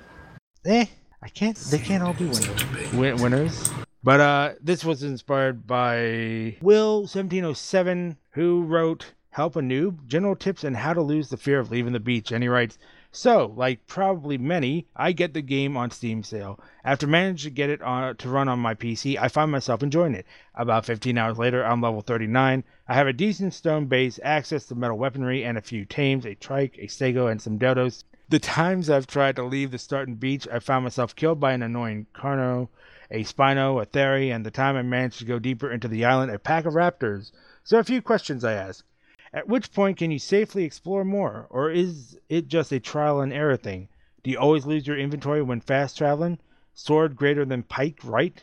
Eh, 0.65 0.87
I 1.23 1.29
can't. 1.29 1.57
They 1.57 1.79
can't 1.79 2.03
all 2.03 2.15
be 2.15 2.25
winners. 2.25 2.93
Win- 2.93 3.23
winners. 3.23 3.71
But 4.03 4.21
uh, 4.21 4.53
this 4.63 4.85
was 4.85 5.03
inspired 5.03 5.67
by 5.67 6.57
Will 6.63 7.07
seventeen 7.07 7.45
oh 7.45 7.53
seven, 7.53 8.17
who 8.31 8.63
wrote 8.63 9.13
"Help 9.31 9.57
a 9.57 9.61
Noob: 9.61 10.07
General 10.07 10.35
Tips 10.35 10.65
on 10.65 10.75
How 10.75 10.95
to 10.95 11.03
Lose 11.03 11.29
the 11.29 11.37
Fear 11.37 11.59
of 11.59 11.71
Leaving 11.71 11.93
the 11.93 12.01
Beach." 12.01 12.33
And 12.33 12.43
he 12.43 12.49
writes, 12.49 12.79
"So, 13.11 13.55
like 13.57 13.87
probably 13.87 14.37
many, 14.37 14.87
I 14.95 15.13
get 15.13 15.33
the 15.33 15.41
game 15.41 15.79
on 15.79 15.91
Steam 15.91 16.23
sale. 16.23 16.61
After 16.85 17.07
managing 17.07 17.51
to 17.51 17.57
get 17.57 17.71
it 17.71 17.81
on, 17.81 18.15
to 18.17 18.29
run 18.29 18.49
on 18.49 18.59
my 18.59 18.75
PC, 18.75 19.17
I 19.17 19.29
find 19.29 19.51
myself 19.51 19.83
enjoying 19.83 20.15
it. 20.15 20.27
About 20.55 20.85
15 20.85 21.17
hours 21.17 21.39
later, 21.39 21.65
I'm 21.65 21.81
level 21.81 22.03
39. 22.03 22.65
I 22.87 22.95
have 22.95 23.07
a 23.07 23.15
decent 23.15 23.55
stone 23.55 23.87
base, 23.87 24.21
access 24.23 24.67
to 24.67 24.75
metal 24.75 24.99
weaponry, 24.99 25.43
and 25.43 25.57
a 25.57 25.63
few 25.63 25.87
tames, 25.87 26.27
a 26.27 26.35
trike, 26.35 26.77
a 26.77 26.87
stego, 26.87 27.31
and 27.33 27.41
some 27.41 27.59
dodos." 27.59 28.05
The 28.29 28.39
times 28.39 28.91
I've 28.91 29.07
tried 29.07 29.37
to 29.37 29.43
leave 29.43 29.71
the 29.71 29.79
starting 29.79 30.17
beach, 30.17 30.47
I 30.53 30.59
found 30.59 30.85
myself 30.85 31.17
killed 31.17 31.41
by 31.41 31.55
an 31.55 31.63
annoying 31.63 32.09
Carno, 32.15 32.69
a 33.11 33.25
Spino, 33.25 33.81
a 33.81 33.87
Theri, 33.87 34.31
and 34.31 34.45
the 34.45 34.51
time 34.51 34.77
I 34.77 34.83
managed 34.83 35.21
to 35.21 35.25
go 35.25 35.39
deeper 35.39 35.73
into 35.73 35.89
the 35.89 36.05
island, 36.05 36.31
a 36.31 36.39
pack 36.39 36.67
of 36.67 36.75
raptors. 36.75 37.33
So 37.65 37.79
a 37.79 37.85
few 37.85 38.03
questions 38.03 38.45
I 38.45 38.53
ask. 38.53 38.85
At 39.33 39.49
which 39.49 39.73
point 39.73 39.99
can 39.99 40.11
you 40.11 40.19
safely 40.19 40.65
explore 40.65 41.05
more, 41.05 41.47
or 41.51 41.71
is 41.71 42.19
it 42.29 42.49
just 42.49 42.73
a 42.73 42.81
trial 42.81 43.21
and 43.21 43.33
error 43.33 43.57
thing? 43.57 43.89
Do 44.23 44.31
you 44.31 44.39
always 44.39 44.67
lose 44.67 44.87
your 44.87 44.99
inventory 44.99 45.43
when 45.43 45.61
fast 45.61 45.99
traveling? 45.99 46.39
Sword 46.75 47.17
greater 47.17 47.45
than 47.45 47.63
pike, 47.63 47.99
right? 48.05 48.43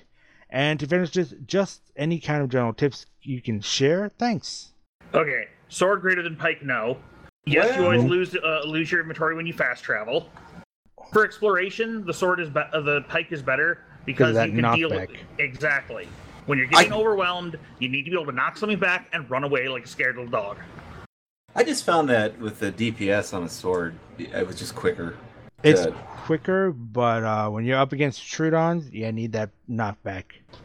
And 0.49 0.79
to 0.79 0.87
finish 0.87 1.11
this, 1.11 1.33
just 1.45 1.81
any 1.95 2.19
kind 2.19 2.41
of 2.43 2.49
general 2.49 2.73
tips 2.73 3.05
you 3.21 3.41
can 3.41 3.61
share? 3.61 4.09
Thanks. 4.19 4.73
Okay. 5.13 5.45
Sword 5.69 6.01
greater 6.01 6.21
than 6.21 6.35
pike, 6.35 6.63
no. 6.63 6.97
Yes, 7.45 7.77
you 7.77 7.83
always 7.83 8.03
lose 8.03 8.35
uh, 8.35 8.61
lose 8.65 8.91
your 8.91 9.01
inventory 9.01 9.35
when 9.35 9.45
you 9.45 9.53
fast 9.53 9.83
travel. 9.83 10.29
For 11.13 11.23
exploration, 11.23 12.05
the 12.05 12.13
sword 12.13 12.39
is 12.39 12.49
be- 12.49 12.59
uh, 12.73 12.81
the 12.81 13.01
pike 13.07 13.31
is 13.31 13.41
better 13.41 13.83
because 14.05 14.35
you 14.47 14.61
can 14.61 14.75
deal 14.75 14.89
with 14.89 15.09
knockback. 15.09 15.17
exactly. 15.37 16.07
When 16.47 16.57
you're 16.57 16.67
getting 16.67 16.93
I- 16.93 16.95
overwhelmed, 16.95 17.57
you 17.79 17.89
need 17.89 18.03
to 18.03 18.11
be 18.11 18.15
able 18.15 18.25
to 18.27 18.31
knock 18.31 18.57
something 18.57 18.79
back 18.79 19.07
and 19.13 19.29
run 19.29 19.43
away 19.43 19.67
like 19.67 19.85
a 19.85 19.87
scared 19.87 20.15
little 20.15 20.31
dog. 20.31 20.57
I 21.55 21.63
just 21.63 21.85
found 21.85 22.09
that 22.09 22.37
with 22.39 22.59
the 22.59 22.71
DPS 22.71 23.33
on 23.33 23.43
a 23.43 23.49
sword, 23.49 23.95
it 24.17 24.45
was 24.45 24.57
just 24.57 24.75
quicker. 24.75 25.15
It's 25.63 25.83
to- 25.83 25.91
quicker, 25.91 26.71
but 26.71 27.23
uh, 27.23 27.49
when 27.49 27.65
you're 27.65 27.79
up 27.79 27.93
against 27.93 28.21
Troodons, 28.21 28.91
you 28.91 29.11
need 29.11 29.31
that 29.33 29.51
knockback. 29.69 30.23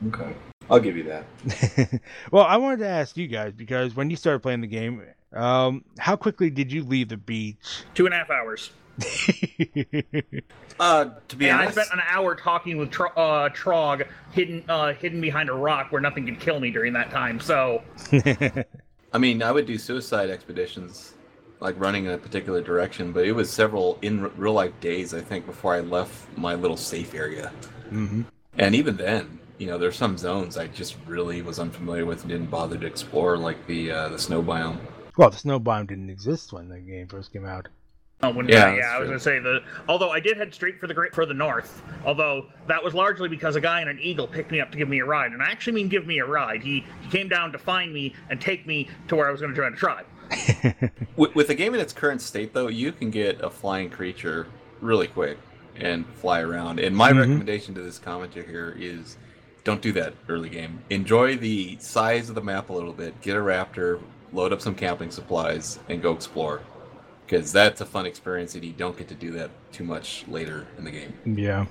okay. 0.09 0.35
I'll 0.68 0.79
give 0.81 0.96
you 0.96 1.03
that. 1.05 2.00
well, 2.31 2.44
I 2.44 2.57
wanted 2.57 2.79
to 2.81 2.87
ask 2.87 3.16
you 3.16 3.26
guys 3.26 3.53
because 3.53 3.96
when 3.96 4.09
you 4.09 4.14
started 4.16 4.38
playing 4.40 4.61
the 4.61 4.68
game, 4.68 5.03
um, 5.33 5.85
how 5.98 6.14
quickly 6.14 6.48
did 6.48 6.70
you 6.70 6.85
leave 6.85 7.09
the 7.09 7.16
beach? 7.16 7.83
Two 7.94 8.07
and 8.07 8.14
a 8.14 8.18
half 8.18 8.31
hours. 8.31 8.70
Uh, 10.79 11.11
to 11.29 11.37
be 11.37 11.50
honest. 11.50 11.76
and 11.76 11.81
I 11.81 11.85
spent 11.85 11.88
an 11.92 12.00
hour 12.09 12.35
talking 12.35 12.79
with 12.79 12.90
Tro- 12.90 13.11
uh, 13.11 13.50
Trog, 13.50 14.07
hidden 14.33 14.64
uh, 14.66 14.94
hidden 14.94 15.20
behind 15.20 15.50
a 15.50 15.53
rock 15.53 15.92
where 15.92 16.00
nothing 16.00 16.24
could 16.24 16.40
kill 16.40 16.59
me 16.59 16.70
during 16.70 16.94
that 16.94 17.11
time. 17.11 17.38
So 17.38 17.83
I 19.12 19.18
mean, 19.18 19.42
I 19.42 19.52
would 19.52 19.66
do 19.66 19.76
suicide 19.78 20.30
expeditions, 20.30 21.14
like 21.60 21.78
running 21.78 22.04
in 22.06 22.12
a 22.12 22.18
particular 22.18 22.60
direction, 22.62 23.12
but 23.12 23.24
it 23.24 23.32
was 23.32 23.50
several 23.50 23.98
in 24.02 24.24
r- 24.24 24.30
real 24.36 24.52
life 24.52 24.78
days, 24.80 25.14
I 25.14 25.20
think, 25.20 25.46
before 25.46 25.74
I 25.74 25.80
left 25.80 26.36
my 26.36 26.54
little 26.54 26.76
safe 26.76 27.14
area. 27.14 27.48
hmm 27.88 28.22
And 28.58 28.74
even 28.74 28.96
then, 28.96 29.40
you 29.58 29.66
know, 29.66 29.78
there's 29.78 29.96
some 29.96 30.16
zones 30.16 30.56
I 30.56 30.68
just 30.68 30.96
really 31.06 31.42
was 31.42 31.58
unfamiliar 31.58 32.06
with 32.06 32.20
and 32.22 32.30
didn't 32.30 32.50
bother 32.50 32.78
to 32.78 32.86
explore, 32.86 33.36
like 33.36 33.66
the 33.66 33.90
uh, 33.90 34.08
the 34.10 34.18
snow 34.18 34.42
biome. 34.42 34.78
Well, 35.16 35.30
the 35.30 35.36
snow 35.36 35.58
biome 35.60 35.88
didn't 35.88 36.10
exist 36.10 36.52
when 36.52 36.68
the 36.68 36.78
game 36.78 37.08
first 37.08 37.32
came 37.32 37.44
out. 37.44 37.68
Oh, 38.22 38.30
when, 38.30 38.48
Yeah, 38.48 38.70
yeah, 38.72 38.76
yeah, 38.76 38.83
I 38.94 38.98
was 38.98 39.06
true. 39.06 39.09
gonna 39.09 39.20
say 39.20 39.38
the. 39.38 39.61
Although 39.88 40.11
I 40.11 40.20
did 40.20 40.37
head 40.37 40.52
straight 40.52 40.78
for 40.78 40.87
the 40.87 40.92
great 40.92 41.14
for 41.14 41.24
the 41.24 41.33
north. 41.35 41.83
Although 42.04 42.46
that 42.66 42.83
was 42.85 42.92
largely 42.92 43.28
because 43.28 43.56
a 43.56 43.61
guy 43.61 43.80
in 43.80 43.88
an 43.88 43.98
eagle 44.00 44.26
picked 44.26 44.50
me 44.50 44.61
up 44.61 44.70
to 44.72 44.78
give 44.78 44.88
me 44.88 44.98
a 45.00 45.04
ride, 45.06 45.33
and 45.33 45.42
I 45.42 45.46
actually 45.50 45.72
mean 45.74 45.88
give 45.88 46.06
me 46.06 46.18
a 46.18 46.26
ride. 46.26 46.62
He 46.62 46.85
he 47.00 47.09
came 47.11 47.28
down 47.28 47.50
to 47.52 47.59
find 47.59 47.94
me 47.94 48.14
and 48.28 48.38
take 48.40 48.66
me 48.66 48.88
to 49.09 49.16
where 49.16 49.26
I 49.26 49.30
was 49.30 49.40
going 49.40 49.54
to 49.54 49.56
join 49.56 49.72
a 49.72 49.76
tribe. 49.76 50.06
With, 51.16 51.35
with 51.35 51.48
the 51.48 51.54
game 51.54 51.74
in 51.74 51.80
its 51.80 51.92
current 51.92 52.22
state, 52.22 52.54
though, 52.54 52.68
you 52.68 52.92
can 52.92 53.11
get 53.11 53.40
a 53.40 53.50
flying 53.50 53.90
creature 53.90 54.46
really 54.80 55.09
quick 55.09 55.37
and 55.76 56.06
fly 56.14 56.40
around. 56.40 56.78
And 56.78 56.96
my 56.96 57.12
Mhm. 57.12 57.18
recommendation 57.18 57.74
to 57.74 57.80
this 57.83 57.98
commenter 57.98 58.46
here 58.46 58.74
is 58.78 59.16
don't 59.64 59.83
do 59.83 59.92
that 59.92 60.14
early 60.28 60.48
game. 60.48 60.78
Enjoy 60.88 61.37
the 61.37 61.76
size 61.80 62.28
of 62.28 62.37
the 62.37 62.40
map 62.42 62.70
a 62.70 62.72
little 62.72 62.92
bit. 62.92 63.20
Get 63.22 63.37
a 63.37 63.40
raptor, 63.40 64.00
load 64.33 64.52
up 64.52 64.61
some 64.61 64.74
camping 64.74 65.11
supplies, 65.11 65.78
and 65.88 66.00
go 66.00 66.12
explore. 66.12 66.61
Because 67.30 67.52
that's 67.52 67.80
a 67.80 67.86
fun 67.86 68.06
experience, 68.06 68.56
and 68.56 68.64
you 68.64 68.72
don't 68.72 68.98
get 68.98 69.06
to 69.06 69.14
do 69.14 69.30
that 69.32 69.50
too 69.70 69.84
much 69.84 70.24
later 70.26 70.66
in 70.76 70.84
the 70.84 70.90
game. 70.90 71.14
Yeah. 71.24 71.66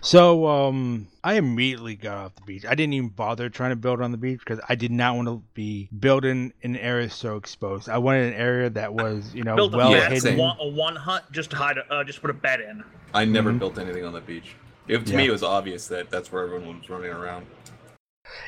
So, 0.00 0.48
um, 0.48 1.06
I 1.22 1.34
immediately 1.34 1.94
got 1.94 2.16
off 2.18 2.34
the 2.34 2.42
beach. 2.42 2.64
I 2.66 2.74
didn't 2.74 2.94
even 2.94 3.10
bother 3.10 3.48
trying 3.48 3.70
to 3.70 3.76
build 3.76 4.02
on 4.02 4.10
the 4.10 4.16
beach 4.16 4.40
because 4.40 4.58
I 4.68 4.74
did 4.74 4.90
not 4.90 5.14
want 5.14 5.28
to 5.28 5.40
be 5.54 5.88
building 6.00 6.52
in 6.62 6.74
an 6.74 6.80
area 6.80 7.08
so 7.08 7.36
exposed. 7.36 7.88
I 7.88 7.98
wanted 7.98 8.32
an 8.32 8.40
area 8.40 8.70
that 8.70 8.92
was, 8.92 9.32
you 9.32 9.44
know, 9.44 9.54
Built 9.54 9.72
well 9.72 9.94
a, 9.94 9.98
yeah, 9.98 10.08
hidden. 10.08 10.36
one, 10.36 10.56
a 10.58 10.66
one 10.66 10.96
hut 10.96 11.30
just 11.30 11.50
to 11.50 11.56
hide, 11.56 11.78
a, 11.78 11.94
uh, 11.94 12.02
just 12.02 12.20
put 12.20 12.30
a 12.30 12.34
bed 12.34 12.58
in. 12.60 12.82
I 13.14 13.24
never 13.24 13.52
Mhm. 13.52 13.60
built 13.60 13.78
anything 13.78 14.04
on 14.04 14.12
the 14.12 14.20
beach. 14.20 14.56
It, 14.88 15.06
to 15.06 15.12
Yeah. 15.12 15.18
me, 15.18 15.26
it 15.28 15.30
was 15.30 15.44
obvious 15.44 15.86
that 15.86 16.10
that's 16.10 16.32
where 16.32 16.42
everyone 16.42 16.80
was 16.80 16.90
running 16.90 17.12
around. 17.12 17.46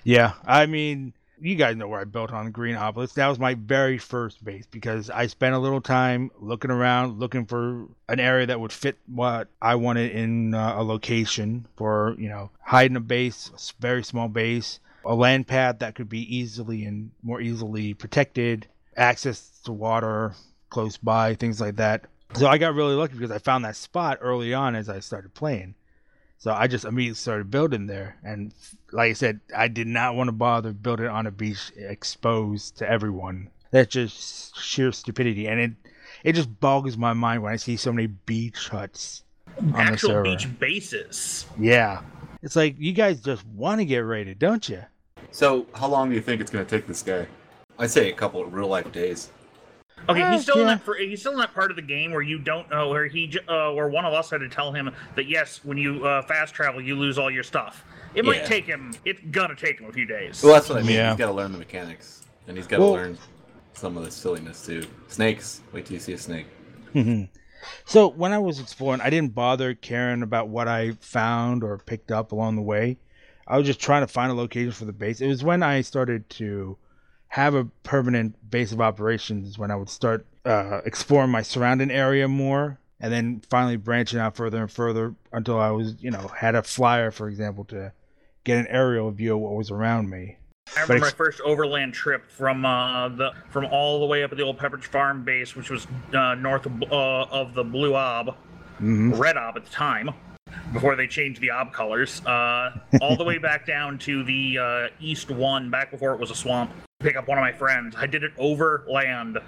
Yeah, 0.03 0.33
I 0.45 0.67
mean, 0.67 1.13
you 1.41 1.55
guys 1.55 1.77
know 1.77 1.89
where 1.89 2.01
I 2.01 2.05
built 2.05 2.33
on 2.33 2.51
Green 2.51 2.77
Obelisk. 2.77 3.15
That 3.15 3.29
was 3.29 3.39
my 3.39 3.55
very 3.55 3.99
first 3.99 4.45
base 4.45 4.67
because 4.71 5.11
I 5.11 5.27
spent 5.27 5.55
a 5.55 5.59
little 5.59 5.81
time 5.81 6.31
looking 6.39 6.71
around, 6.71 7.19
looking 7.19 7.47
for 7.47 7.87
an 8.09 8.21
area 8.21 8.47
that 8.47 8.61
would 8.61 8.73
fit 8.73 8.99
what 9.07 9.49
I 9.61 9.75
wanted 9.77 10.13
in 10.13 10.55
uh, 10.55 10.75
a 10.77 10.83
location 10.83 11.67
for, 11.77 12.15
you 12.19 12.29
know, 12.29 12.51
hiding 12.61 12.97
a 12.97 13.01
base, 13.01 13.51
a 13.55 13.81
very 13.81 14.05
small 14.05 14.29
base, 14.29 14.81
a 15.05 15.15
land 15.15 15.47
pad 15.47 15.81
that 15.81 15.95
could 15.95 16.09
be 16.09 16.37
easily 16.37 16.85
and 16.85 17.11
more 17.23 17.41
easily 17.41 17.95
protected, 17.95 18.67
access 18.97 19.61
to 19.65 19.73
water 19.73 20.35
close 20.69 20.97
by, 20.97 21.35
things 21.35 21.61
like 21.61 21.77
that. 21.77 22.07
So 22.35 22.47
I 22.47 22.59
got 22.59 22.75
really 22.75 22.95
lucky 22.95 23.15
because 23.15 23.31
I 23.31 23.39
found 23.39 23.65
that 23.65 23.77
spot 23.77 24.19
early 24.21 24.55
on 24.55 24.77
as 24.77 24.89
I 24.89 25.01
started 25.01 25.35
playing. 25.35 25.75
So 26.41 26.53
I 26.53 26.67
just 26.69 26.87
immediately 26.87 27.17
started 27.17 27.51
building 27.51 27.87
there. 27.87 28.17
And 28.25 28.55
like 28.93 29.11
I 29.11 29.13
said, 29.13 29.41
I 29.55 29.69
did 29.69 29.87
not 29.87 30.15
want 30.17 30.29
to 30.29 30.33
bother 30.33 30.73
building 30.73 31.07
on 31.07 31.27
a 31.27 31.31
beach 31.31 31.71
exposed 31.77 32.79
to 32.79 32.89
everyone. 32.91 33.51
That's 33.71 33.93
just 33.93 34.59
sheer 34.59 34.91
stupidity. 34.91 35.47
And 35.47 35.61
it 35.61 35.73
it 36.25 36.33
just 36.35 36.59
boggles 36.59 36.97
my 36.97 37.13
mind 37.13 37.43
when 37.43 37.53
I 37.53 37.57
see 37.57 37.77
so 37.77 37.93
many 37.93 38.07
beach 38.07 38.69
huts 38.69 39.23
on 39.59 39.73
the 39.73 39.79
Actual 39.79 40.09
server. 40.09 40.23
beach 40.25 40.59
bases. 40.59 41.47
Yeah. 41.59 42.01
It's 42.43 42.57
like 42.57 42.75
you 42.79 42.93
guys 42.93 43.21
just 43.21 43.47
want 43.49 43.81
to 43.81 43.85
get 43.85 43.99
raided, 43.99 44.39
don't 44.39 44.67
you? 44.67 44.83
So, 45.33 45.67
how 45.75 45.89
long 45.89 46.09
do 46.09 46.15
you 46.15 46.23
think 46.23 46.41
it's 46.41 46.51
going 46.51 46.65
to 46.65 46.71
take 46.77 46.87
this 46.87 47.03
guy? 47.03 47.27
I'd 47.79 47.91
say 47.91 48.11
a 48.11 48.15
couple 48.15 48.43
of 48.43 48.53
real 48.53 48.67
life 48.67 48.91
days. 48.93 49.31
Okay, 50.09 50.31
he's 50.33 50.43
still 50.43 50.61
in 50.61 50.67
that. 50.67 50.83
For, 50.83 50.97
he's 50.97 51.21
still 51.21 51.33
in 51.33 51.39
that 51.39 51.55
part 51.55 51.71
of 51.71 51.77
the 51.77 51.83
game 51.83 52.11
where 52.13 52.23
you 52.23 52.39
don't 52.39 52.69
know 52.71 52.89
where 52.89 53.07
he, 53.07 53.33
uh, 53.49 53.73
where 53.73 53.89
one 53.89 54.05
of 54.05 54.13
us 54.13 54.31
had 54.31 54.39
to 54.39 54.49
tell 54.49 54.73
him 54.73 54.91
that 55.15 55.29
yes, 55.29 55.61
when 55.65 55.79
you 55.79 56.05
uh, 56.07 56.23
fast 56.23 56.55
travel, 56.55 56.81
you 56.81 56.97
lose 56.97 57.19
all 57.19 57.31
your 57.31 57.43
stuff. 57.45 57.85
It 58.15 58.25
might 58.25 58.45
take 58.45 58.65
him. 58.65 58.93
It's 59.05 59.21
gonna 59.31 59.55
take 59.55 59.79
him 59.81 59.89
a 59.89 59.93
few 59.93 60.07
days. 60.07 60.43
Well, 60.43 60.55
that's 60.55 60.69
what 60.69 60.79
I 60.79 60.83
mean. 60.83 60.97
Yeah. 60.97 61.11
He's 61.11 61.19
got 61.19 61.27
to 61.27 61.33
learn 61.33 61.53
the 61.53 61.59
mechanics, 61.59 62.25
and 62.49 62.57
he's 62.57 62.67
got 62.67 62.79
to 62.79 62.83
Well- 62.83 62.93
learn 62.93 63.19
some 63.73 63.97
of 63.97 64.05
the 64.05 64.11
silliness 64.11 64.67
too. 64.67 64.85
Snakes. 65.09 65.61
Wait 65.73 65.87
till 65.87 65.95
you 65.95 66.01
see 66.01 66.13
a 66.13 66.19
snake. 66.19 66.47
so 67.85 68.09
when 68.09 68.33
I 68.33 68.39
was 68.39 68.59
exploring, 68.59 69.01
I 69.01 69.11
didn't 69.11 69.35
bother 69.35 69.75
caring 69.75 70.23
about 70.23 70.49
what 70.49 70.67
I 70.69 70.93
found 71.01 71.63
or 71.63 71.79
picked 71.79 72.11
up 72.11 72.33
along 72.33 72.57
the 72.57 72.63
way. 72.63 72.99
I 73.47 73.57
was 73.59 73.67
just 73.67 73.81
trying 73.81 74.03
to 74.03 74.07
find 74.07 74.31
a 74.31 74.35
location 74.35 74.73
for 74.73 74.85
the 74.85 74.93
base. 74.93 75.21
It 75.21 75.29
was 75.29 75.43
when 75.43 75.63
I 75.63 75.81
started 75.81 76.29
to 76.31 76.77
have 77.31 77.55
a 77.55 77.65
permanent 77.85 78.51
base 78.51 78.73
of 78.73 78.81
operations 78.81 79.57
when 79.57 79.71
I 79.71 79.77
would 79.77 79.89
start 79.89 80.27
uh, 80.45 80.81
exploring 80.85 81.31
my 81.31 81.43
surrounding 81.43 81.91
area 81.91 82.27
more, 82.27 82.79
and 82.99 83.13
then 83.13 83.41
finally 83.49 83.77
branching 83.77 84.19
out 84.19 84.37
further 84.37 84.59
and 84.59 84.71
further 84.71 85.15
until 85.33 85.59
I 85.59 85.71
was, 85.71 85.95
you 86.03 86.11
know, 86.11 86.27
had 86.29 86.57
a 86.57 86.63
flyer, 86.63 87.13
for 87.13 87.29
example, 87.29 87.65
to 87.67 87.93
get 88.43 88.59
an 88.59 88.67
aerial 88.69 89.13
view 89.13 89.35
of 89.35 89.41
what 89.41 89.53
was 89.53 89.71
around 89.71 90.11
me. 90.11 90.39
I 90.77 90.83
remember 90.83 91.07
ex- 91.07 91.15
my 91.15 91.25
first 91.25 91.41
overland 91.43 91.95
trip 91.95 92.29
from 92.29 92.65
uh, 92.65 93.09
the 93.11 93.33
from 93.49 93.67
all 93.67 94.01
the 94.01 94.07
way 94.07 94.25
up 94.25 94.33
at 94.33 94.39
the 94.39 94.45
old 94.45 94.59
Pepperidge 94.59 94.85
Farm 94.85 95.25
base, 95.25 95.55
which 95.55 95.71
was 95.71 95.87
uh, 96.13 96.35
north 96.35 96.67
of, 96.67 96.83
uh, 96.83 97.23
of 97.31 97.55
the 97.55 97.65
Blue 97.65 97.95
Ob, 97.95 98.37
hmm 98.79 99.13
Red 99.15 99.37
Ob 99.37 99.57
at 99.57 99.65
the 99.65 99.71
time, 99.71 100.11
before 100.73 100.97
they 100.97 101.07
changed 101.07 101.41
the 101.41 101.53
Ob 101.53 101.73
colors, 101.73 102.25
uh, 102.27 102.77
all 103.01 103.17
the 103.17 103.25
way 103.25 103.39
back 103.51 103.67
down 103.67 103.99
to 103.99 104.25
the 104.25 104.59
uh, 104.59 104.89
East 105.01 105.31
One, 105.31 105.71
back 105.71 105.93
before 105.93 106.13
it 106.13 106.19
was 106.19 106.33
a 106.33 106.37
swamp. 106.37 106.73
Pick 107.01 107.17
up 107.17 107.27
one 107.29 107.39
of 107.39 107.43
my 107.43 107.53
friends. 107.53 107.97
I 107.99 108.07
did 108.07 108.23
it 108.23 108.33
overland. 108.39 109.39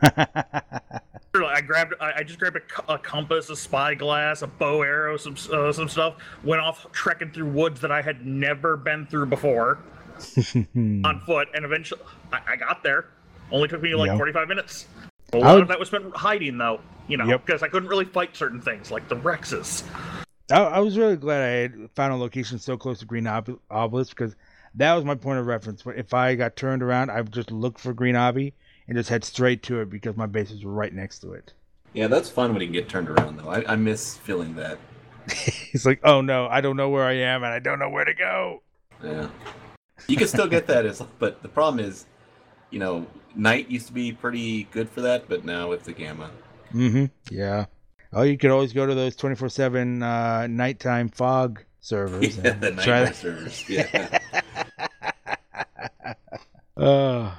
I 0.00 1.60
grabbed, 1.60 1.94
I 2.00 2.22
just 2.22 2.38
grabbed 2.38 2.56
a, 2.56 2.92
a 2.94 2.98
compass, 2.98 3.50
a 3.50 3.56
spyglass, 3.56 4.42
a 4.42 4.46
bow 4.46 4.82
arrow, 4.82 5.16
some 5.16 5.36
uh, 5.52 5.72
some 5.72 5.88
stuff. 5.88 6.14
Went 6.44 6.60
off 6.62 6.86
trekking 6.92 7.30
through 7.32 7.50
woods 7.50 7.80
that 7.80 7.90
I 7.92 8.00
had 8.02 8.24
never 8.26 8.76
been 8.76 9.06
through 9.06 9.26
before 9.26 9.78
on 10.76 11.22
foot, 11.26 11.48
and 11.54 11.64
eventually 11.64 12.00
I, 12.32 12.40
I 12.50 12.56
got 12.56 12.82
there. 12.82 13.06
Only 13.50 13.68
took 13.68 13.82
me 13.82 13.94
like 13.94 14.08
Yeah. 14.08 14.16
45 14.16 14.48
minutes. 14.48 14.86
A 15.32 15.38
lot 15.38 15.54
would- 15.54 15.62
of 15.62 15.68
that 15.68 15.78
was 15.80 15.88
spent 15.88 16.14
hiding, 16.16 16.58
though. 16.58 16.80
You 17.08 17.16
know, 17.16 17.24
Yep. 17.26 17.46
because 17.46 17.62
I 17.62 17.68
couldn't 17.68 17.88
really 17.88 18.04
fight 18.04 18.36
certain 18.36 18.60
things 18.60 18.90
like 18.90 19.08
the 19.08 19.16
Rexes. 19.16 19.82
I, 20.52 20.62
I 20.62 20.78
was 20.80 20.96
really 20.98 21.16
glad 21.16 21.42
I 21.42 21.52
had 21.62 21.90
found 21.94 22.12
a 22.12 22.16
location 22.16 22.58
so 22.58 22.76
close 22.76 22.98
to 23.00 23.04
Green 23.06 23.26
Ob- 23.26 23.58
Obelisk 23.70 24.10
because 24.16 24.36
that 24.74 24.94
was 24.94 25.04
my 25.04 25.14
point 25.14 25.38
of 25.38 25.46
reference. 25.46 25.82
If 25.86 26.14
I 26.14 26.34
got 26.34 26.56
turned 26.56 26.82
around, 26.82 27.10
I 27.10 27.20
would 27.20 27.32
just 27.32 27.50
look 27.50 27.78
for 27.78 27.92
Green 27.92 28.14
Obby 28.14 28.52
and 28.86 28.96
just 28.96 29.08
head 29.08 29.24
straight 29.24 29.62
to 29.64 29.80
it 29.80 29.90
because 29.90 30.16
my 30.16 30.26
base 30.26 30.50
was 30.50 30.64
right 30.64 30.92
next 30.92 31.20
to 31.20 31.32
it. 31.32 31.52
Yeah, 31.92 32.06
that's 32.06 32.28
fun 32.28 32.52
when 32.52 32.60
you 32.60 32.66
can 32.66 32.74
get 32.74 32.88
turned 32.88 33.08
around 33.08 33.38
though. 33.38 33.48
I, 33.48 33.72
I 33.72 33.76
miss 33.76 34.16
feeling 34.16 34.54
that. 34.56 34.78
It's 35.74 35.84
like, 35.84 36.00
oh 36.02 36.22
no, 36.22 36.46
I 36.46 36.62
don't 36.62 36.78
know 36.78 36.88
where 36.88 37.04
I 37.04 37.12
am 37.12 37.44
and 37.44 37.52
I 37.52 37.58
don't 37.58 37.78
know 37.78 37.90
where 37.90 38.06
to 38.06 38.14
go. 38.14 38.62
Yeah. 39.04 39.28
You 40.06 40.16
can 40.16 40.26
still 40.26 40.46
get 40.46 40.66
that 40.68 40.86
as, 40.86 41.02
but 41.18 41.42
the 41.42 41.48
problem 41.48 41.84
is, 41.84 42.06
you 42.70 42.78
know, 42.78 43.06
night 43.34 43.68
used 43.68 43.86
to 43.88 43.92
be 43.92 44.12
pretty 44.12 44.64
good 44.64 44.88
for 44.88 45.02
that, 45.02 45.28
but 45.28 45.44
now 45.44 45.68
with 45.68 45.84
the 45.84 45.92
gamma. 45.92 46.30
Mm-hmm. 46.72 47.06
Yeah. 47.30 47.66
Oh, 48.12 48.22
you 48.22 48.38
could 48.38 48.50
always 48.50 48.72
go 48.72 48.86
to 48.86 48.94
those 48.94 49.14
twenty 49.14 49.36
four 49.36 49.50
seven 49.50 50.02
uh, 50.02 50.46
nighttime 50.46 51.10
fog 51.10 51.62
servers. 51.80 52.38
Yeah, 52.42 52.52
the 52.52 52.70
that. 52.70 53.16
servers. 53.16 53.68
Yeah. 53.68 54.18
Uh, 56.78 57.34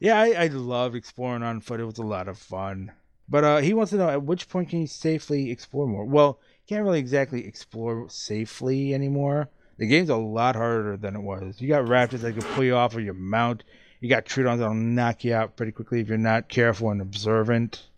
yeah, 0.00 0.20
I, 0.20 0.44
I 0.44 0.46
love 0.46 0.94
exploring 0.94 1.42
on 1.42 1.60
foot. 1.60 1.80
It 1.80 1.84
was 1.84 1.98
a 1.98 2.02
lot 2.02 2.28
of 2.28 2.38
fun. 2.38 2.92
But 3.28 3.44
uh, 3.44 3.58
he 3.58 3.74
wants 3.74 3.90
to 3.90 3.98
know 3.98 4.08
at 4.08 4.22
which 4.22 4.48
point 4.48 4.70
can 4.70 4.80
you 4.80 4.86
safely 4.86 5.50
explore 5.50 5.86
more? 5.86 6.04
Well, 6.04 6.38
you 6.66 6.74
can't 6.74 6.84
really 6.84 7.00
exactly 7.00 7.46
explore 7.46 8.08
safely 8.08 8.94
anymore. 8.94 9.50
The 9.76 9.86
game's 9.86 10.08
a 10.08 10.16
lot 10.16 10.56
harder 10.56 10.96
than 10.96 11.14
it 11.14 11.22
was. 11.22 11.60
You 11.60 11.68
got 11.68 11.84
raptors 11.84 12.20
that 12.20 12.32
can 12.32 12.42
pull 12.54 12.64
you 12.64 12.74
off 12.74 12.94
of 12.94 13.04
your 13.04 13.14
mount. 13.14 13.64
You 14.00 14.08
got 14.08 14.24
Troodons 14.24 14.58
that'll 14.58 14.74
knock 14.74 15.24
you 15.24 15.34
out 15.34 15.56
pretty 15.56 15.72
quickly 15.72 16.00
if 16.00 16.08
you're 16.08 16.18
not 16.18 16.48
careful 16.48 16.90
and 16.90 17.02
observant. 17.02 17.88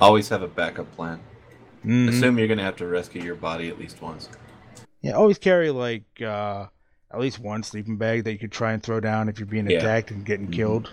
Always 0.00 0.28
have 0.30 0.42
a 0.42 0.48
backup 0.48 0.90
plan. 0.96 1.20
Mhm. 1.84 2.08
Assume 2.08 2.38
you're 2.38 2.48
going 2.48 2.58
to 2.58 2.64
have 2.64 2.76
to 2.76 2.86
rescue 2.86 3.22
your 3.22 3.34
body 3.34 3.68
at 3.68 3.78
least 3.78 4.00
once. 4.00 4.28
Yeah, 5.02 5.12
always 5.12 5.38
carry 5.38 5.70
like 5.70 6.22
uh, 6.22 6.66
at 7.14 7.20
least 7.20 7.38
one 7.38 7.62
sleeping 7.62 7.96
bag 7.96 8.24
that 8.24 8.32
you 8.32 8.38
could 8.38 8.52
try 8.52 8.72
and 8.72 8.82
throw 8.82 9.00
down 9.00 9.28
if 9.28 9.38
you're 9.38 9.46
being 9.46 9.70
Yeah. 9.70 9.78
attacked 9.78 10.10
and 10.10 10.24
getting 10.24 10.48
Mhm. 10.48 10.52
killed. 10.52 10.92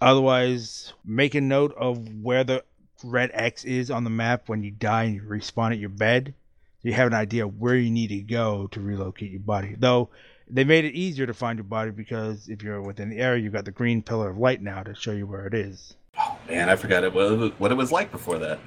Otherwise, 0.00 0.92
make 1.04 1.34
a 1.34 1.40
note 1.40 1.74
of 1.76 1.98
where 2.22 2.44
the 2.44 2.64
red 3.02 3.30
X 3.34 3.64
is 3.64 3.90
on 3.90 4.04
the 4.04 4.10
map 4.10 4.48
when 4.48 4.62
you 4.62 4.70
die 4.70 5.04
and 5.04 5.14
you 5.16 5.22
respawn 5.22 5.72
at 5.72 5.78
your 5.78 5.88
bed. 5.90 6.34
So 6.82 6.88
you 6.88 6.94
have 6.94 7.08
an 7.08 7.14
idea 7.14 7.46
where 7.46 7.74
you 7.74 7.90
need 7.90 8.08
to 8.08 8.20
go 8.22 8.68
to 8.68 8.80
relocate 8.80 9.30
your 9.32 9.40
body. 9.40 9.74
Though 9.78 10.08
they 10.48 10.64
made 10.64 10.84
it 10.84 10.94
easier 10.94 11.26
to 11.26 11.34
find 11.34 11.58
your 11.58 11.64
body 11.64 11.90
because 11.90 12.48
if 12.48 12.62
you're 12.62 12.80
within 12.80 13.10
the 13.10 13.18
area, 13.18 13.42
you've 13.42 13.52
got 13.52 13.64
the 13.64 13.70
green 13.70 14.02
pillar 14.02 14.30
of 14.30 14.38
light 14.38 14.62
now 14.62 14.82
to 14.82 14.94
show 14.94 15.12
you 15.12 15.26
where 15.26 15.46
it 15.46 15.54
is. 15.54 15.94
Oh 16.18 16.38
man, 16.48 16.68
I 16.68 16.76
forgot 16.76 17.04
it 17.04 17.12
what 17.12 17.32
it 17.32 17.36
was, 17.38 17.50
what 17.58 17.70
it 17.72 17.76
was 17.76 17.90
like 17.92 18.10
before 18.12 18.38
that. 18.38 18.58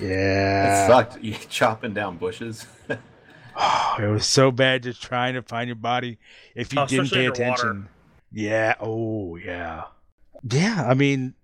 Yeah, 0.00 0.84
it 0.84 0.86
sucked. 0.88 1.18
You 1.22 1.34
chopping 1.48 1.94
down 1.94 2.16
bushes. 2.16 2.66
it 3.98 4.06
was 4.06 4.26
so 4.26 4.50
bad 4.50 4.82
just 4.82 5.02
trying 5.02 5.34
to 5.34 5.42
find 5.42 5.68
your 5.68 5.76
body 5.76 6.18
if 6.54 6.72
you 6.72 6.80
Oh, 6.80 6.86
didn't 6.86 7.10
pay 7.10 7.26
underwater. 7.26 7.42
attention. 7.42 7.88
Yeah. 8.32 8.74
Oh, 8.80 9.36
yeah. 9.36 9.84
Yeah. 10.48 10.84
I 10.88 10.94
mean, 10.94 11.34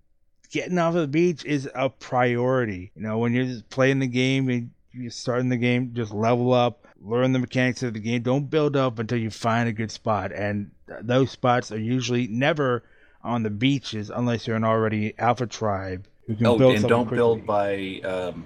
getting 0.50 0.78
off 0.78 0.94
of 0.94 1.02
the 1.02 1.08
beach 1.08 1.44
is 1.44 1.68
a 1.74 1.90
priority. 1.90 2.90
You 2.94 3.02
know, 3.02 3.18
when 3.18 3.32
you're 3.32 3.44
just 3.44 3.68
playing 3.70 3.98
the 3.98 4.06
game 4.06 4.48
and 4.48 4.70
you're 4.92 5.10
starting 5.10 5.48
the 5.48 5.56
game, 5.56 5.92
just 5.94 6.12
level 6.12 6.52
up, 6.52 6.86
learn 7.00 7.32
the 7.32 7.38
mechanics 7.38 7.82
of 7.82 7.94
the 7.94 8.00
game. 8.00 8.22
Don't 8.22 8.48
build 8.50 8.76
up 8.76 8.98
until 8.98 9.18
you 9.18 9.30
find 9.30 9.68
a 9.68 9.72
good 9.72 9.90
spot. 9.90 10.32
And 10.32 10.70
those 11.02 11.30
spots 11.30 11.70
are 11.70 11.78
usually 11.78 12.26
never 12.28 12.82
on 13.22 13.42
the 13.42 13.50
beaches 13.50 14.10
unless 14.10 14.46
you're 14.46 14.56
an 14.56 14.64
already 14.64 15.12
alpha 15.18 15.46
tribe 15.46 16.06
who 16.26 16.36
can 16.36 16.46
oh, 16.46 16.58
build 16.58 16.76
and 16.76 16.88
don't 16.88 17.10
build 17.10 17.44
by 17.44 18.00
um, 18.04 18.44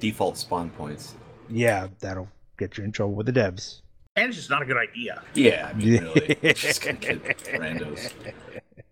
default 0.00 0.38
spawn 0.38 0.70
points. 0.70 1.14
Yeah, 1.50 1.88
that'll 2.00 2.28
get 2.62 2.78
you 2.78 2.84
in 2.84 2.92
trouble 2.92 3.14
with 3.14 3.26
the 3.26 3.32
devs. 3.32 3.80
And 4.16 4.28
it's 4.28 4.36
just 4.36 4.50
not 4.50 4.62
a 4.62 4.66
good 4.66 4.76
idea. 4.76 5.22
Yeah, 5.34 5.70
I 5.70 5.72
mean, 5.72 6.02
really. 6.04 6.36
Just 6.54 6.82
gonna 6.82 6.98
get 6.98 7.22
randos. 7.22 8.12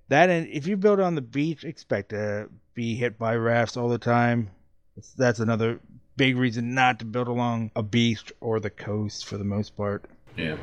That 0.09 0.31
and 0.31 0.49
if 0.49 0.67
you 0.67 0.77
build 0.79 0.99
on 0.99 1.15
the 1.15 1.21
beach, 1.21 1.63
expect 1.65 2.09
to 2.11 2.49
be 2.75 2.95
hit 2.97 3.19
by 3.19 3.35
rafts 3.37 3.77
all 3.77 3.89
the 3.89 3.99
time. 3.99 4.51
That's- 4.97 5.15
That's 5.17 5.39
another 5.41 5.79
big 6.17 6.37
reason 6.37 6.75
not 6.75 6.99
to 7.01 7.05
build 7.05 7.29
along 7.29 7.71
a 7.77 7.83
beach 7.83 8.33
or 8.41 8.61
the 8.61 8.71
coast 8.71 9.27
for 9.27 9.37
the 9.39 9.45
most 9.45 9.77
part. 9.77 10.05
Yeah. 10.37 10.57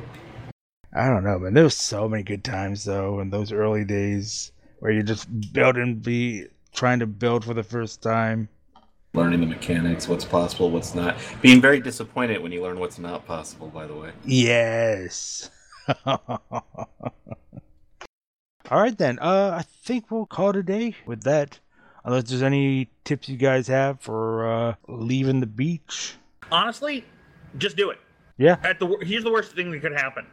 I 0.93 1.07
don't 1.07 1.23
know, 1.23 1.37
man. 1.39 1.53
There 1.53 1.63
was 1.63 1.75
so 1.77 2.07
many 2.09 2.23
good 2.23 2.43
times 2.43 2.83
though 2.83 3.19
in 3.19 3.29
those 3.29 3.51
early 3.51 3.85
days 3.85 4.51
where 4.79 4.91
you're 4.91 5.03
just 5.03 5.27
building, 5.53 5.95
be 5.95 6.45
trying 6.73 6.99
to 6.99 7.07
build 7.07 7.45
for 7.45 7.53
the 7.53 7.63
first 7.63 8.01
time. 8.01 8.49
Learning 9.13 9.39
the 9.39 9.47
mechanics, 9.47 10.07
what's 10.07 10.25
possible, 10.25 10.69
what's 10.69 10.93
not. 10.93 11.17
Being 11.41 11.61
very 11.61 11.79
disappointed 11.79 12.41
when 12.41 12.51
you 12.51 12.61
learn 12.61 12.79
what's 12.79 12.99
not 12.99 13.25
possible, 13.25 13.67
by 13.67 13.87
the 13.87 13.95
way. 13.95 14.11
Yes. 14.25 15.49
All 16.05 16.21
right 18.71 18.97
then. 18.97 19.17
Uh, 19.19 19.55
I 19.59 19.63
think 19.83 20.11
we'll 20.11 20.25
call 20.25 20.49
it 20.51 20.55
a 20.57 20.63
day 20.63 20.95
with 21.05 21.23
that. 21.23 21.59
Unless 22.03 22.29
there's 22.29 22.43
any 22.43 22.89
tips 23.03 23.27
you 23.27 23.37
guys 23.37 23.67
have 23.67 23.99
for 24.01 24.47
uh, 24.47 24.75
leaving 24.87 25.39
the 25.39 25.47
beach. 25.47 26.15
Honestly, 26.51 27.03
just 27.57 27.75
do 27.75 27.89
it. 27.89 27.99
Yeah. 28.37 28.57
At 28.63 28.79
the 28.79 28.97
here's 29.01 29.23
the 29.23 29.31
worst 29.31 29.53
thing 29.53 29.71
that 29.71 29.81
could 29.81 29.93
happen. 29.93 30.25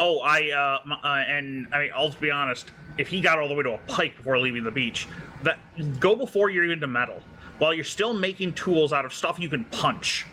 Oh, 0.00 0.18
I 0.20 0.50
uh, 0.50 0.78
m- 0.84 0.92
uh 0.92 1.24
and 1.28 1.68
I 1.72 1.78
mean, 1.78 1.90
I'll 1.94 2.08
just 2.08 2.20
be 2.20 2.30
honest. 2.30 2.70
If 2.98 3.08
he 3.08 3.20
got 3.20 3.38
all 3.38 3.48
the 3.48 3.54
way 3.54 3.62
to 3.64 3.74
a 3.74 3.78
pike 3.86 4.16
before 4.16 4.38
leaving 4.38 4.64
the 4.64 4.70
beach, 4.70 5.06
that 5.42 5.58
go 6.00 6.16
before 6.16 6.50
you're 6.50 6.70
into 6.70 6.86
metal. 6.86 7.20
While 7.58 7.72
you're 7.74 7.84
still 7.84 8.12
making 8.14 8.54
tools 8.54 8.92
out 8.92 9.04
of 9.04 9.12
stuff 9.12 9.38
you 9.38 9.48
can 9.48 9.64
punch. 9.66 10.26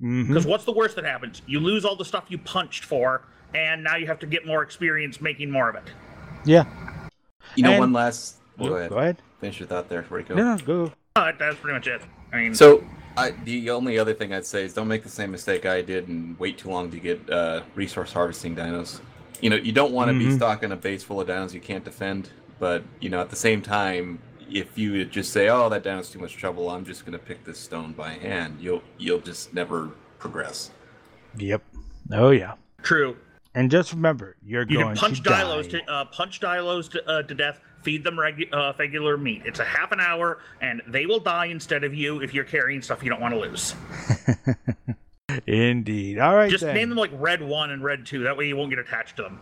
hmm 0.00 0.26
Because 0.28 0.46
what's 0.46 0.64
the 0.64 0.72
worst 0.72 0.96
that 0.96 1.04
happens? 1.04 1.42
You 1.46 1.60
lose 1.60 1.84
all 1.84 1.96
the 1.96 2.04
stuff 2.04 2.24
you 2.28 2.38
punched 2.38 2.84
for, 2.84 3.22
and 3.54 3.82
now 3.82 3.96
you 3.96 4.06
have 4.06 4.18
to 4.20 4.26
get 4.26 4.46
more 4.46 4.62
experience 4.62 5.20
making 5.20 5.50
more 5.50 5.68
of 5.70 5.76
it. 5.76 5.90
Yeah. 6.44 6.64
You 7.54 7.62
know, 7.62 7.70
And- 7.70 7.80
one 7.80 7.92
last. 7.92 8.36
Well, 8.58 8.70
go 8.70 8.76
ahead. 8.76 8.90
Go 8.90 8.98
ahead. 8.98 9.16
Finish 9.40 9.60
your 9.60 9.68
thought 9.68 9.88
there. 9.88 10.02
Where 10.04 10.20
you 10.20 10.26
go? 10.26 10.34
No, 10.34 10.54
no, 10.56 10.58
go. 10.58 10.92
Uh, 11.14 11.32
that's 11.38 11.56
pretty 11.56 11.74
much 11.74 11.86
it. 11.86 12.00
I 12.32 12.36
mean, 12.38 12.54
So, 12.54 12.82
I, 13.16 13.30
the 13.44 13.70
only 13.70 13.98
other 13.98 14.12
thing 14.14 14.32
I'd 14.32 14.46
say 14.46 14.64
is 14.64 14.72
don't 14.74 14.88
make 14.88 15.02
the 15.02 15.08
same 15.10 15.30
mistake 15.30 15.64
I 15.66 15.80
did 15.82 16.08
and 16.08 16.38
wait 16.38 16.58
too 16.58 16.68
long 16.70 16.90
to 16.90 16.98
get 16.98 17.28
uh, 17.30 17.62
resource 17.74 18.12
harvesting 18.12 18.54
dinos. 18.56 19.00
You 19.40 19.50
know, 19.50 19.56
you 19.56 19.72
don't 19.72 19.92
want 19.92 20.10
to 20.10 20.18
be 20.18 20.26
Mhm. 20.26 20.36
stocking 20.36 20.72
a 20.72 20.76
base 20.76 21.02
full 21.02 21.20
of 21.20 21.28
dinos 21.28 21.52
you 21.52 21.60
can't 21.60 21.84
defend, 21.84 22.30
but 22.58 22.82
you 23.00 23.08
know, 23.10 23.20
at 23.20 23.28
the 23.30 23.36
same 23.36 23.60
time, 23.62 24.18
if 24.50 24.76
you 24.78 25.04
just 25.04 25.32
say, 25.32 25.48
"Oh, 25.48 25.68
that 25.68 25.82
down 25.82 25.98
is 25.98 26.10
too 26.10 26.18
much 26.18 26.36
trouble," 26.36 26.70
I'm 26.70 26.84
just 26.84 27.04
going 27.06 27.18
to 27.18 27.24
pick 27.24 27.44
this 27.44 27.58
stone 27.58 27.92
by 27.92 28.10
hand, 28.14 28.58
you'll 28.60 28.82
you'll 28.98 29.20
just 29.20 29.52
never 29.54 29.90
progress. 30.18 30.70
Yep. 31.38 31.62
Oh 32.12 32.30
yeah. 32.30 32.54
true. 32.82 33.16
And 33.54 33.70
just 33.70 33.92
remember, 33.92 34.36
you're 34.44 34.66
You 34.68 34.78
going 34.78 34.88
can 34.88 34.96
punch 34.96 35.22
to 35.22 35.30
Dilos 35.30 35.66
die. 35.68 35.78
to 35.78 35.90
uh, 35.90 36.04
punch 36.06 36.40
Dilos 36.40 36.88
to, 36.90 37.08
uh, 37.08 37.22
to 37.22 37.34
death 37.34 37.58
feed 37.82 38.04
them 38.04 38.16
regu- 38.16 38.52
uh, 38.52 38.72
regular 38.78 39.16
meat. 39.16 39.42
It's 39.46 39.60
a 39.60 39.64
half 39.64 39.92
an 39.92 40.00
hour, 40.00 40.40
and 40.60 40.82
they 40.86 41.06
will 41.06 41.20
die 41.20 41.46
instead 41.46 41.82
of 41.84 41.94
you 41.94 42.20
if 42.20 42.34
you're 42.34 42.44
carrying 42.44 42.82
stuff 42.82 43.02
you 43.02 43.08
don't 43.08 43.20
want 43.20 43.32
to 43.32 43.40
lose. 43.40 43.74
Indeed. 45.46 46.18
All 46.18 46.34
right. 46.34 46.50
Just 46.50 46.64
then. 46.64 46.74
name 46.74 46.88
them 46.90 46.98
like 46.98 47.10
Red 47.14 47.42
One 47.42 47.70
and 47.70 47.82
Red 47.82 48.04
Two. 48.06 48.24
That 48.24 48.36
way 48.36 48.46
you 48.48 48.56
won't 48.56 48.70
get 48.70 48.78
attached 48.78 49.16
to 49.16 49.22
them. 49.22 49.40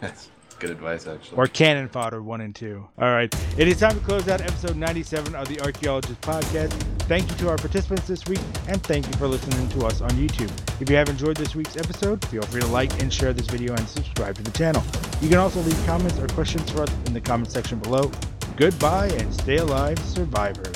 Good 0.64 0.70
advice, 0.78 1.06
actually. 1.06 1.36
or 1.36 1.46
cannon 1.46 1.88
fodder 1.90 2.22
one 2.22 2.40
and 2.40 2.54
two. 2.54 2.88
All 2.98 3.12
right, 3.12 3.30
it 3.58 3.68
is 3.68 3.80
time 3.80 3.98
to 3.98 4.00
close 4.02 4.28
out 4.28 4.40
episode 4.40 4.76
97 4.76 5.34
of 5.34 5.46
the 5.46 5.60
Archaeologist 5.60 6.18
Podcast. 6.22 6.72
Thank 7.02 7.30
you 7.30 7.36
to 7.36 7.50
our 7.50 7.58
participants 7.58 8.06
this 8.06 8.24
week, 8.24 8.40
and 8.66 8.82
thank 8.82 9.06
you 9.06 9.12
for 9.18 9.28
listening 9.28 9.68
to 9.78 9.84
us 9.84 10.00
on 10.00 10.08
YouTube. 10.12 10.50
If 10.80 10.88
you 10.88 10.96
have 10.96 11.10
enjoyed 11.10 11.36
this 11.36 11.54
week's 11.54 11.76
episode, 11.76 12.24
feel 12.28 12.40
free 12.44 12.62
to 12.62 12.66
like 12.68 12.98
and 13.02 13.12
share 13.12 13.34
this 13.34 13.46
video 13.46 13.74
and 13.74 13.86
subscribe 13.86 14.36
to 14.36 14.42
the 14.42 14.52
channel. 14.52 14.82
You 15.20 15.28
can 15.28 15.36
also 15.36 15.60
leave 15.60 15.84
comments 15.84 16.18
or 16.18 16.28
questions 16.28 16.70
for 16.70 16.80
us 16.84 16.90
in 17.04 17.12
the 17.12 17.20
comment 17.20 17.52
section 17.52 17.78
below. 17.78 18.10
Goodbye 18.56 19.08
and 19.18 19.34
stay 19.34 19.58
alive, 19.58 19.98
survivors. 19.98 20.74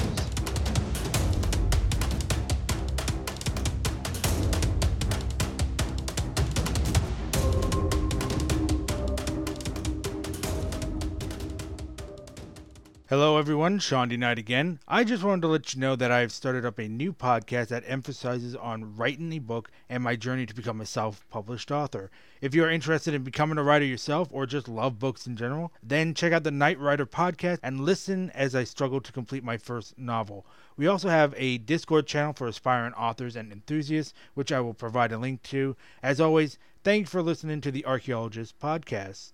Hello, 13.10 13.38
everyone. 13.38 13.78
Sean 13.78 14.10
D. 14.10 14.18
Knight 14.18 14.38
again. 14.38 14.80
I 14.86 15.02
just 15.02 15.22
wanted 15.22 15.40
to 15.40 15.48
let 15.48 15.72
you 15.72 15.80
know 15.80 15.96
that 15.96 16.12
I've 16.12 16.30
started 16.30 16.66
up 16.66 16.78
a 16.78 16.88
new 16.88 17.14
podcast 17.14 17.68
that 17.68 17.84
emphasizes 17.86 18.54
on 18.54 18.96
writing 18.96 19.32
a 19.32 19.38
book 19.38 19.70
and 19.88 20.02
my 20.02 20.14
journey 20.14 20.44
to 20.44 20.54
become 20.54 20.78
a 20.82 20.84
self-published 20.84 21.70
author. 21.70 22.10
If 22.42 22.54
you 22.54 22.64
are 22.64 22.70
interested 22.70 23.14
in 23.14 23.22
becoming 23.22 23.56
a 23.56 23.62
writer 23.62 23.86
yourself 23.86 24.28
or 24.30 24.44
just 24.44 24.68
love 24.68 24.98
books 24.98 25.26
in 25.26 25.38
general, 25.38 25.72
then 25.82 26.12
check 26.12 26.34
out 26.34 26.44
the 26.44 26.50
Night 26.50 26.78
Writer 26.78 27.06
podcast 27.06 27.60
and 27.62 27.80
listen 27.80 28.30
as 28.34 28.54
I 28.54 28.64
struggle 28.64 29.00
to 29.00 29.10
complete 29.10 29.42
my 29.42 29.56
first 29.56 29.96
novel. 29.96 30.44
We 30.76 30.86
also 30.86 31.08
have 31.08 31.32
a 31.38 31.56
Discord 31.56 32.06
channel 32.06 32.34
for 32.34 32.46
aspiring 32.46 32.92
authors 32.92 33.36
and 33.36 33.50
enthusiasts, 33.50 34.12
which 34.34 34.52
I 34.52 34.60
will 34.60 34.74
provide 34.74 35.12
a 35.12 35.18
link 35.18 35.42
to. 35.44 35.76
As 36.02 36.20
always, 36.20 36.58
thanks 36.84 37.08
for 37.08 37.22
listening 37.22 37.62
to 37.62 37.70
the 37.70 37.86
Archaeologist 37.86 38.58
podcast. 38.60 39.32